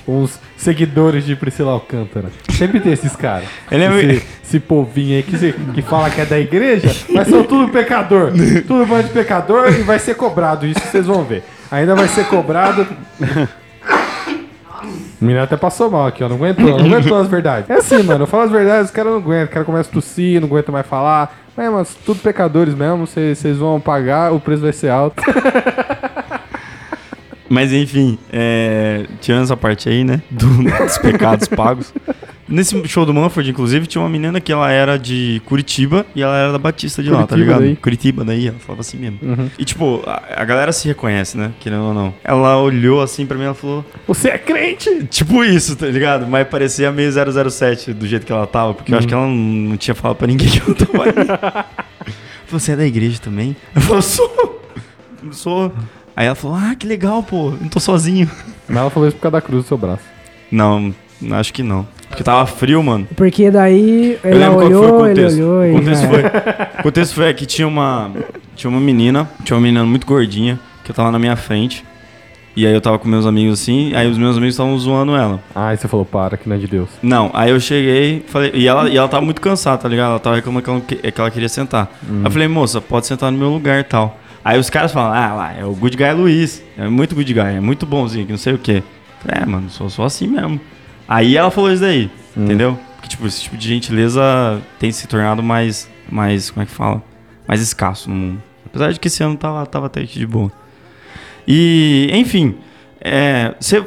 [0.06, 2.30] uns seguidores de Priscila Alcântara.
[2.50, 3.48] Sempre tem esses caras.
[3.72, 7.30] Ele é esse, esse povinho aí que, se- que fala que é da igreja, mas
[7.30, 8.34] são tudo pecador.
[8.68, 10.66] Tudo bando de pecador e vai ser cobrado.
[10.66, 11.44] Isso vocês vão ver.
[11.72, 12.86] Ainda vai ser cobrado.
[15.20, 16.30] O menino até passou mal aqui, ó.
[16.30, 17.68] Não aguentou, não aguentou as verdades.
[17.72, 18.24] É assim, mano.
[18.24, 19.46] Eu falo as verdades, os caras não aguentam.
[19.46, 21.36] O cara começa a tossir, não aguenta mais falar.
[21.58, 23.08] É, mas tudo pecadores mesmo.
[23.08, 25.22] Vocês vão pagar, o preço vai ser alto.
[27.50, 30.22] Mas enfim, é, tirando essa parte aí, né?
[30.30, 31.94] do- dos pecados pagos.
[32.48, 36.38] Nesse show do Manford, inclusive, tinha uma menina que ela era de Curitiba e ela
[36.38, 37.62] era da Batista de lá, tá Curitiba ligado?
[37.62, 37.76] daí.
[37.76, 39.20] Curitiba daí, ela falava assim mesmo.
[39.58, 41.52] E tipo, a, a galera se reconhece, né?
[41.60, 42.14] Querendo ou não.
[42.24, 43.86] Ela olhou assim pra mim e ela falou.
[44.08, 45.06] Você é crente?
[45.06, 46.26] Tipo isso, tá ligado?
[46.28, 49.76] Mas parecia meio 007 do jeito que ela tava, porque eu acho que ela não,
[49.76, 51.66] tinha falado pra ninguém que ela tava ali.
[52.50, 53.56] Você é da igreja também?
[53.76, 54.64] Eu falei, sou.
[55.32, 55.74] Sou.
[56.16, 58.30] Aí ela falou, ah, que legal, pô, não tô sozinho.
[58.68, 60.04] Mas ela falou isso por causa da cruz do seu braço.
[60.50, 60.94] Não,
[61.32, 61.88] acho que não.
[62.10, 63.08] Porque tava frio, mano.
[63.16, 65.38] Porque daí Eu ela lembro qual que foi o olhou, ele contexto.
[65.44, 66.22] olhou o contexto foi,
[66.80, 68.12] o contexto foi que tinha uma,
[68.56, 71.84] tinha uma menina, tinha uma menina muito gordinha, que eu tava na minha frente.
[72.56, 75.40] E aí eu tava com meus amigos assim, aí os meus amigos estavam zoando ela.
[75.54, 76.90] Ah, aí você falou, para, que não é de Deus.
[77.04, 80.10] Não, aí eu cheguei, falei, e ela, e ela tava muito cansada, tá ligado?
[80.12, 81.88] Ela tava reclamando que ela, que- que ela queria sentar.
[82.10, 84.18] Aí eu falei, moça, pode sentar no meu lugar e tal.
[84.44, 86.64] Aí os caras falam, ah lá, é o Good Guy Luiz.
[86.76, 88.82] É muito Good Guy, é muito bonzinho, que não sei o quê.
[89.24, 90.60] Falei, é, mano, sou, sou assim mesmo.
[91.08, 92.78] Aí ela falou isso daí, entendeu?
[92.96, 97.02] Porque, tipo, esse tipo de gentileza tem se tornado mais, mais, como é que fala?
[97.48, 98.44] Mais escasso no mundo.
[98.66, 100.52] Apesar de que esse ano tava, tava até de boa.
[101.48, 102.56] E, enfim,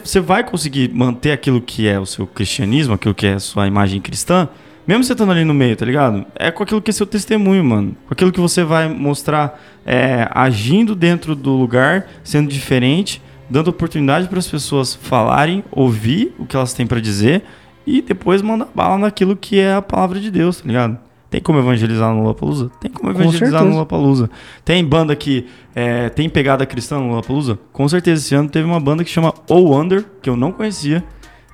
[0.02, 3.66] você vai conseguir manter aquilo que é o seu cristianismo, aquilo que é a sua
[3.66, 4.48] imagem cristã,
[4.86, 6.24] mesmo você estando ali no meio, tá ligado?
[6.34, 7.94] É com aquilo que é seu testemunho, mano.
[8.06, 14.28] Com aquilo que você vai mostrar é, agindo dentro do lugar, sendo diferente, dando oportunidade
[14.28, 17.42] para as pessoas falarem, ouvir o que elas têm para dizer
[17.86, 20.98] e depois mandar bala naquilo que é a palavra de Deus, tá ligado?
[21.28, 22.70] Tem como evangelizar no Lollapalooza?
[22.80, 23.72] Tem como Com evangelizar no certeza.
[23.72, 24.30] Lollapalooza.
[24.64, 27.58] Tem banda que é, tem pegada cristã no Lollapalooza?
[27.72, 31.04] Com certeza, esse ano teve uma banda que chama Oh Wonder, que eu não conhecia,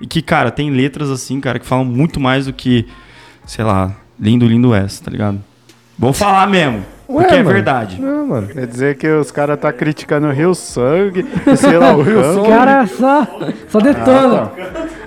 [0.00, 2.86] e que, cara, tem letras assim, cara, que falam muito mais do que,
[3.46, 5.42] sei lá, lindo, lindo és, tá ligado?
[5.98, 7.50] Vou falar mesmo, porque é mano.
[7.50, 8.00] verdade.
[8.00, 8.48] Não, mano.
[8.48, 12.22] Quer dizer que os caras tá criticando o Rio Sangue, e sei lá, o Rio
[12.22, 12.48] Sangue.
[12.48, 13.26] cara só,
[13.68, 14.50] só detona.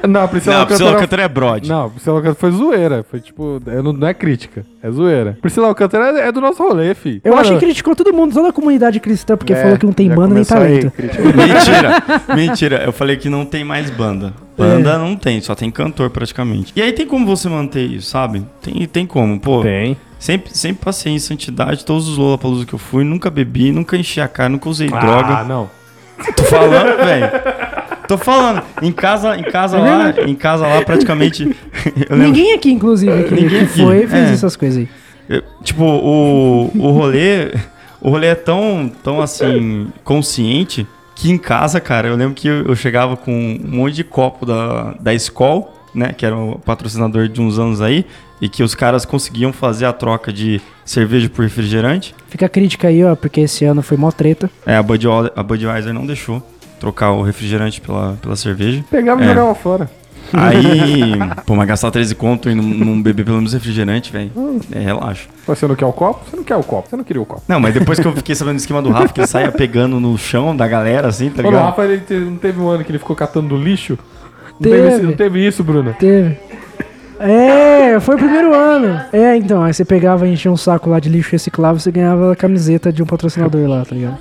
[0.08, 0.92] Não, a Priscila Não, a Priscila Alcântara...
[0.96, 1.70] Alcântara é brode.
[1.70, 3.06] Não, a Priscila Alcântara foi zoeira.
[3.10, 5.38] Foi tipo, é, não, não é crítica, é zoeira.
[5.42, 7.20] Priscila Alcântara é, é do nosso rolê, fi.
[7.24, 9.86] Eu Mano, acho que criticou todo mundo, toda a comunidade cristã, porque É, falou que
[9.86, 10.92] não tem banda nem talento.
[11.36, 12.84] Mentira, mentira.
[12.86, 14.34] Eu falei que não tem mais banda.
[14.58, 16.74] Banda não tem, só tem cantor praticamente.
[16.76, 18.46] E aí tem como você manter isso, sabe?
[18.62, 19.62] Tem, tem como, pô.
[19.62, 19.98] Tem.
[20.18, 24.22] Sempre, sempre passei em santidade, todos os Lollapalooza que eu fui, nunca bebi, nunca enchi
[24.22, 25.44] a cara, nunca usei Ah, droga.
[25.44, 25.68] não.
[26.36, 27.30] Tô falando, velho.
[28.08, 28.62] Tô falando.
[28.84, 31.56] Em casa, em casa lá, em casa lá praticamente.
[32.12, 34.34] Ninguém aqui, inclusive, que, Ninguém que aqui, foi, fez é.
[34.34, 34.90] essas coisas aí.
[35.28, 37.54] eu- tipo, o, o rolê,
[38.00, 40.86] o rolê é tão, tão assim consciente
[41.16, 44.46] que em casa, cara, eu lembro que eu, eu chegava com um monte de copo
[44.46, 48.06] da da Skol, né, que era o patrocinador de uns anos aí,
[48.42, 52.16] e que os caras conseguiam fazer a troca de cerveja por refrigerante.
[52.30, 54.50] Fica a crítica aí, ó, porque esse ano foi mó treta.
[54.66, 56.42] É, a, Bud, a Budweiser não deixou
[56.80, 58.84] trocar o refrigerante pela, pela cerveja.
[58.90, 59.28] Pegava e É.
[59.30, 59.90] jogava fora.
[60.32, 61.14] Aí,
[61.46, 64.32] pô, mas gastar 13 conto e não, não beber pelo menos refrigerante, velho.
[64.72, 65.28] É, relaxa.
[65.48, 66.24] Você não quer o copo?
[66.30, 67.42] Você não quer o copo, você não queria o copo.
[67.48, 70.00] Não, mas depois que eu fiquei sabendo do esquema do Rafa, que ele saia pegando
[70.00, 71.66] no chão da galera, assim, tá Ô, o ligado?
[71.66, 73.98] Rafa, ele te- não teve um ano que ele ficou catando do lixo?
[74.60, 75.02] Não Teve.
[75.04, 75.94] não teve isso, Bruna?
[75.94, 76.38] Teve.
[77.20, 79.00] É, foi o primeiro ano.
[79.12, 81.92] É, então, aí você pegava e enchia um saco lá de lixo reciclável e você
[81.92, 84.18] ganhava a camiseta de um patrocinador lá, tá ligado?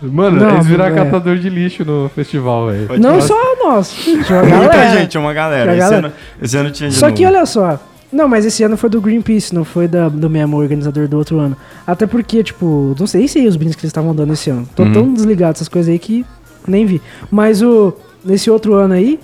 [0.00, 1.04] Mano, Não, eles viraram é.
[1.04, 3.00] catador de lixo no festival, velho.
[3.00, 5.00] Não só nós, tinha uma Muita galera.
[5.00, 5.72] gente, uma galera.
[5.72, 6.06] Tinha Esse galera.
[6.08, 7.16] ano, esse ano tinha de Só novo.
[7.16, 7.80] que olha só.
[8.12, 11.38] Não, mas esse ano foi do Greenpeace, não foi da, do mesmo organizador do outro
[11.40, 11.56] ano.
[11.86, 14.66] Até porque, tipo, não sei se aí os brindes que eles estavam dando esse ano.
[14.74, 16.24] Tô tão desligado dessas coisas aí que
[16.66, 17.02] nem vi.
[17.30, 17.92] Mas o
[18.24, 19.18] nesse outro ano aí,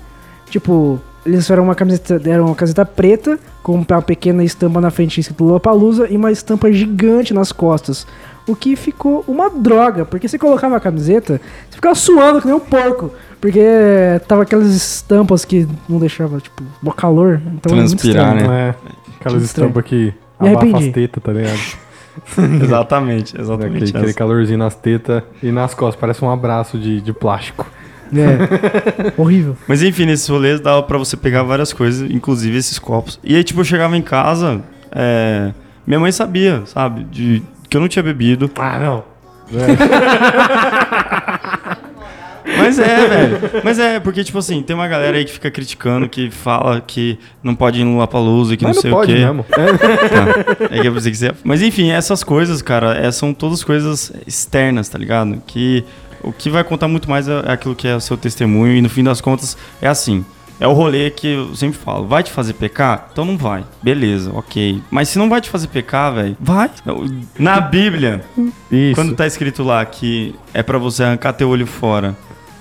[0.50, 5.20] tipo, eles fizeram uma camiseta, deram uma camiseta preta com uma pequena estampa na frente
[5.20, 8.06] escrito Lollapalooza e uma estampa gigante nas costas.
[8.46, 12.54] O que ficou uma droga, porque você colocava a camiseta, você ficava suando que nem
[12.54, 13.10] um porco.
[13.40, 13.60] Porque
[14.28, 17.40] tava aquelas estampas que não deixava, tipo, mó calor.
[17.54, 18.50] Então é muito Transpirar, estranho.
[18.50, 18.68] né?
[18.68, 18.74] É
[19.20, 21.84] aquelas estampas que abafa as tetas, tá ligado?
[22.62, 23.84] Exatamente, exatamente.
[23.84, 26.00] Aquele, aquele calorzinho nas tetas e nas costas.
[26.00, 27.66] Parece um abraço de, de plástico.
[28.20, 29.12] É.
[29.20, 29.56] Horrível.
[29.68, 33.18] Mas enfim, nesses rolês dava pra você pegar várias coisas, inclusive esses copos.
[33.22, 34.60] E aí, tipo, eu chegava em casa,
[34.92, 35.52] é,
[35.86, 38.50] minha mãe sabia, sabe, de que eu não tinha bebido.
[38.56, 39.04] Ah, não.
[42.58, 43.38] Mas é, velho.
[43.64, 47.18] Mas é, porque, tipo assim, tem uma galera aí que fica criticando, que fala que
[47.42, 49.24] não pode ir no Lollapalooza, que Mas não não sei pode o quê.
[49.24, 49.44] mesmo.
[49.44, 50.66] Tá.
[50.70, 51.26] É que eu pensei que você...
[51.26, 55.42] ia- Mas enfim, essas coisas, cara, é, são todas coisas externas, tá ligado?
[55.46, 55.84] Que
[56.24, 58.80] o que vai contar muito mais é é aquilo que é o seu testemunho e
[58.82, 60.24] no fim das contas é assim.
[60.60, 62.06] É o rolê que eu sempre falo.
[62.06, 63.08] Vai te fazer pecar?
[63.12, 63.64] Então não vai.
[63.82, 64.80] Beleza, ok.
[64.88, 66.70] Mas se não vai te fazer pecar, velho, vai.
[67.38, 68.24] Na Bíblia,
[68.70, 68.94] Isso.
[68.94, 72.16] quando tá escrito lá que é pra você arrancar teu olho fora,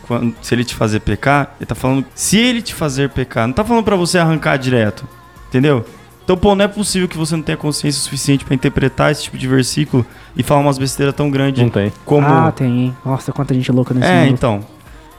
[0.08, 3.54] quando- se ele te fazer pecar, ele tá falando se ele te fazer pecar, não
[3.54, 5.08] tá falando pra você arrancar direto,
[5.48, 5.86] entendeu?
[6.24, 9.38] Então, pô, não é possível que você não tenha consciência suficiente pra interpretar esse tipo
[9.38, 10.06] de versículo
[10.38, 11.92] e falar umas besteiras tão grandes Não tem.
[12.06, 12.98] como Ah, tem, hein?
[13.06, 14.34] Nossa, quanta gente louca nesse é, mundo.
[14.34, 14.66] então.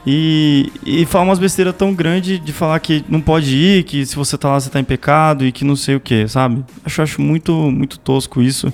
[0.07, 4.15] E, e falar umas besteiras tão grandes de falar que não pode ir, que se
[4.15, 6.63] você tá lá você tá em pecado e que não sei o que, sabe?
[6.83, 8.71] Acho, acho muito, muito tosco isso.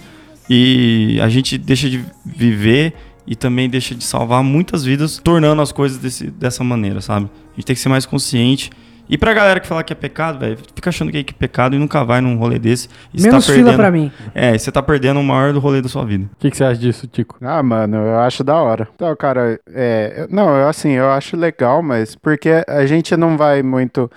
[0.49, 2.93] E a gente deixa de viver
[3.25, 7.27] e também deixa de salvar muitas vidas, tornando as coisas desse, dessa maneira, sabe?
[7.53, 8.69] A gente tem que ser mais consciente.
[9.11, 11.37] E pra galera que fala que é pecado, velho, fica achando que é que é
[11.37, 12.87] pecado e nunca vai num rolê desse.
[13.13, 14.09] E você Menos tá fila perdendo, pra mim.
[14.33, 16.23] É, e você tá perdendo o maior do rolê da sua vida.
[16.31, 17.35] O que, que você acha disso, Tico?
[17.41, 18.87] Ah, mano, eu acho da hora.
[18.95, 20.25] Então, cara, é.
[20.29, 24.09] Não, eu assim, eu acho legal, mas porque a gente não vai muito.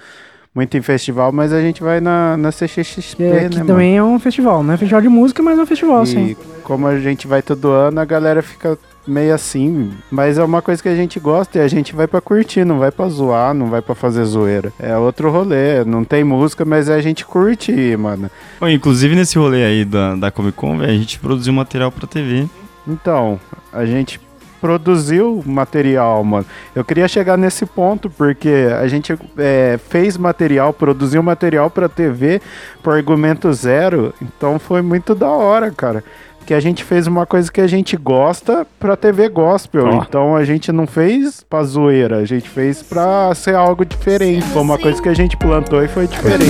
[0.54, 3.66] Muito em festival, mas a gente vai na, na CXXP, É, né, que mano?
[3.66, 6.36] também é um festival, não é festival de música, mas é um festival, E sim.
[6.62, 10.82] como a gente vai todo ano, a galera fica meio assim, mas é uma coisa
[10.82, 13.66] que a gente gosta e a gente vai pra curtir, não vai pra zoar, não
[13.66, 14.72] vai pra fazer zoeira.
[14.78, 18.30] É outro rolê, não tem música, mas é a gente curtir, mano.
[18.60, 22.06] Bom, inclusive nesse rolê aí da, da Comic Con, velho, a gente produziu material pra
[22.06, 22.46] TV.
[22.86, 23.40] Então,
[23.72, 24.20] a gente
[24.64, 26.46] produziu material, mano.
[26.74, 32.40] Eu queria chegar nesse ponto porque a gente é, fez material, produziu material pra TV
[32.82, 36.02] por argumento zero, então foi muito da hora, cara.
[36.46, 39.86] Que a gente fez uma coisa que a gente gosta pra TV gospel.
[39.86, 40.02] Ó.
[40.02, 44.44] Então a gente não fez pra zoeira, a gente fez pra ser algo diferente.
[44.46, 46.44] Foi uma coisa que a gente plantou e foi diferente.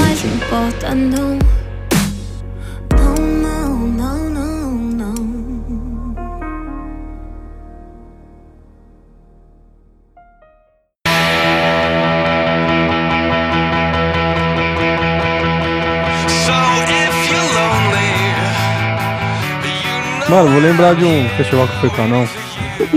[20.35, 22.28] Mano, vou lembrar de um festival que foi com o Anão.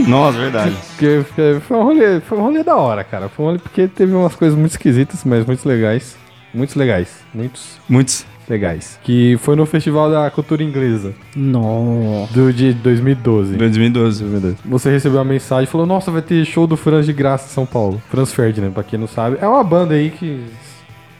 [0.07, 0.75] Nossa, verdade.
[0.87, 3.29] Porque porque foi um rolê, foi um rolê da hora, cara.
[3.29, 6.17] Foi um rolê porque teve umas coisas muito esquisitas, mas muito legais.
[6.51, 7.23] Muitos legais.
[7.31, 8.25] Muitos Muitos.
[8.49, 8.99] legais.
[9.03, 12.33] Que foi no Festival da Cultura Inglesa, Nossa.
[12.33, 13.55] do de 2012.
[13.55, 14.25] 2012.
[14.65, 17.53] Você recebeu uma mensagem e falou: Nossa, vai ter show do Franz de graça em
[17.53, 18.01] São Paulo.
[18.09, 19.37] Franz Ferdinand, pra quem não sabe.
[19.39, 20.43] É uma banda aí que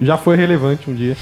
[0.02, 1.16] já foi relevante um dia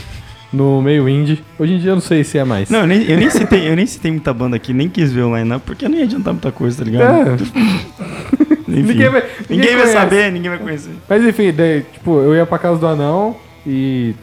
[0.55, 1.43] no meio indie.
[1.59, 2.69] Hoje em dia eu não sei se é mais.
[2.69, 5.21] Não, eu nem, eu, nem citei, eu nem citei muita banda aqui, nem quis ver
[5.23, 7.29] o line-up, porque não ia adiantar muita coisa, tá ligado?
[7.29, 7.35] É,
[8.67, 8.81] Enfim.
[8.81, 9.93] ninguém vai, Ninguém vai conhece.
[9.93, 10.91] saber, ninguém vai conhecer.
[11.07, 13.35] Mas enfim, daí, tipo, eu ia pra casa do anão
[13.65, 14.13] e.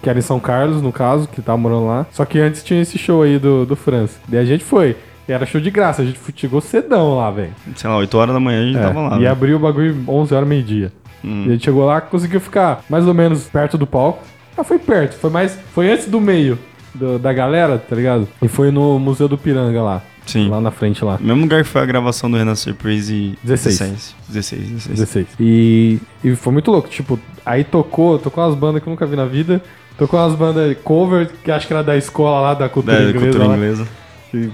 [0.00, 2.06] Que era em São Carlos, no caso, que tava morando lá.
[2.12, 4.16] Só que antes tinha esse show aí do, do Franz.
[4.28, 4.96] Daí a gente foi.
[5.28, 7.50] E era show de graça, a gente chegou cedão lá, velho.
[7.74, 9.16] Sei lá, 8 horas da manhã a gente É, tava lá.
[9.16, 9.26] e né?
[9.28, 10.92] abriu o bagulho 11 horas, meio-dia.
[11.24, 11.42] Hum.
[11.46, 14.22] E a gente chegou lá, conseguiu ficar mais ou menos perto do palco.
[14.58, 15.56] Ah, foi perto, foi mais.
[15.72, 16.58] Foi antes do meio
[16.94, 18.26] do- da galera, tá ligado?
[18.42, 20.02] E foi no Museu do Piranga lá.
[20.26, 20.48] Sim.
[20.50, 21.16] Lá na frente lá.
[21.20, 23.78] Mesmo lugar que foi a gravação do Renascer Praise 16.
[23.78, 24.14] 16.
[24.28, 24.98] 16, 16.
[24.98, 25.26] 16.
[25.40, 26.88] E, e foi muito louco.
[26.88, 29.62] Tipo, aí tocou, tocou umas bandas que eu nunca vi na vida.
[29.96, 33.18] Tocou umas bandas cover, que acho que era da escola lá, da cultura Da inglesa.
[33.24, 33.88] cultura lá, inglesa.
[34.30, 34.50] que-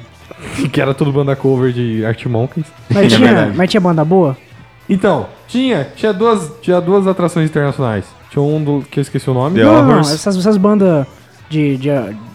[0.68, 2.66] Que era tudo banda cover de Art Monkeys.
[2.90, 4.36] Mas, tinha, mas tinha banda boa?
[4.88, 8.04] Então, tinha, tinha duas, tinha duas atrações internacionais.
[8.34, 9.60] Tinha um do, que eu esqueci o nome.
[9.60, 11.06] The não, não, essas, essas bandas
[11.48, 11.88] de, de,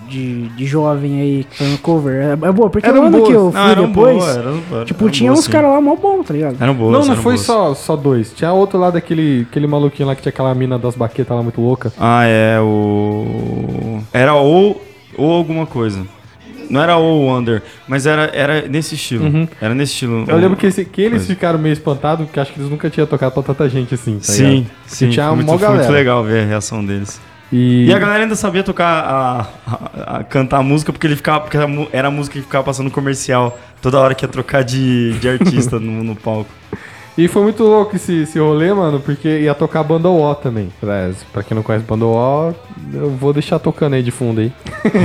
[0.08, 2.24] de, de jovem aí que fazendo cover.
[2.24, 4.86] É, é boa, porque Eram o ano que eu fui Não, depois, boas, eram, eram,
[4.86, 6.56] tipo, eram tinha boas, uns caras lá mó bom, tá ligado?
[6.58, 7.46] Eram boas, não, não eram foi boas.
[7.46, 8.32] só, só dois.
[8.34, 11.60] Tinha outro lá daquele aquele maluquinho lá que tinha aquela mina das baquetas lá muito
[11.60, 11.92] louca.
[12.00, 14.00] Ah, é o.
[14.14, 14.82] Era ou,
[15.18, 16.02] ou alguma coisa.
[16.70, 19.26] Não era ou Wonder, mas era, era nesse estilo.
[19.26, 19.48] Uhum.
[19.60, 20.26] Era nesse estilo.
[20.28, 21.34] Eu lembro que, esse- que eles Coisa.
[21.34, 24.26] ficaram meio espantados, porque acho que eles nunca tinham tocado pra tanta gente assim, tá
[24.26, 24.66] Sim, ligado?
[24.86, 25.10] sim.
[25.10, 25.94] tinha foi muito, mó foi muito galera.
[25.94, 27.20] legal ver a reação deles.
[27.52, 31.16] E, E a galera ainda sabia tocar, a, a- a- cantar a música, porque ele
[31.16, 31.58] ficava, porque
[31.92, 35.80] era a música que ficava passando comercial toda hora que ia trocar de, de artista
[35.82, 36.50] no, no palco.
[37.20, 40.72] E foi muito louco esse, esse rolê, mano, porque ia tocar banda O também.
[40.80, 42.54] Pra, pra quem não conhece banda O,
[42.94, 44.54] eu vou deixar tocando aí de fundo aí.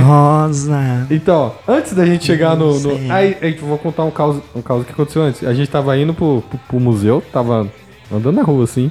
[0.01, 1.05] Rosa.
[1.11, 2.79] Então, antes da gente chegar no.
[2.79, 5.43] no aí, aí, eu vou contar um caos, um caos que aconteceu antes.
[5.43, 7.67] A gente tava indo pro, pro, pro museu, tava
[8.09, 8.89] andando na rua assim.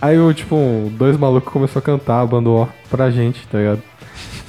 [0.00, 0.56] Aí, eu, tipo,
[0.92, 3.82] dois malucos começaram a cantar a banda O pra gente, tá ligado?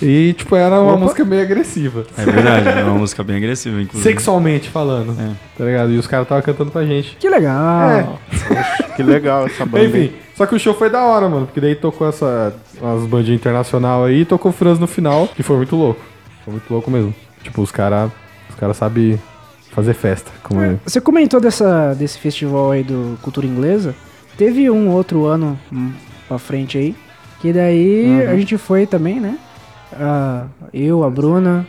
[0.02, 1.00] E, tipo, era uma Opa.
[1.02, 2.06] música meio agressiva.
[2.18, 4.04] É verdade, é uma música bem agressiva, inclusive.
[4.04, 5.32] Sexualmente falando, É.
[5.58, 5.92] tá ligado?
[5.92, 7.16] E os caras estavam cantando pra gente.
[7.18, 8.20] Que legal.
[8.96, 9.86] Que legal essa banda.
[9.86, 13.40] Enfim, só que o show foi da hora, mano, porque daí tocou essa, umas bandinhas
[13.40, 16.02] internacional aí e tocou o Franz no final, que foi muito louco.
[16.44, 17.14] Foi muito louco mesmo.
[17.44, 18.10] Tipo, os caras
[18.50, 19.20] os cara sabem
[19.72, 20.32] fazer festa.
[20.44, 20.76] Como é.
[20.86, 23.96] Você comentou dessa, desse festival aí do Cultura Inglesa.
[24.38, 25.92] Teve um outro ano, hum,
[26.28, 26.96] pra frente aí.
[27.40, 29.38] Que daí a gente foi também, né?
[29.94, 31.66] Ah, eu, a Bruna,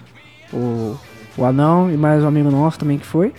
[0.53, 0.97] o,
[1.37, 3.33] o Anão e mais um amigo nosso também que foi.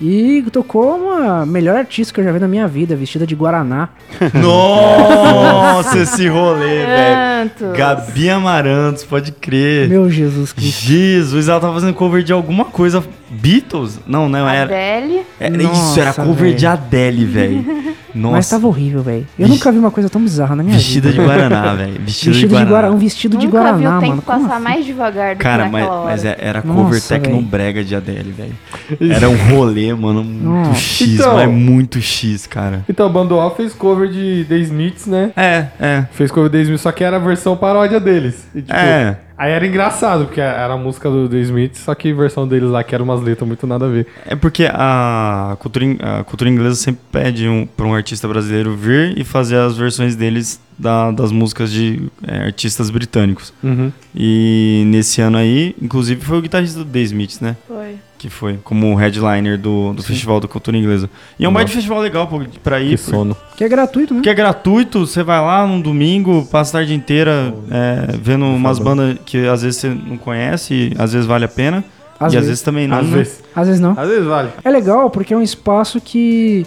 [0.00, 3.90] E tocou uma melhor artista que eu já vi na minha vida, vestida de Guaraná.
[4.34, 7.76] Nossa, esse rolê, velho.
[7.76, 9.88] Gabi Amarantos, pode crer.
[9.88, 10.82] Meu Jesus Cristo.
[10.82, 13.04] Jesus, ela tava fazendo cover de alguma coisa.
[13.30, 13.98] Beatles?
[14.06, 14.64] Não, não era.
[14.64, 15.22] Adele.
[15.40, 16.54] Era isso, era Nossa, cover velho.
[16.56, 17.64] de Adele, velho.
[18.14, 18.36] Nossa.
[18.36, 19.26] Mas tava horrível, velho.
[19.36, 19.58] Eu Vixe.
[19.58, 21.24] nunca vi uma coisa tão bizarra na minha Vestida de vida.
[21.26, 21.92] Guaraná, velho.
[22.00, 22.70] Vestida, Vestido de de Guaraná.
[22.70, 24.22] Guaraná, um vestido de Nunca vi Guaraná, o tempo mano.
[24.22, 24.62] Passar assim?
[24.64, 26.04] mais devagar do Cara, que mas, hora.
[26.04, 28.54] mas é- era cover Nossa, tecnobrega de Adele, velho.
[29.14, 30.74] Era um rolê, mano, muito Nossa.
[30.80, 31.34] X, Então.
[31.34, 32.84] mas muito X, cara.
[32.88, 35.32] Então, Bando Off fez cover de The Smiths, né?
[35.36, 36.06] É, é.
[36.12, 38.46] Fez cover de The Smiths, só que era a versão paródia deles.
[38.54, 39.16] E, tipo, É.
[39.36, 42.70] Aí era engraçado, porque era a música do The Smiths, só que a versão deles
[42.70, 44.06] lá, que era umas letras muito nada a ver.
[44.26, 45.86] É porque a cultura,
[46.20, 50.14] a cultura inglesa sempre pede um, pra um artista brasileiro vir e fazer as versões
[50.14, 53.52] deles da- das músicas de é, artistas britânicos.
[53.62, 53.90] Uhum.
[54.14, 57.56] E nesse ano aí, inclusive, foi o guitarrista do The Smiths, né?
[57.66, 57.96] Foi.
[58.24, 61.10] Que foi como headliner do, do Festival da Cultura Inglesa.
[61.38, 62.96] E é um baita festival legal pô, pra ir.
[62.96, 63.36] Que por- sono.
[63.54, 64.20] Que é gratuito, né?
[64.20, 68.78] Porque é gratuito, você vai lá num domingo, passa a tarde inteira é, vendo umas
[68.78, 71.84] bandas que às vezes você não conhece, e às vezes vale a pena.
[72.18, 72.48] Às e às vezes.
[72.48, 72.96] vezes também não.
[72.96, 73.16] Às né?
[73.18, 73.42] vezes.
[73.54, 73.90] Às vezes não.
[73.90, 74.48] Às vezes vale.
[74.64, 76.64] É legal porque é um espaço que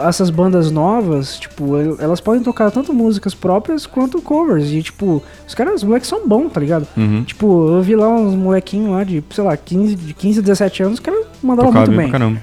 [0.00, 4.70] essas bandas novas, tipo, el- elas podem tocar tanto músicas próprias quanto covers.
[4.70, 6.86] E, tipo, os caras, os moleques são bons, tá ligado?
[6.96, 7.22] Uhum.
[7.24, 10.94] Tipo, eu vi lá uns molequinhos lá de, sei lá, 15, de 15, 17 anos,
[10.94, 12.42] os caras mandavam Tocava muito bem pra caramba.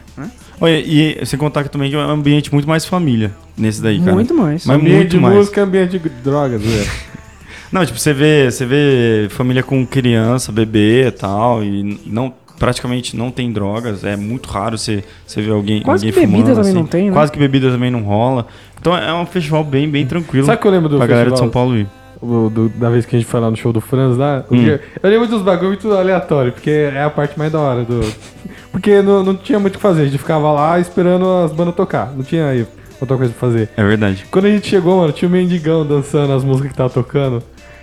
[0.59, 4.13] Olha, e sem contar que também é um ambiente muito mais família nesse daí, cara.
[4.13, 4.65] Muito mais.
[4.65, 5.35] Mas ambiente muito de mais.
[5.35, 6.89] música, ambiente de drogas, velho.
[7.71, 13.15] Não, tipo, você vê, você vê família com criança, bebê e tal, e não praticamente
[13.15, 16.55] não tem drogas, é muito raro você, você ver alguém, Quase alguém que bebida fumando,
[16.55, 16.79] também assim.
[16.79, 17.13] não tem, né?
[17.13, 18.47] Quase que bebida também não rola.
[18.79, 21.37] Então é um festival bem, bem tranquilo Sabe que eu lembro do pra galera de
[21.37, 21.49] São?
[21.49, 21.87] Paulo ir.
[22.21, 24.43] O- do- da vez que a gente foi lá no show do Franz lá.
[24.51, 24.65] Hum.
[25.03, 28.01] Eu lembro dos bagulho muito aleatório, porque é a parte mais da hora do.
[28.71, 31.73] Porque não, não tinha muito o que fazer, a gente ficava lá esperando as bandas
[31.73, 32.11] tocar.
[32.15, 32.65] Não tinha aí
[33.01, 33.69] outra coisa pra fazer.
[33.75, 34.25] É verdade.
[34.29, 37.41] Quando a gente chegou, mano, tinha o mendigão dançando as músicas que tava tocando.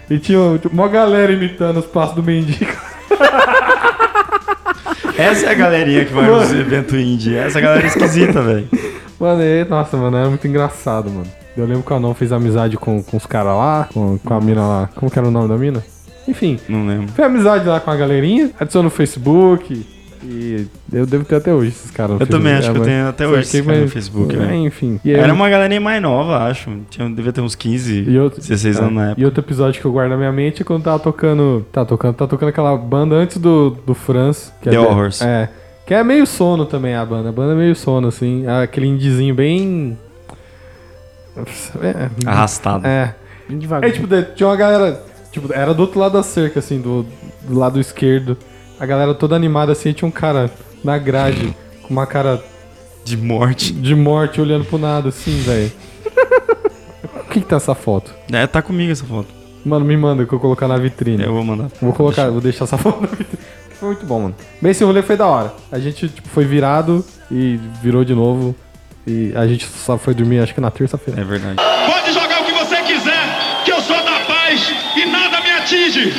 [0.09, 2.71] E tinha tipo, uma galera imitando os passos do mendigo.
[5.17, 7.37] Essa é a galerinha que vai nos eventos indie.
[7.37, 8.69] Essa galera é esquisita, velho.
[9.19, 11.27] Mano, e, nossa, mano, era muito engraçado, mano.
[11.57, 14.41] Eu lembro que o Anão fez amizade com, com os caras lá, com, com a
[14.41, 14.91] mina lá.
[14.97, 15.83] Como que era o nome da mina?
[16.27, 17.09] Enfim, Não lembro.
[17.13, 19.87] fez amizade lá com a galerinha, adicionou no Facebook.
[20.27, 23.09] E eu devo ter até hoje esses caras Eu também acho que eu mas- tenho
[23.09, 24.55] até hoje que, esse cara no Facebook, é.
[24.57, 24.99] Enfim.
[25.05, 26.71] E aí- Era uma galerinha mais nova, acho.
[26.89, 29.21] Tinha, devia ter uns 15, E outro, 16 é, anos na época.
[29.21, 31.67] E outro episódio que eu guardo na minha mente é quando tava tocando.
[31.71, 34.53] Tá tocando, tá tocando aquela banda antes do, do Franz.
[34.63, 35.21] Que The é, Horrors.
[35.21, 35.51] É.
[35.87, 37.29] Que é meio sono também a banda.
[37.29, 38.47] A banda é meio sono, assim.
[38.47, 39.99] É Aquele indizinho bem.
[41.83, 42.09] É.
[42.27, 42.87] Arrastado.
[42.87, 43.15] É.
[43.49, 43.91] Bem devagar.
[43.91, 45.03] É tipo, tinha uma galera.
[45.31, 47.05] Tipo, era do outro lado da cerca, assim, do,
[47.43, 48.39] do lado esquerdo.
[48.79, 50.51] A galera toda animada, assim, tinha um cara
[50.83, 52.43] na grade com uma cara
[53.05, 53.73] De morte.
[53.73, 55.73] de morte olhando pro nada, assim, velho.
[57.21, 58.13] O que que tá essa foto?
[58.33, 59.29] É, tá comigo essa foto.
[59.65, 61.23] Mano, me manda que eu vou colocar na vitrine.
[61.25, 61.69] Eu vou mandar.
[61.81, 63.43] Vou colocar, vou deixar essa foto na vitrine.
[63.79, 64.35] Foi muito bom, mano.
[64.61, 65.53] Bem, esse rolê foi da hora.
[65.73, 68.55] A gente, tipo, foi virado e virou de novo.
[69.07, 71.21] E a gente só foi dormir, acho que na terça-feira.
[71.21, 71.57] É verdade.
[71.57, 76.13] Pode jogar o que você quiser, que eu sou da paz e nada me atinge.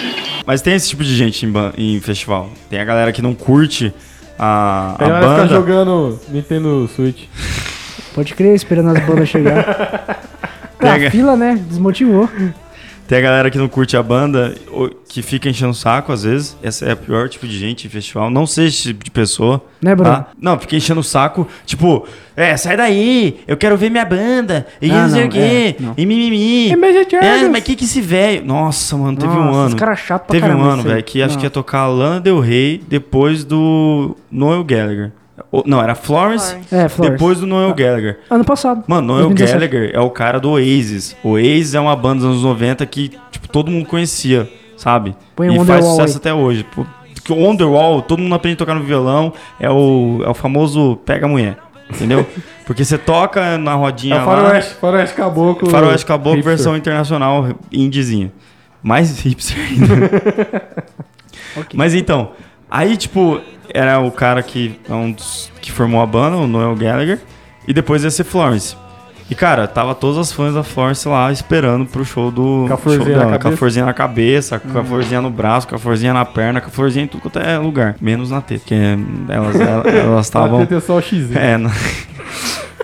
[0.46, 2.50] Mas tem esse tipo de gente em, em festival.
[2.70, 3.94] Tem a galera que não curte
[4.38, 5.48] a, a ficar banda.
[5.48, 7.24] jogando Nintendo Switch.
[8.14, 10.22] Pode crer, esperando as bandas chegar.
[10.78, 11.08] Pega.
[11.08, 11.60] a fila, né?
[11.68, 12.30] Desmotivou.
[13.08, 14.56] Tem a galera que não curte a banda,
[15.08, 16.58] que fica enchendo o saco às vezes.
[16.64, 18.32] Essa é a pior tipo de gente em festival.
[18.32, 19.64] Não seja esse tipo de pessoa.
[19.80, 20.12] Né, Bruno?
[20.12, 20.28] Tá?
[20.42, 21.48] Não, fica enchendo o saco.
[21.68, 24.66] Tipo, é, sai daí, eu quero ver minha banda.
[24.82, 25.38] E Ah, não sei o quê.
[25.40, 25.94] é, não.
[25.96, 26.70] e mimimi.
[26.72, 27.52] Imagine É, Dragons.
[27.52, 28.44] mas que que esse velho.
[28.44, 29.68] Nossa, mano, teve um Nossa, ano.
[29.68, 30.68] Os caras chatos pra Teve um caramba.
[30.72, 30.94] ano, isso aí.
[30.96, 31.40] velho, que acho Não.
[31.42, 35.12] que ia tocar a Lana Del Rey depois do Noel Gallagher.
[35.58, 36.76] Ou- Não, era Florence, Florence.
[36.76, 37.12] É, Flores.
[37.14, 38.20] depois do Noel Gallagher.
[38.30, 38.84] Ano passado.
[38.88, 39.68] Mano, Noel 2017.
[39.68, 41.16] Gallagher é o cara do Oasis.
[41.24, 45.16] O Oasis é uma banda dos anos 90 que, tipo, todo mundo conhecia, sabe?
[45.36, 46.18] Põe e faz sucesso aí.
[46.18, 46.66] até hoje.
[46.76, 46.86] Pô,
[47.24, 50.98] que O Wonderwall, todo mundo aprende a tocar no violão, é o, é o famoso
[51.06, 51.58] pega a mulher,
[51.90, 52.26] entendeu?
[52.68, 54.36] Porque você toca na rodinha É o lá...
[54.36, 55.70] Faroeste, Faroeste Caboclo.
[55.70, 56.56] Faroeste Caboclo, hipster.
[56.56, 58.32] versão internacional, indiezinha.
[58.84, 60.86] Mais hipster ainda.
[61.74, 62.32] Mas então,
[62.78, 63.40] aí tipo,
[63.74, 67.20] era o cara que é um dos que formou a banda, o Noel Gallagher,
[67.68, 68.76] e depois ia ser Florence.
[69.28, 72.78] E cara, tava todas as fãs da Florence lá esperando pro show do Com a
[72.78, 73.58] florzinha show na dela, com a cabeça?
[73.58, 76.70] florzinha na cabeça, com a florzinha no braço, com a florzinha na perna, com a
[76.70, 78.76] florzinha em tudo quanto é lugar, menos na teta, porque
[79.28, 81.36] elas elas elas estavam Ah, só o X.
[81.36, 81.72] é, não.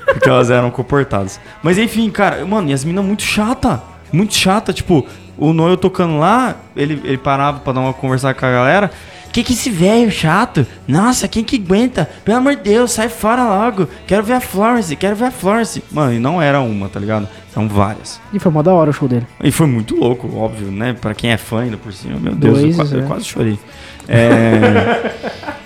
[0.06, 1.40] Porque elas eram comportadas.
[1.64, 3.82] Mas enfim, cara, mano, e as minas muito chata.
[4.12, 4.74] muito chata.
[4.74, 5.06] Tipo,
[5.38, 8.92] o Noel tocando lá, ele, ele parava pra dar uma conversar com a galera.
[9.32, 10.68] Que que esse velho chato?
[10.88, 12.10] Nossa, quem que aguenta?
[12.26, 13.88] Pelo amor de Deus, sai fora logo.
[14.06, 15.82] Quero ver a Florence, quero ver a Florence.
[15.90, 17.28] Mano, e não era uma, tá ligado?
[17.54, 18.20] São várias.
[18.34, 19.26] E foi mó da hora o show dele.
[19.42, 20.94] E foi muito louco, óbvio, né?
[20.94, 22.20] Pra quem é fã ainda por cima.
[22.20, 23.08] Meu Deus, Dois, eu, quase, eu é.
[23.08, 23.60] quase chorei.
[24.08, 25.12] É...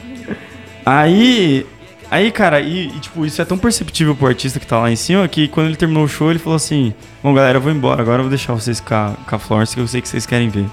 [0.86, 1.66] aí,
[2.12, 4.96] aí, cara, e, e, tipo, isso é tão perceptível pro artista que tá lá em
[4.96, 6.94] cima que quando ele terminou o show, ele falou assim:
[7.24, 9.76] Bom, galera, eu vou embora, agora eu vou deixar vocês com a, com a Florence
[9.76, 10.66] que eu sei que vocês querem ver.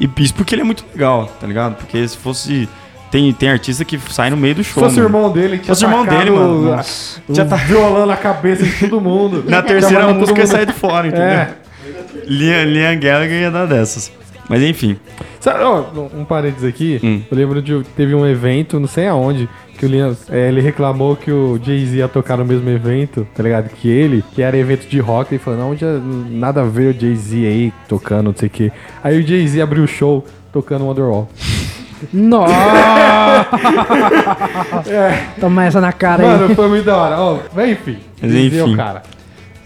[0.00, 1.76] E isso porque ele é muito legal, tá ligado?
[1.76, 2.68] Porque se fosse.
[3.10, 4.82] Tem, tem artista que sai no meio do Se show.
[4.82, 6.76] fosse o irmão dele, tinha fosse o irmão dele, mano.
[6.76, 7.22] Nossa.
[7.30, 9.44] Já tá violando a cabeça de todo mundo.
[9.48, 11.24] Na terceira música ia sair de fora, entendeu?
[11.26, 11.54] É.
[12.26, 14.12] Liam, Liam Gallagher ia dar dessas.
[14.48, 14.96] Mas enfim.
[15.40, 15.84] Sabe, ó,
[16.14, 17.00] um parênteses aqui.
[17.02, 17.22] Hum.
[17.30, 19.48] Eu lembro de teve um evento, não sei aonde,
[19.78, 23.42] que o Liam, é, ele reclamou que o Jay-Z ia tocar no mesmo evento, tá
[23.42, 23.68] ligado?
[23.68, 25.86] Que ele, que era evento de rock, ele falou, não, já,
[26.30, 28.72] nada a ver o Jay-Z aí tocando, não sei o quê.
[29.02, 31.28] Aí o Jay-Z abriu o show tocando Wonderwall.
[32.12, 32.54] Nossa!
[35.40, 36.28] Toma essa na cara aí.
[36.28, 37.18] Mano, foi muito da hora.
[37.18, 37.98] Ó, vem, enfim.
[38.20, 38.74] Mas é enfim.
[38.74, 39.02] o cara.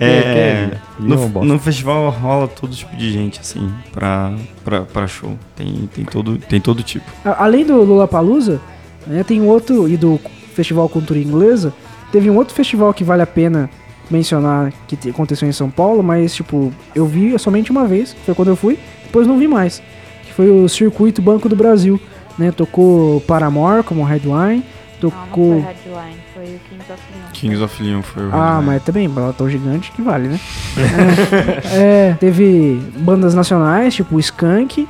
[0.02, 4.32] É, é é no, no festival rola todo tipo de gente, assim, pra,
[4.64, 5.36] pra, pra show.
[5.56, 7.04] Tem, tem, todo, tem todo tipo.
[7.24, 8.60] Além do Lollapalooza,
[9.06, 10.20] né, tem um outro, e do
[10.54, 11.72] Festival Cultura Inglesa,
[12.10, 13.68] teve um outro festival que vale a pena
[14.10, 18.34] mencionar que te- aconteceu em São Paulo, mas, tipo, eu vi somente uma vez, foi
[18.34, 19.82] quando eu fui, depois não vi mais.
[20.26, 22.00] Que foi o Circuito Banco do Brasil,
[22.38, 22.50] né?
[22.52, 24.02] Tocou Paramore como
[25.08, 25.62] headline, Não, não tocou...
[25.62, 27.32] foi Headline, foi o Kings of Leon.
[27.32, 28.66] Kings of Leon foi o Ah, headline.
[28.66, 30.40] mas também, ela tão gigante que vale, né?
[31.72, 34.86] é, é, teve bandas nacionais, tipo Skank,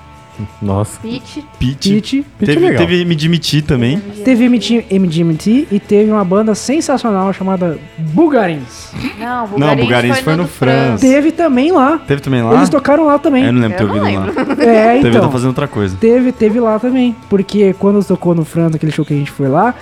[0.60, 0.98] Nossa.
[1.01, 1.90] Pitch, Pete.
[1.93, 4.01] Pete, Pitch é Teve, teve também.
[4.24, 8.90] teve MG MGMT e teve uma banda sensacional chamada Bugarins.
[9.18, 11.06] Não, Não, Bugarins foi no do França.
[11.06, 11.98] Teve também lá.
[11.98, 12.55] Teve também lá?
[12.55, 13.44] Eles tocaram lá também.
[13.44, 14.52] Eu não lembro de ter Eu não ouvido lá.
[14.72, 15.20] É, Teve então.
[15.22, 15.97] tá fazendo outra coisa.
[16.01, 17.14] Teve, teve lá também.
[17.28, 19.74] Porque quando tocou no França, aquele show que a gente foi lá,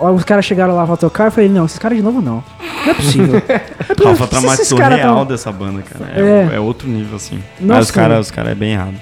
[0.00, 2.42] os caras chegaram lá pra tocar, eu falei, não, esses caras de novo não.
[2.84, 3.42] Não é possível.
[3.50, 6.10] É Rafa traumatizou real tão- dessa banda, cara.
[6.14, 6.56] É, É.
[6.56, 7.36] é outro nível, assim.
[7.60, 8.20] Nossa, Mas os caras cara.
[8.20, 8.94] os cara é bem errado.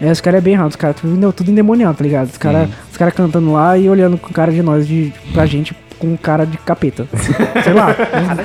[0.00, 2.28] É, os caras é bem errado, os caras tudo, tudo endemoniado, tá ligado?
[2.30, 5.74] Os caras os cara cantando lá e olhando com cara de nós, de, pra gente,
[5.98, 7.06] com cara de capeta.
[7.64, 7.94] Sei lá.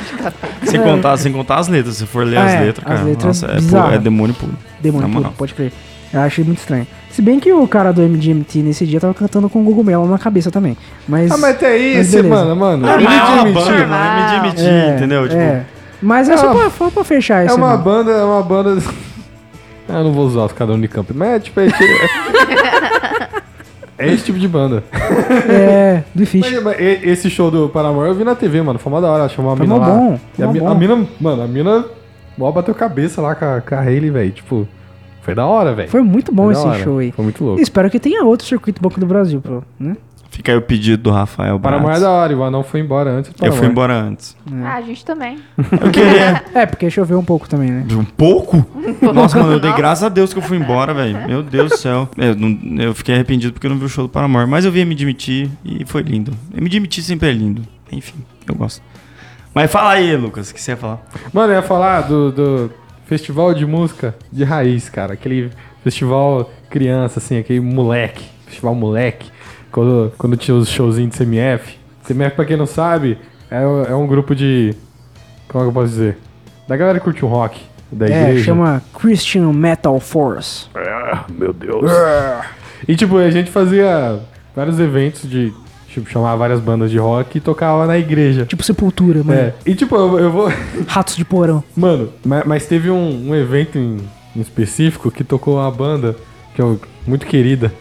[0.63, 0.83] Sem, É.
[0.83, 1.95] contar, sem contar as letras.
[1.97, 3.93] Se for ler Ah, as é, letras, as cara, letras nossa, é, bizarras.
[3.95, 4.53] é demônio puro.
[4.79, 5.71] Demônio puro, pode crer.
[6.13, 6.85] Eu achei muito estranho.
[7.09, 10.49] Se bem que o cara do MGMT nesse dia tava cantando com cogumelo na cabeça
[10.51, 10.77] também.
[11.07, 11.31] Mas.
[11.31, 12.87] Ah, mas até isso, mano, mano.
[12.87, 15.27] É uma admitir, banda, me admitir, é, entendeu?
[15.27, 15.63] Tipo, é.
[16.01, 17.55] Mas é, É só, uma- pra, só pra fechar É esse.
[17.55, 18.81] uma banda, é uma banda.
[19.87, 21.59] Ah, eu não vou usar os cada Unicamp, mas é tipo.
[21.61, 21.67] É,
[23.97, 24.83] é esse tipo de banda.
[25.47, 26.41] É, Fish.
[26.41, 28.79] Mas, mas esse show do Paramore eu vi na TV, mano.
[28.79, 29.29] Foi uma da hora.
[29.29, 29.95] Chamou uma Foi mina mó lá.
[29.95, 30.67] bom, E a, bom.
[30.69, 31.85] a mina, mano, a mina
[32.37, 34.31] mó bateu cabeça lá com a, com a Hayley, velho.
[34.31, 34.67] Tipo,
[35.21, 35.89] foi da hora, velho.
[35.89, 36.83] Foi muito bom Foi esse hora.
[36.83, 37.11] show aí.
[37.11, 37.61] Foi muito louco.
[37.61, 39.95] Espero que tenha outro circuito Banco do Brasil, pô, né?
[40.33, 43.09] Fica aí o pedido do Rafael Paramore é da hora, e o Anão foi embora
[43.11, 43.59] antes do Eu Paramore.
[43.59, 44.37] fui embora antes.
[44.63, 45.37] Ah, a gente também.
[45.57, 46.41] Eu queria.
[46.55, 47.85] É, porque choveu um pouco também, né?
[47.91, 48.65] Um pouco?
[49.13, 51.27] Nossa, mano, eu dei graças a Deus que eu fui embora, velho.
[51.27, 52.07] Meu Deus do céu.
[52.17, 54.47] Eu, não- eu fiquei arrependido porque eu não vi o show do Paramore.
[54.49, 56.31] Mas eu vi Me Admitir e foi lindo.
[56.53, 57.63] Me Admitir sempre é lindo.
[57.91, 58.15] Enfim,
[58.47, 58.81] eu gosto.
[59.53, 61.01] Mas fala aí, Lucas, o que você ia falar?
[61.33, 62.71] Mano, eu ia falar do, do
[63.15, 65.15] festival de música de raiz, cara.
[65.15, 65.49] Aquele
[65.83, 68.23] festival criança, assim, aquele moleque.
[68.45, 69.29] Festival moleque.
[69.69, 71.77] Quando, quando tinha os showzinhos de CMF.
[72.07, 73.17] CMF, pra quem não sabe,
[73.49, 73.61] é,
[73.91, 74.73] é um grupo de.
[75.49, 76.17] Como é que eu posso dizer?
[76.69, 77.59] Da galera que curte o rock.
[77.91, 78.45] Da É, igreja.
[78.45, 80.67] chama Christian Metal Force.
[80.73, 81.91] Ah, meu Deus.
[82.87, 84.21] E tipo, a gente fazia
[84.55, 85.51] vários eventos de.
[85.93, 88.45] Tipo, chamava várias bandas de rock e tocava na igreja.
[88.45, 89.39] Tipo Sepultura, mano.
[89.39, 89.53] É.
[89.65, 90.51] E tipo, eu, eu vou.
[90.87, 91.61] Ratos de porão.
[91.75, 93.97] Mano, mas, mas teve um, um evento em,
[94.35, 96.15] em específico que tocou uma banda
[96.55, 96.65] que é
[97.05, 97.73] muito querida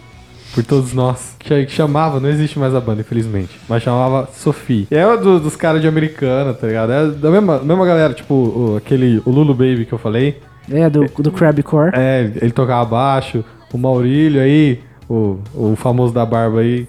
[0.53, 1.35] por todos nós.
[1.39, 3.57] Que, que chamava, não existe mais a banda, infelizmente.
[3.69, 4.87] Mas chamava Sophie.
[4.91, 6.91] E é do- dos caras de americana, tá ligado?
[6.91, 9.21] É da mesma, mesma galera, tipo, o, aquele.
[9.25, 10.37] O Lulu Baby que eu falei.
[10.69, 11.91] É, do, do Crabcore.
[11.93, 13.43] É, ele tocava baixo.
[13.73, 14.79] O Maurílio aí,
[15.09, 16.85] o, o famoso da barba aí,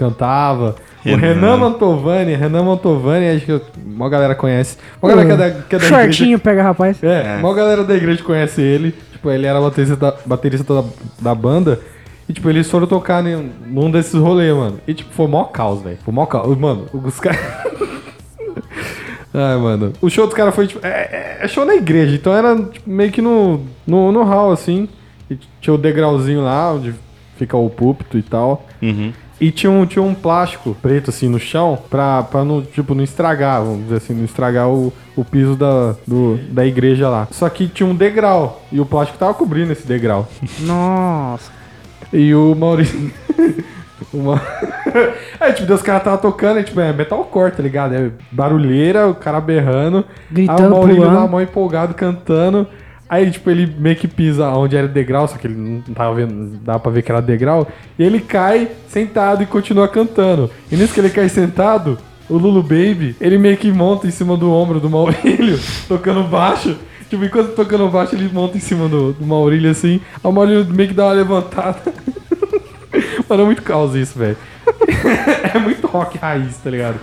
[0.00, 0.76] cantava.
[1.04, 1.16] Renan.
[1.16, 4.76] O Renan Mantovani, Renan Mantovani, acho que uma galera conhece.
[5.00, 7.02] Uma galera que é da, que é da igreja Shortinho pega, rapaz.
[7.02, 8.92] é, uma galera da igreja conhece ele.
[9.12, 10.84] Tipo, ele era baterista da, baterista da,
[11.20, 11.80] da banda.
[12.28, 14.78] E, tipo, eles foram tocar em, num desses rolês, mano.
[14.86, 15.98] E, tipo, foi mó caos, velho.
[16.04, 16.56] Foi mó caos.
[16.56, 17.40] Mano, os caras.
[19.32, 19.92] Ai, mano.
[20.00, 20.84] O show dos caras foi, tipo.
[20.86, 22.14] É, é- é show na igreja.
[22.14, 24.88] Então era, tipo, meio que no, no, no hall, assim.
[25.30, 26.94] E tinha o degrauzinho lá, onde
[27.36, 28.66] fica o púlpito e tal.
[28.82, 29.12] Uhum.
[29.40, 33.02] E tinha um, tinha um plástico preto assim no chão pra, pra não, tipo, não
[33.02, 37.26] estragar, vamos dizer assim, não estragar o, o piso da, do, da igreja lá.
[37.30, 40.28] Só que tinha um degrau e o plástico tava cobrindo esse degrau.
[40.60, 41.50] Nossa.
[42.12, 43.10] E o Maurício.
[44.12, 44.40] Uma...
[45.38, 47.94] é, tipo, os caras tava tocando, é, tipo, é metalcore, tá ligado?
[47.94, 50.04] É barulheira, o cara berrando.
[50.30, 51.16] Gritando, aí o Maurício pulando.
[51.16, 52.66] lá, mó empolgado, cantando.
[53.10, 56.56] Aí, tipo, ele meio que pisa onde era degrau, só que ele não tava vendo,
[56.62, 57.66] dava pra ver que era degrau.
[57.98, 60.48] E ele cai sentado e continua cantando.
[60.70, 64.36] E nisso que ele cai sentado, o Lulu Baby, ele meio que monta em cima
[64.36, 65.58] do ombro do Maurílio,
[65.88, 66.76] tocando baixo.
[67.08, 70.00] Tipo, enquanto tocando baixo, ele monta em cima do, do Maurílio assim.
[70.22, 71.80] O Maurílio meio que dá uma levantada.
[73.28, 74.36] Mano, é muito caos isso, velho.
[75.52, 77.00] é muito rock raiz, tá ligado?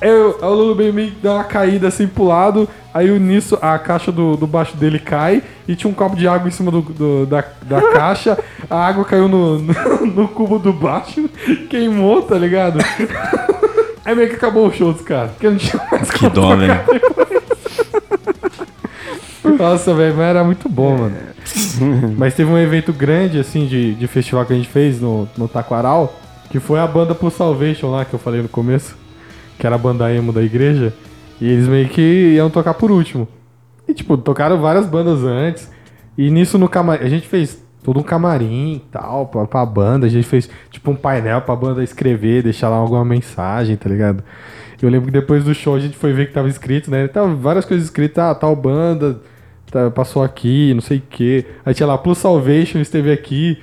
[0.00, 2.68] Eu, aí o Lulu meio que dá uma caída assim pro lado.
[2.92, 6.48] Aí nisso a caixa do, do baixo dele cai e tinha um copo de água
[6.48, 8.36] em cima do, do- da, da caixa.
[8.68, 11.28] A água caiu no, no, no cubo do baixo,
[11.70, 12.80] queimou, tá ligado?
[14.04, 15.30] Aí meio que acabou o show dos caras.
[15.32, 16.80] Porque não tinha mais Que dó, velho.
[19.58, 21.16] Nossa, velho, mas era muito bom, mano.
[22.16, 25.48] mas teve um evento grande, assim, de, de festival que a gente fez no, no
[25.48, 26.14] Taquaral,
[26.50, 28.96] que foi a banda Pro Salvation lá, que eu falei no começo,
[29.60, 30.92] que era a banda emo da igreja,
[31.40, 32.00] e eles meio que
[32.34, 33.28] iam tocar por último.
[33.86, 35.70] E, tipo, tocaram várias bandas antes,
[36.16, 40.06] e nisso no camarim, a gente fez todo um camarim e tal, pra, pra banda,
[40.06, 44.24] a gente fez, tipo, um painel pra banda escrever, deixar lá alguma mensagem, tá ligado?
[44.80, 47.06] Eu lembro que depois do show a gente foi ver que tava escrito, né?
[47.06, 49.20] Tava várias coisas escritas, ah, tal banda
[49.70, 51.44] tá- passou aqui, não sei o quê.
[51.66, 53.58] Aí tinha lá, Plus Salvation esteve aqui.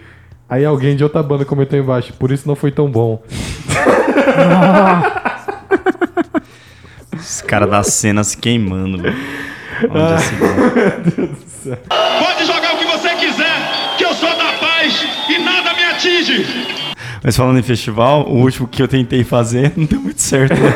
[0.48, 3.22] Aí alguém de outra banda comentou embaixo, por isso não foi tão bom.
[7.16, 9.16] Os caras da cena se queimando, velho.
[9.90, 10.18] Onde Ah.
[12.20, 16.46] Pode jogar o que você quiser, que eu sou da paz e nada me atinge.
[17.24, 20.54] Mas falando em festival, o último que eu tentei fazer não deu muito certo.
[20.54, 20.74] né?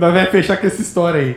[0.00, 1.36] Nós vamos fechar com essa história aí.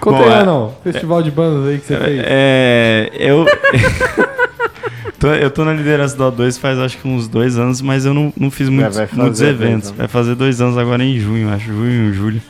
[0.00, 0.74] Conta Bom, aí, é- não.
[0.82, 2.22] Festival de bandas aí que você fez.
[2.26, 3.10] É.
[3.14, 3.46] Eu.
[5.28, 8.12] tô- eu tô na liderança do O2 faz acho que uns dois anos, mas eu
[8.14, 9.90] não, não fiz muitos, fazer muitos eventos.
[9.90, 11.66] Vai fazer dois anos agora em junho, acho.
[11.66, 12.42] Junho, julho.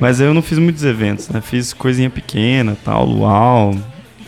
[0.00, 1.40] Mas eu não fiz muitos eventos, né?
[1.40, 3.74] Fiz coisinha pequena, tal, luau,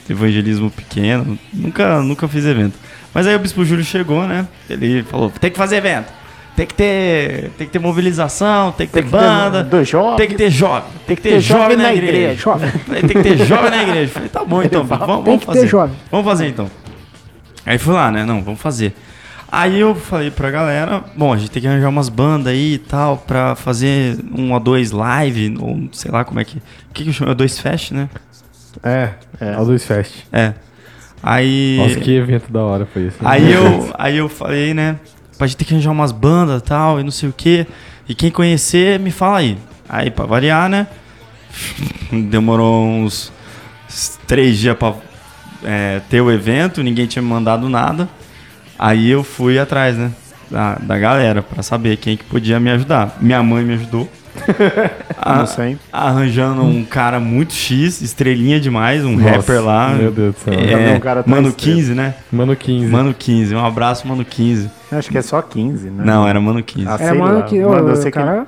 [0.09, 1.39] evangelismo pequeno.
[1.53, 2.75] Nunca, nunca fiz evento.
[3.13, 4.47] Mas aí o Bispo Júlio chegou, né?
[4.69, 6.21] Ele falou: tem que fazer evento.
[6.57, 10.17] Tem que ter, tem que ter mobilização, tem que ter banda, do jovem.
[10.17, 12.35] tem que ter jovem, tem que ter, jovem, na igreja.
[12.43, 12.71] Jovem.
[12.71, 14.13] Tem que ter jovem na igreja.
[14.13, 15.67] Falei, tá bom então, vamos, Tem vamos que ter fazer.
[15.69, 15.97] jovem.
[16.11, 16.71] Vamos fazer então.
[17.71, 18.25] Aí fui lá, né?
[18.25, 18.93] Não, vamos fazer.
[19.53, 22.79] Aí eu falei pra galera, bom, a gente tem que arranjar umas bandas aí e
[22.79, 26.59] tal, pra fazer um O2 live, ou sei lá como é que.
[26.59, 27.33] O que, que eu chamo?
[27.33, 28.09] O2 Fest, né?
[28.83, 29.11] É,
[29.41, 29.57] é.
[29.57, 30.25] o Dois Fest.
[30.33, 30.53] É.
[31.23, 31.77] Aí.
[31.79, 33.19] Nossa, que evento da hora foi esse.
[33.25, 34.99] Aí eu, aí eu falei, né?
[35.39, 37.69] Pra gente ter que arranjar umas bandas e tal, e não sei o quê.
[38.09, 39.57] E quem conhecer, me fala aí.
[39.89, 40.89] Aí, pra variar, né?
[42.31, 43.33] Demorou uns
[44.27, 44.93] três dias pra
[45.65, 48.09] é, ter o evento, ninguém tinha me mandado nada.
[48.79, 50.11] Aí eu fui atrás, né?
[50.51, 53.17] Da, da galera, pra saber quem que podia me ajudar.
[53.21, 54.09] Minha mãe me ajudou.
[55.21, 55.77] A- Não sei.
[55.93, 59.91] arranjando um cara muito X, estrelinha demais, um Nossa, rapper lá.
[59.91, 60.55] Meu Deus do céu.
[60.55, 61.77] É, Um cara tão Mano estrela.
[61.77, 62.15] 15, né?
[62.33, 62.87] Mano 15.
[62.87, 64.71] Mano 15, um abraço, Mano 15.
[64.93, 66.05] Acho que é só 15, né?
[66.05, 66.89] Não, era Mano 15.
[66.89, 67.43] Ah, Era mano lá.
[67.43, 67.59] que.
[67.61, 68.47] Mano, eu sei que- cara,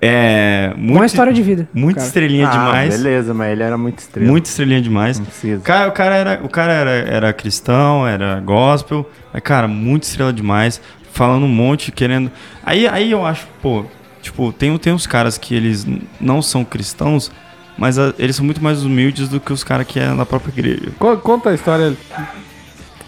[0.00, 0.72] É.
[0.76, 1.68] Muito, uma história de vida.
[1.72, 2.06] Muito cara.
[2.06, 2.96] estrelinha Ah, demais.
[2.96, 4.30] beleza, mas ele era muito estrela.
[4.30, 5.18] Muito estrelinha demais.
[5.18, 5.58] Não precisa.
[5.60, 9.08] O cara, o cara, era, o cara era, era cristão, era gospel.
[9.32, 10.80] Mas, cara, muito estrela demais.
[11.12, 12.30] Falando um monte, querendo.
[12.64, 13.84] Aí, aí eu acho, pô,
[14.20, 15.86] tipo, tem, tem uns caras que eles
[16.20, 17.30] não são cristãos,
[17.78, 20.50] mas ah, eles são muito mais humildes do que os caras que é na própria
[20.52, 20.90] igreja.
[20.98, 21.94] Co- Conta a história.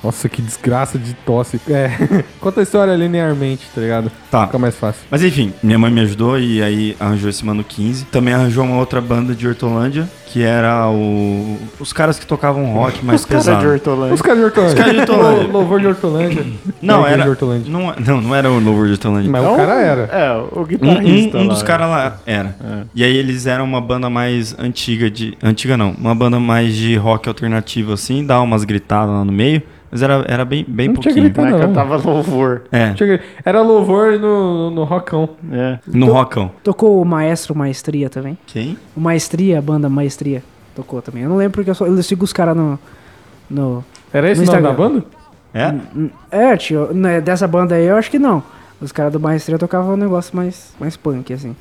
[0.04, 1.60] Nossa, que desgraça de tosse.
[1.68, 1.90] É.
[2.40, 4.10] Conta a história linearmente, tá ligado?
[4.30, 4.46] Tá.
[4.46, 5.02] Fica mais fácil.
[5.10, 8.04] Mas enfim, minha mãe me ajudou e aí arranjou esse Mano 15.
[8.06, 11.58] Também arranjou uma outra banda de Hortolândia, que era o...
[11.80, 13.60] os caras que tocavam rock mais Cara pesado.
[13.62, 14.14] de Hortolândia.
[14.14, 14.74] Os caras de Hortolândia.
[14.74, 15.42] Os caras de Hortolândia.
[15.46, 16.46] Lou- Louvor de Hortolândia.
[16.80, 17.22] Não, era.
[17.24, 17.72] de Hortolândia.
[17.72, 19.30] Não, não, não era o Louvor de Hortolândia.
[19.30, 20.02] Mas Não, o cara era.
[20.12, 21.52] É, o Um, guitarrista um- um lá.
[21.54, 22.54] dos caras lá era.
[22.94, 25.36] E aí eles eram uma banda mais antiga de.
[25.42, 29.62] Antiga não, uma banda mais de rock alternativo, assim, dá umas gritadas lá no meio.
[29.90, 31.24] Mas era, era bem, bem Não tinha pouquinho.
[31.24, 31.46] gritado.
[31.46, 31.60] Né, Não.
[31.68, 32.62] cantava louvor.
[32.72, 32.94] É,
[33.44, 35.28] Era louvor no, no rockão.
[35.52, 35.78] É.
[35.86, 36.50] no rockão.
[36.62, 38.36] Tocou o Maestro Maestria também.
[38.46, 38.76] Quem?
[38.96, 40.42] O Maestria, a banda Maestria,
[40.74, 41.22] tocou também.
[41.22, 42.78] Eu não lembro porque eu, só, eu sigo os caras no,
[43.48, 43.84] no.
[44.12, 45.04] Era esse o No nome da banda?
[45.54, 45.74] É?
[46.30, 48.42] É, tio, né, dessa banda aí eu acho que não.
[48.80, 51.56] Os caras do Maestria tocavam um negócio mais, mais punk, assim.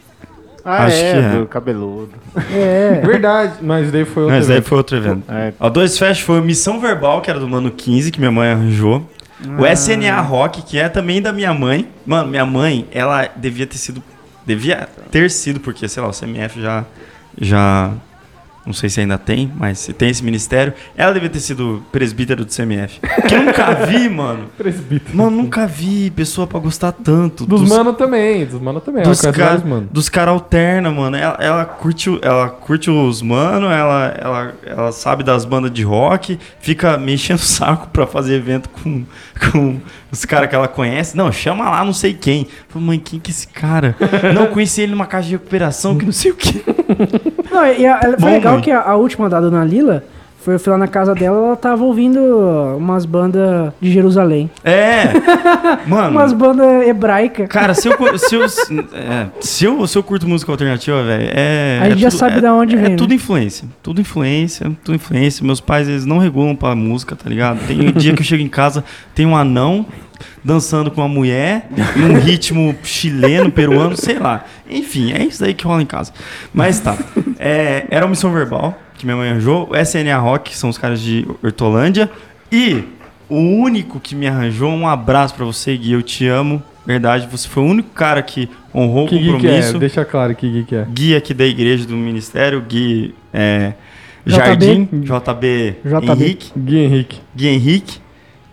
[0.67, 1.29] Ah, Acho é, que é.
[1.39, 2.13] do cabeludo.
[2.51, 2.99] É.
[3.05, 4.67] Verdade, mas daí foi outro Mas daí evento.
[4.67, 5.23] foi outro evento.
[5.31, 5.53] É.
[5.59, 8.49] A 2 Fest foi o Missão Verbal, que era do Mano 15, que minha mãe
[8.49, 9.07] arranjou.
[9.47, 9.61] Ah.
[9.61, 11.87] O SNA Rock, que é também da minha mãe.
[12.03, 14.01] Mano, minha mãe, ela devia ter sido.
[14.43, 16.83] Devia ter sido, porque, sei lá, o CMF já.
[17.39, 17.91] Já.
[18.65, 20.73] Não sei se ainda tem, mas se tem esse ministério.
[20.97, 22.99] Ela devia ter sido presbítero do CMF.
[23.27, 24.49] Que eu nunca vi, mano.
[24.57, 25.15] Presbítero.
[25.15, 27.45] Mano, nunca vi pessoa pra gostar tanto.
[27.45, 29.03] Dos mano também, dos mano também.
[29.03, 29.87] dos ela conhece caras mano.
[29.91, 31.15] dos cara alterna, mano.
[31.15, 36.39] Ela, ela curte, ela curte os mano, ela, ela, ela sabe das bandas de rock,
[36.59, 39.05] fica mexendo o saco pra fazer evento com,
[39.51, 39.79] com
[40.11, 41.15] os caras que ela conhece.
[41.15, 42.47] Não, chama lá não sei quem.
[42.67, 43.95] Falei, mãe, quem que é esse cara?
[44.33, 46.63] não, conheci ele numa casa de recuperação, que não sei o que.
[47.55, 48.61] Não, e a- foi Bom, legal mãe.
[48.61, 50.03] que a, a última da Dona Lila,
[50.45, 52.19] foi, eu fui lá na casa dela, ela tava ouvindo
[52.77, 54.47] umas bandas de Jerusalém.
[54.63, 55.05] É,
[55.89, 56.11] mano.
[56.11, 57.47] Umas bandas hebraicas.
[57.47, 58.43] Cara, se eu, se eu,
[58.93, 61.79] é, se eu, se eu curto música alternativa, velho, é.
[61.81, 62.95] A gente é já tudo- sabe é, da onde é vem, né?
[62.95, 63.67] tudo influência.
[63.81, 65.43] Tudo influência, tudo influência.
[65.43, 67.65] Meus pais, eles não regulam pra música, tá ligado?
[67.65, 68.83] Tem um dia que eu chego em casa,
[69.15, 69.83] tem um anão
[70.43, 74.45] dançando com uma mulher, num ritmo chileno, peruano, sei lá.
[74.69, 76.13] Enfim, é isso aí que rola em casa.
[76.53, 76.95] Mas tá.
[77.39, 79.69] É, era uma missão verbal que minha mãe arranjou.
[79.71, 82.09] O SNA Rock, que são os caras de Hortolândia.
[82.51, 82.83] E
[83.29, 86.61] o único que me arranjou, um abraço pra você, Gui, eu te amo.
[86.85, 89.33] Verdade, você foi o único cara que honrou Que o geek é?
[89.33, 89.79] compromisso.
[89.79, 90.85] Deixa claro que geek é.
[90.91, 93.73] Gui aqui da igreja do ministério, Gui é.
[94.25, 96.11] Jardim, JB, JB.
[96.11, 97.21] Henrique, Gui Henrique.
[97.35, 97.99] Gui Henrique.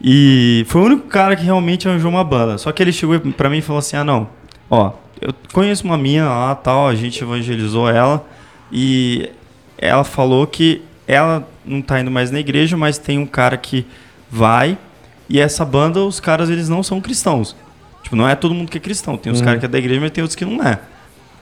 [0.02, 2.58] E foi o único cara que realmente arranjou uma banda.
[2.58, 4.28] Só que ele chegou pra mim e falou assim: ah, não,
[4.68, 8.26] ó, eu conheço uma mina lá tal, a gente evangelizou ela.
[8.70, 9.30] E
[9.82, 13.86] ela falou que ela não tá indo mais na igreja, mas tem um cara que
[14.30, 14.78] vai.
[15.28, 17.56] E essa banda, os caras, eles não são cristãos.
[18.02, 19.16] Tipo, não é todo mundo que é cristão.
[19.16, 19.44] Tem uns Uhum.
[19.44, 20.78] caras que é da igreja, mas tem outros que não é.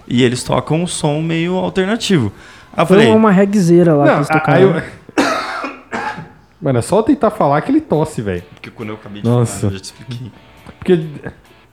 [0.09, 2.33] E eles tocam um som meio alternativo.
[2.73, 4.61] Aí eu Foi falei, uma regzeira lá que Não, eles a- aí tocaram.
[4.63, 4.83] eu...
[6.61, 8.43] Mano, é só tentar falar que ele tosse, velho.
[8.55, 9.61] porque quando eu acabei de Nossa.
[9.61, 10.33] falar, eu já te expliquei.
[10.79, 11.05] Porque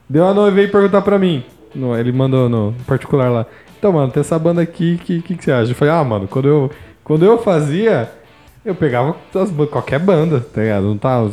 [0.08, 1.44] deu uma noiva veio perguntar pra mim.
[1.74, 3.46] No- ele mandou no particular lá.
[3.78, 5.70] Então, mano, tem essa banda aqui, o que, que, que você acha?
[5.70, 6.70] Eu falei, ah, mano, quando eu,
[7.04, 8.10] quando eu fazia,
[8.64, 10.84] eu pegava as qualquer banda, tá ligado?
[10.84, 11.24] Não tá,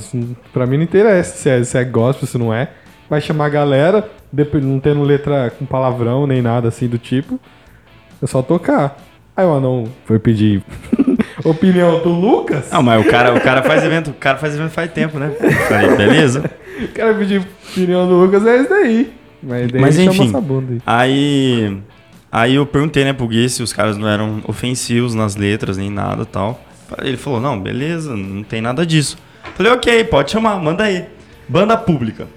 [0.53, 2.69] pra mim não interessa se é, se é gospel, se não é.
[3.09, 4.09] Vai chamar a galera,
[4.61, 7.39] não tendo letra com palavrão nem nada assim do tipo.
[8.21, 8.97] É só tocar.
[9.35, 10.63] Aí o anão foi pedir
[11.43, 12.71] opinião do Lucas.
[12.71, 15.31] Não, mas o cara, o cara faz evento, o cara faz evento faz tempo, né?
[15.67, 16.49] Falei, beleza.
[16.81, 19.13] O cara pediu opinião do Lucas, é isso daí.
[19.43, 20.31] Mas, daí Mas enfim.
[20.85, 21.77] aí.
[22.37, 25.89] Aí, eu perguntei, né, pro Gui se os caras não eram ofensivos nas letras nem
[25.89, 26.59] nada e tal.
[27.01, 29.17] Ele falou, não, beleza, não tem nada disso.
[29.55, 31.05] Falei, ok, pode chamar, manda aí.
[31.47, 32.27] Banda pública.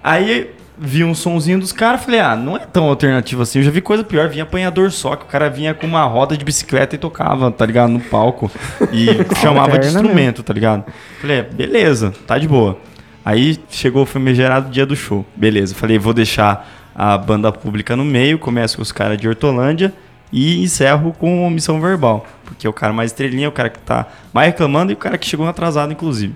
[0.00, 3.58] Aí vi um sonzinho dos caras, falei, ah, não é tão alternativo assim.
[3.58, 6.36] Eu já vi coisa pior, vinha apanhador só, que o cara vinha com uma roda
[6.36, 8.48] de bicicleta e tocava, tá ligado, no palco.
[8.92, 9.08] E
[9.42, 10.84] chamava de Alterna instrumento, tá ligado?
[11.20, 12.78] Falei, é, beleza, tá de boa.
[13.24, 15.26] Aí chegou o famigerado dia do show.
[15.34, 19.92] Beleza, falei, vou deixar a banda pública no meio, começo com os caras de Hortolândia
[20.32, 22.26] e encerro com missão verbal.
[22.44, 25.18] Porque é o cara mais estrelinha, o cara que tá mais reclamando e o cara
[25.18, 26.34] que chegou atrasado, inclusive.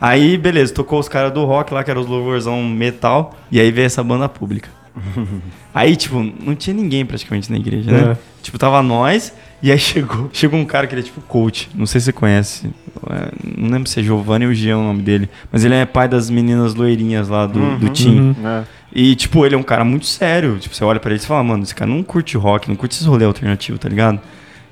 [0.00, 3.70] Aí, beleza, tocou os caras do rock lá, que era os louvorzão metal, e aí
[3.70, 4.68] veio essa banda pública.
[5.74, 8.12] aí, tipo, não tinha ninguém praticamente na igreja, né?
[8.12, 8.16] É.
[8.42, 11.86] Tipo, tava nós, e aí chegou, chegou um cara que ele é tipo coach, não
[11.86, 12.70] sei se você conhece,
[13.10, 16.08] é, não lembro se é Giovanni ou Jean o nome dele, mas ele é pai
[16.08, 18.36] das meninas loirinhas lá do, do Tim.
[18.44, 18.64] É.
[18.98, 20.58] E, tipo, ele é um cara muito sério.
[20.58, 22.94] Tipo, você olha pra ele e fala, mano, esse cara não curte rock, não curte
[22.94, 24.18] esses rolê alternativo, tá ligado?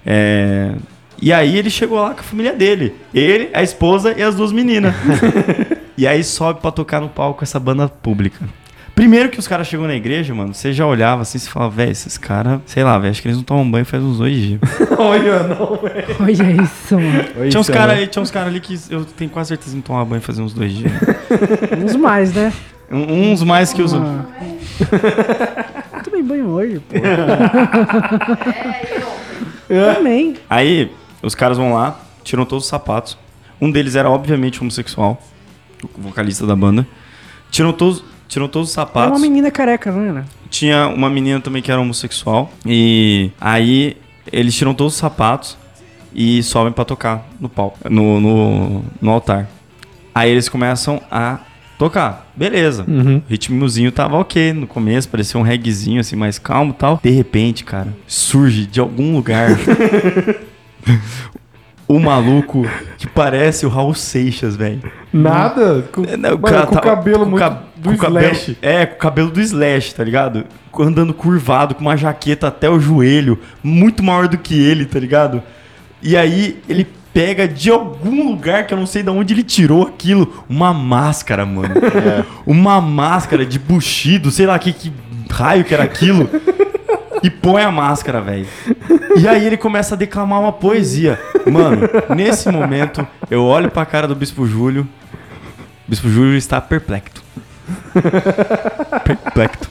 [0.06, 0.72] É...
[1.20, 2.94] E aí ele chegou lá com a família dele.
[3.12, 4.94] Ele, a esposa e as duas meninas.
[5.94, 8.48] e aí sobe pra tocar no palco essa banda pública.
[8.94, 11.92] Primeiro que os caras chegam na igreja, mano, você já olhava assim e fala, velho,
[11.92, 14.60] esses caras, sei lá, velho, acho que eles não tomam banho faz uns dois dias.
[14.96, 16.16] Olha, não, velho.
[16.18, 17.50] Olha isso, mano.
[17.50, 18.48] tinha uns caras né?
[18.48, 20.92] ali, que eu tenho quase certeza que não tomar banho faz uns dois dias.
[21.84, 22.52] Uns mais, né?
[22.90, 24.12] Um- uns mais que os outros.
[25.94, 26.00] Ah.
[26.02, 26.94] Tomei banho hoje, pô.
[29.68, 30.36] Também.
[30.48, 30.90] Aí,
[31.22, 33.16] os caras vão lá, tiram todos os sapatos.
[33.60, 35.20] Um deles era, obviamente, homossexual.
[35.96, 36.86] O vocalista da banda.
[37.50, 39.20] Tiram todos, tiram todos os É uma sapatos.
[39.20, 40.24] menina careca, não era?
[40.50, 42.50] Tinha uma menina também que era homossexual.
[42.66, 43.96] E aí,
[44.32, 45.56] eles tiram todos os sapatos
[46.14, 49.48] e sobem pra tocar no palco, no, no, no altar.
[50.14, 51.38] Aí eles começam a
[51.78, 52.30] tocar.
[52.36, 52.84] Beleza.
[52.88, 53.18] Uhum.
[53.18, 57.00] O ritmozinho tava ok no começo, parecia um reggaezinho assim, mais calmo e tal.
[57.02, 59.50] De repente, cara, surge de algum lugar
[61.86, 62.66] o maluco
[62.98, 64.80] que parece o Raul Seixas, velho.
[65.12, 65.82] Nada?
[65.92, 68.56] Com, É, Não, mano, cara com o cabelo com muito cab- do o cabelo- Slash.
[68.62, 70.44] é, com o cabelo do Slash, tá ligado?
[70.78, 75.42] Andando curvado, com uma jaqueta até o joelho, muito maior do que ele, tá ligado?
[76.02, 79.86] E aí ele pega de algum lugar que eu não sei de onde ele tirou
[79.86, 81.74] aquilo, uma máscara, mano.
[82.44, 84.92] Uma máscara de buchido, sei lá que, que
[85.30, 86.28] raio que era aquilo.
[87.22, 88.46] E põe a máscara, velho.
[89.16, 91.18] E aí ele começa a declamar uma poesia.
[91.50, 94.86] Mano, nesse momento, eu olho pra cara do Bispo Júlio.
[95.86, 97.22] O Bispo Júlio está perplexo.
[99.04, 99.70] perplexo.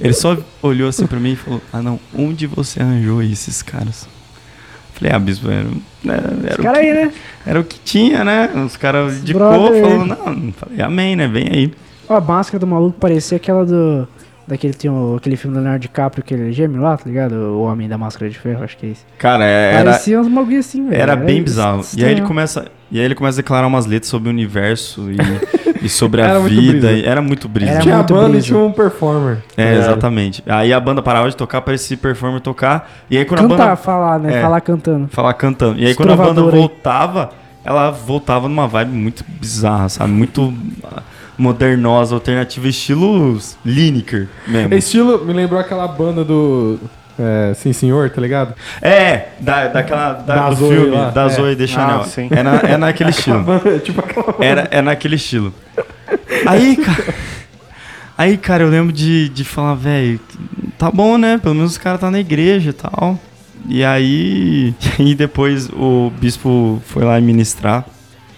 [0.00, 4.06] Ele só olhou assim pra mim e falou: Ah, não, onde você arranjou esses caras?
[4.94, 5.66] Falei: Ah, Bispo, era,
[6.06, 7.12] era, era, o, Cara que, aí, né?
[7.46, 8.50] era o que tinha, né?
[8.64, 9.40] Os caras de cor
[9.72, 11.26] falou: Não, falei: Amém, né?
[11.28, 11.74] Vem aí.
[12.08, 14.06] Ó, a máscara do maluco parecia aquela do.
[14.46, 17.32] Daquele tem o- aquele filme do Leonardo DiCaprio, aquele gêmeo lá, tá ligado?
[17.32, 19.00] O Homem da Máscara de Ferro, acho que é esse.
[19.16, 21.00] Cara, era, Parecia uns bagulho assim, velho.
[21.00, 21.80] Era bem bizarro.
[21.96, 22.28] E aí ele estranho.
[22.28, 25.16] começa, e aí ele começa a declarar umas letras sobre o universo e,
[25.84, 26.92] e sobre a Era muito vida.
[26.92, 27.72] e Era muito brisa.
[27.72, 28.46] Era Tinha a muito banda e brisa.
[28.46, 29.38] tinha um performer.
[29.56, 30.42] É, exatamente.
[30.46, 32.90] Aí a banda parava de tocar para esse performer tocar.
[33.10, 34.38] E aí quando a Cantar, banda falar, né?
[34.38, 34.42] É.
[34.42, 35.08] Falar cantando.
[35.08, 35.78] falar cantando.
[35.78, 37.30] E aí quando a banda voltava,
[37.64, 40.10] ela voltava numa vibe muito bizarra, sabe?
[40.10, 40.52] Muito
[41.36, 44.74] modernosa, alternativa, estilo Lineker mesmo.
[44.74, 46.78] Estilo, me lembrou aquela banda do.
[47.18, 48.54] É, Sim Senhor, tá ligado?
[48.82, 51.10] É, da, daquela da, Da do Zoe filme, lá.
[51.10, 51.28] da É.
[51.28, 52.00] Zoe de Chanel.
[52.00, 52.28] Ah, sim.
[52.30, 53.44] É, na, é naquele estilo.
[53.84, 54.44] tipo aquela banda.
[54.44, 55.54] Era, é naquele estilo.
[56.46, 57.14] Aí, cara.
[58.16, 60.20] Aí, cara, eu lembro de, de falar, velho,
[60.78, 61.38] tá bom, né?
[61.38, 63.18] Pelo menos os caras tá na igreja e tal.
[63.68, 64.74] E aí.
[64.98, 67.84] E depois o bispo foi lá ministrar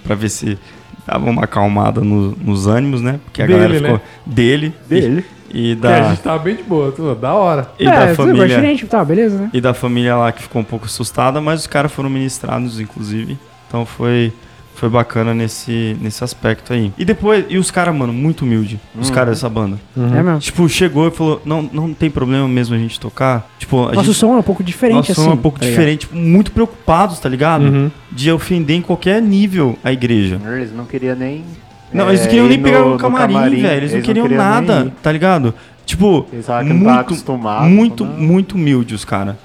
[0.04, 0.58] pra ver se
[1.06, 3.20] dava uma acalmada no- nos ânimos, né?
[3.24, 4.00] Porque a Dele, galera ficou né?
[4.26, 4.74] dele.
[4.88, 5.24] Dele.
[5.56, 7.70] E, e Que a da, gente tava bem de boa, tudo, da hora.
[7.78, 8.46] e é, da família.
[8.46, 9.50] diferente, tá, beleza, né?
[9.52, 13.38] E da família lá que ficou um pouco assustada, mas os caras foram ministrados, inclusive.
[13.66, 14.32] Então foi,
[14.74, 16.92] foi bacana nesse, nesse aspecto aí.
[16.98, 18.78] E depois, e os caras, mano, muito humilde.
[18.98, 19.78] Os caras dessa banda.
[19.96, 20.38] É mesmo.
[20.40, 23.48] Tipo, chegou e falou: não, não tem problema mesmo a gente tocar.
[23.58, 24.14] Tipo, a Nosso gente.
[24.16, 25.24] som é um pouco diferente, Nosso assim.
[25.24, 27.62] som é um pouco tá diferente, tipo, muito preocupados, tá ligado?
[27.64, 27.90] Uhum.
[28.12, 30.38] De ofender em qualquer nível a igreja.
[30.44, 31.44] Eles não queriam nem.
[31.92, 33.66] Não, é, eles não queriam nem ir pegar no- no no camarim, velho.
[33.68, 35.54] Eles, não queriam, nem nada, tá ligado?
[35.84, 37.34] Tipo, Eles tava muito,
[37.68, 38.12] muito, não.
[38.14, 39.36] muito humilde os caras.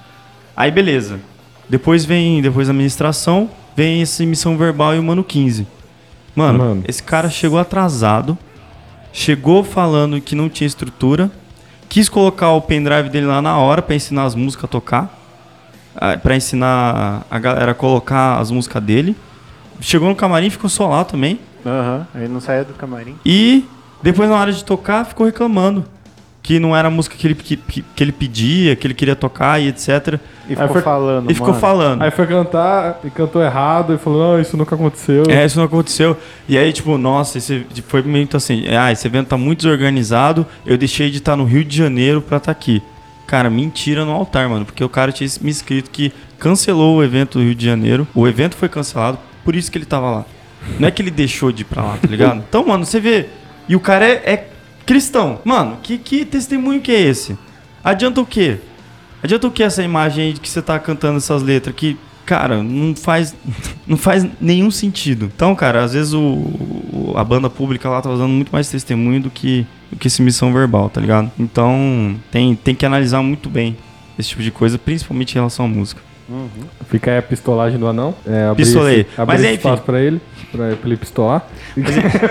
[0.58, 1.20] Aí, beleza.
[1.70, 5.68] Depois vem, depois da administração, vem essa missão verbal e o Mano 15.
[6.36, 6.84] Mano, Mano.
[6.88, 8.38] esse cara chegou atrasado,
[9.14, 11.30] chegou falando que não tinha estrutura,
[11.88, 15.20] quis colocar o pendrive dele lá na hora pra ensinar as músicas a tocar,
[15.96, 19.16] ah, pra ensinar a galera a colocar as músicas dele.
[19.80, 21.40] Chegou no camarim, ficou só lá também.
[21.66, 23.16] Aham, aí não saía do camarim.
[23.26, 23.66] E
[24.02, 25.86] depois, na hora de tocar, ficou reclamando.
[26.44, 29.62] Que não era a música que ele, que, que ele pedia, que ele queria tocar
[29.62, 30.20] e etc.
[30.50, 31.30] E ficou foi- falando.
[31.30, 31.60] E ficou mano.
[31.62, 32.02] falando.
[32.02, 35.24] Aí foi cantar e cantou errado e falou: Não, isso nunca aconteceu.
[35.30, 36.18] É, isso não aconteceu.
[36.50, 38.64] E aí, tipo, nossa, esse foi muito assim.
[38.76, 40.44] Ah, esse evento tá muito desorganizado.
[40.66, 42.82] Eu deixei de estar no Rio de Janeiro pra estar aqui.
[43.28, 44.66] Cara, mentira no altar, mano.
[44.66, 48.08] Porque o cara tinha me escrito que cancelou o evento do Rio de Janeiro.
[48.16, 50.26] O evento foi cancelado, por isso que ele tava lá.
[50.80, 52.44] Não é que ele deixou de ir pra lá, tá ligado?
[52.48, 53.28] Então, mano, você vê.
[53.68, 54.48] E o cara é, é
[54.86, 55.40] cristão.
[55.46, 57.38] Mano, que, que testemunho que é esse?
[57.84, 58.58] Adianta o quê?
[59.24, 62.62] Adianta o que essa imagem aí de que você tá cantando essas letras que, cara,
[62.64, 63.36] não faz,
[63.88, 65.32] não faz nenhum sentido.
[65.36, 69.22] Então, cara, às vezes o, o- a banda pública lá tá usando muito mais testemunho
[69.22, 71.32] do que, do que esse missão verbal, tá ligado?
[71.40, 73.78] Então, tem, tem que analisar muito bem
[74.18, 76.02] esse tipo de coisa, principalmente em relação à música.
[76.90, 78.14] Fica aí a pistolagem do anão.
[78.26, 79.02] É, abrir Pistolei.
[79.02, 79.58] esse- abrir Mas, esse enfim.
[79.58, 80.22] espaço pra ele,
[80.52, 81.46] pra, pra ele pistolar.
[81.78, 81.82] o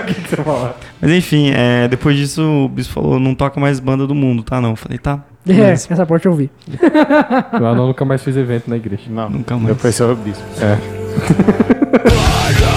[0.05, 0.75] que, que você fala?
[1.01, 4.59] Mas enfim, é, depois disso o Bispo falou, não toca mais banda do mundo, tá
[4.61, 4.71] não?
[4.71, 5.19] Eu falei, tá.
[5.47, 5.87] É, beleza.
[5.89, 6.49] essa parte eu vi.
[7.59, 9.03] O anão nunca mais fez evento na igreja.
[9.09, 9.75] Não, Nunca mais.
[9.75, 10.43] Depois você é o bispo.
[12.47, 12.70] Fica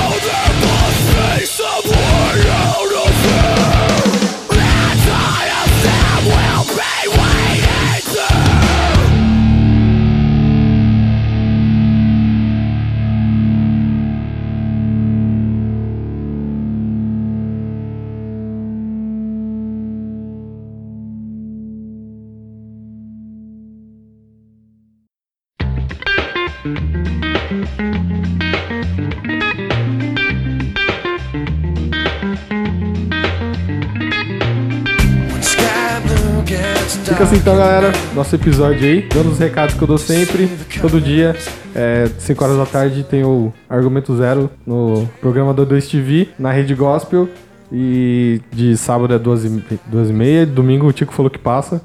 [37.44, 37.92] então, galera.
[38.14, 39.06] Nosso episódio aí.
[39.12, 40.48] Dando os recados que eu dou sempre,
[40.80, 41.36] todo dia.
[41.74, 46.50] É, 5 horas da tarde tem o Argumento Zero no programa do 2 TV, na
[46.50, 47.28] Rede Gospel.
[47.70, 50.46] E de sábado é 2 e, 2 e meia.
[50.46, 51.82] Domingo o Tico falou que passa.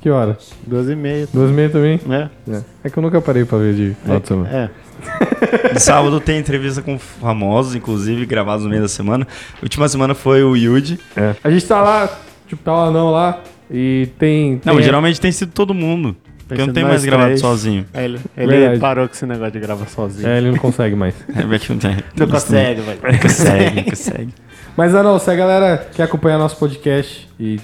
[0.00, 0.38] Que hora?
[0.66, 1.28] Duas e meia.
[1.30, 2.00] Duas e meia também?
[2.08, 2.28] É.
[2.50, 2.62] É.
[2.84, 4.48] É que eu nunca parei pra ver de final de semana.
[4.48, 5.74] É.
[5.74, 9.28] No sábado tem entrevista com famosos, inclusive, gravados no meio da semana.
[9.54, 10.98] A última semana foi o Yuji.
[11.14, 11.36] É.
[11.44, 12.08] A gente tá lá,
[12.48, 13.38] tipo, tá o anão lá,
[13.72, 14.60] e tem...
[14.64, 16.14] Não, tem- geralmente tem sido todo mundo.
[16.46, 17.40] Porque eu não tenho mais gravado três.
[17.40, 17.86] sozinho.
[17.94, 20.28] Aí Ele, ele parou com esse negócio de gravar sozinho.
[20.28, 21.14] É, ele não consegue mais.
[21.34, 22.98] É, é que não tem- Não consegue, vai.
[23.12, 24.34] Não consegue, não consegue.
[24.76, 27.58] Mas, Anão, se a galera quer acompanhar nosso podcast e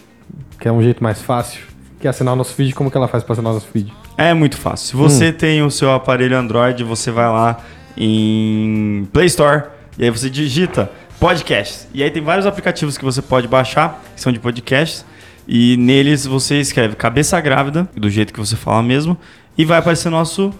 [0.58, 1.60] quer um jeito mais fácil,
[2.00, 3.92] quer assinar o nosso feed, como que ela faz pra assinar o nosso feed?
[4.16, 4.88] É muito fácil.
[4.88, 5.08] Se Hum.
[5.08, 7.58] você tem o seu aparelho Android, você vai lá
[7.96, 9.64] em Play Store
[9.98, 10.90] e aí você digita
[11.20, 11.86] podcasts.
[11.92, 15.04] E aí tem vários aplicativos que você pode baixar, que são de podcasts.
[15.48, 19.16] E neles você escreve Cabeça Grávida, do jeito que você fala mesmo,
[19.56, 20.52] e vai aparecer nosso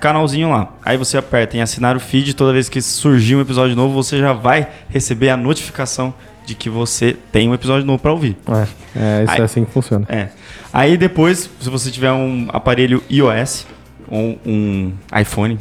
[0.00, 0.72] canalzinho lá.
[0.82, 4.18] Aí você aperta em assinar o feed, toda vez que surgir um episódio novo, você
[4.18, 6.14] já vai receber a notificação
[6.46, 8.34] de que você tem um episódio novo para ouvir.
[8.48, 9.40] É, é isso Ai.
[9.40, 10.06] é assim que funciona.
[10.08, 10.28] É.
[10.72, 13.66] Aí depois, se você tiver um aparelho iOS,
[14.08, 15.58] ou um iPhone,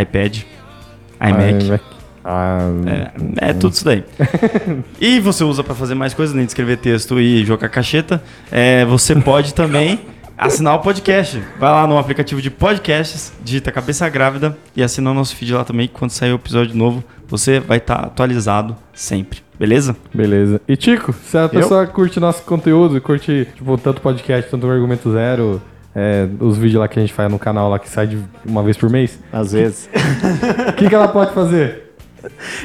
[0.00, 0.42] iPad,
[1.20, 1.93] iMac, Mac.
[2.24, 2.70] Ah,
[3.38, 4.02] é, é tudo isso daí.
[5.00, 8.84] e você usa pra fazer mais coisas, além de escrever texto e jogar cacheta, é,
[8.86, 10.00] você pode também
[10.36, 11.42] assinar o podcast.
[11.58, 15.64] Vai lá no aplicativo de podcasts, digita Cabeça Grávida e assina o nosso feed lá
[15.64, 15.88] também.
[15.88, 19.40] Quando sair o episódio novo, você vai estar atualizado sempre.
[19.58, 19.96] Beleza?
[20.12, 20.60] Beleza.
[20.66, 25.12] E Tico, se a pessoa curte nosso conteúdo, curte, tipo, tanto podcast, tanto o Argumento
[25.12, 25.62] Zero,
[25.94, 28.62] é, os vídeos lá que a gente faz no canal lá que sai de uma
[28.64, 29.88] vez por mês, Às vezes.
[30.68, 31.83] o que, que ela pode fazer?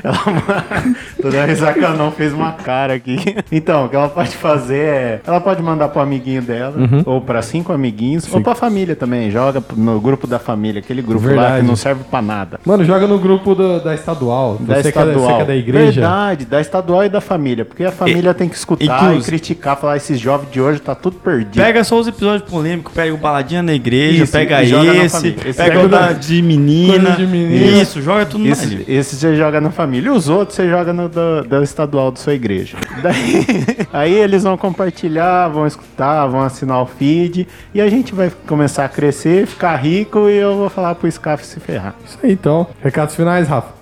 [1.22, 3.18] Toda vez que ela não fez uma cara aqui.
[3.52, 5.22] Então, o que ela pode fazer é.
[5.26, 7.03] Ela pode mandar pro amiguinho dela, Uhum.
[7.06, 9.30] ou pra cinco amiguinhos, ou pra família também.
[9.31, 11.61] Joga no grupo da família, aquele grupo lá Verdade.
[11.61, 12.60] que não serve pra nada.
[12.65, 14.57] Mano, joga no grupo do- da estadual.
[14.60, 15.38] Da você, é, estadual.
[15.38, 16.02] que é da igreja.
[16.02, 17.65] Verdade, da estadual e da família.
[17.65, 21.18] Porque a família tem que escutar e criticar, falar: esses jovens de hoje tá tudo
[21.18, 21.61] perdido.
[21.64, 25.36] Pega só os episódios polêmicos, pega o Baladinha na igreja, Isso, pega e na esse.
[25.45, 27.11] Esse pega o da, de menina.
[27.11, 27.81] De menina.
[27.81, 28.86] Isso, joga tudo Esse, nele.
[28.88, 30.10] esse você joga na família.
[30.10, 32.78] E os outros você joga no da, da estadual da sua igreja.
[33.02, 33.46] Daí,
[33.92, 37.48] aí eles vão compartilhar, vão escutar, vão assinar o feed.
[37.74, 41.46] E a gente vai começar a crescer, ficar rico e eu vou falar pro Scaf
[41.46, 41.96] se ferrar.
[42.06, 42.68] Isso aí, então.
[42.82, 43.74] Recados finais, Rafa.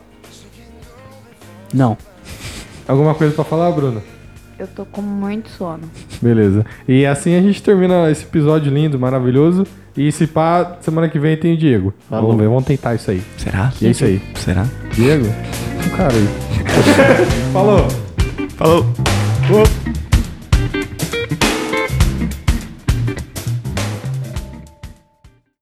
[1.73, 1.97] Não.
[2.87, 4.01] Alguma coisa pra falar, Bruna?
[4.57, 5.83] Eu tô com muito sono.
[6.21, 6.65] Beleza.
[6.87, 9.67] E assim a gente termina esse episódio lindo, maravilhoso.
[9.97, 11.91] E se pá, semana que vem tem o Diego.
[12.07, 12.27] Falou.
[12.27, 13.21] Vamos ver, vamos tentar isso aí.
[13.35, 13.73] Será?
[13.81, 14.21] E é isso aí.
[14.35, 14.65] Será?
[14.93, 15.25] Diego?
[15.87, 16.27] O cara aí.
[17.51, 17.87] Falou!
[18.57, 18.85] Falou!
[19.49, 20.06] Ô.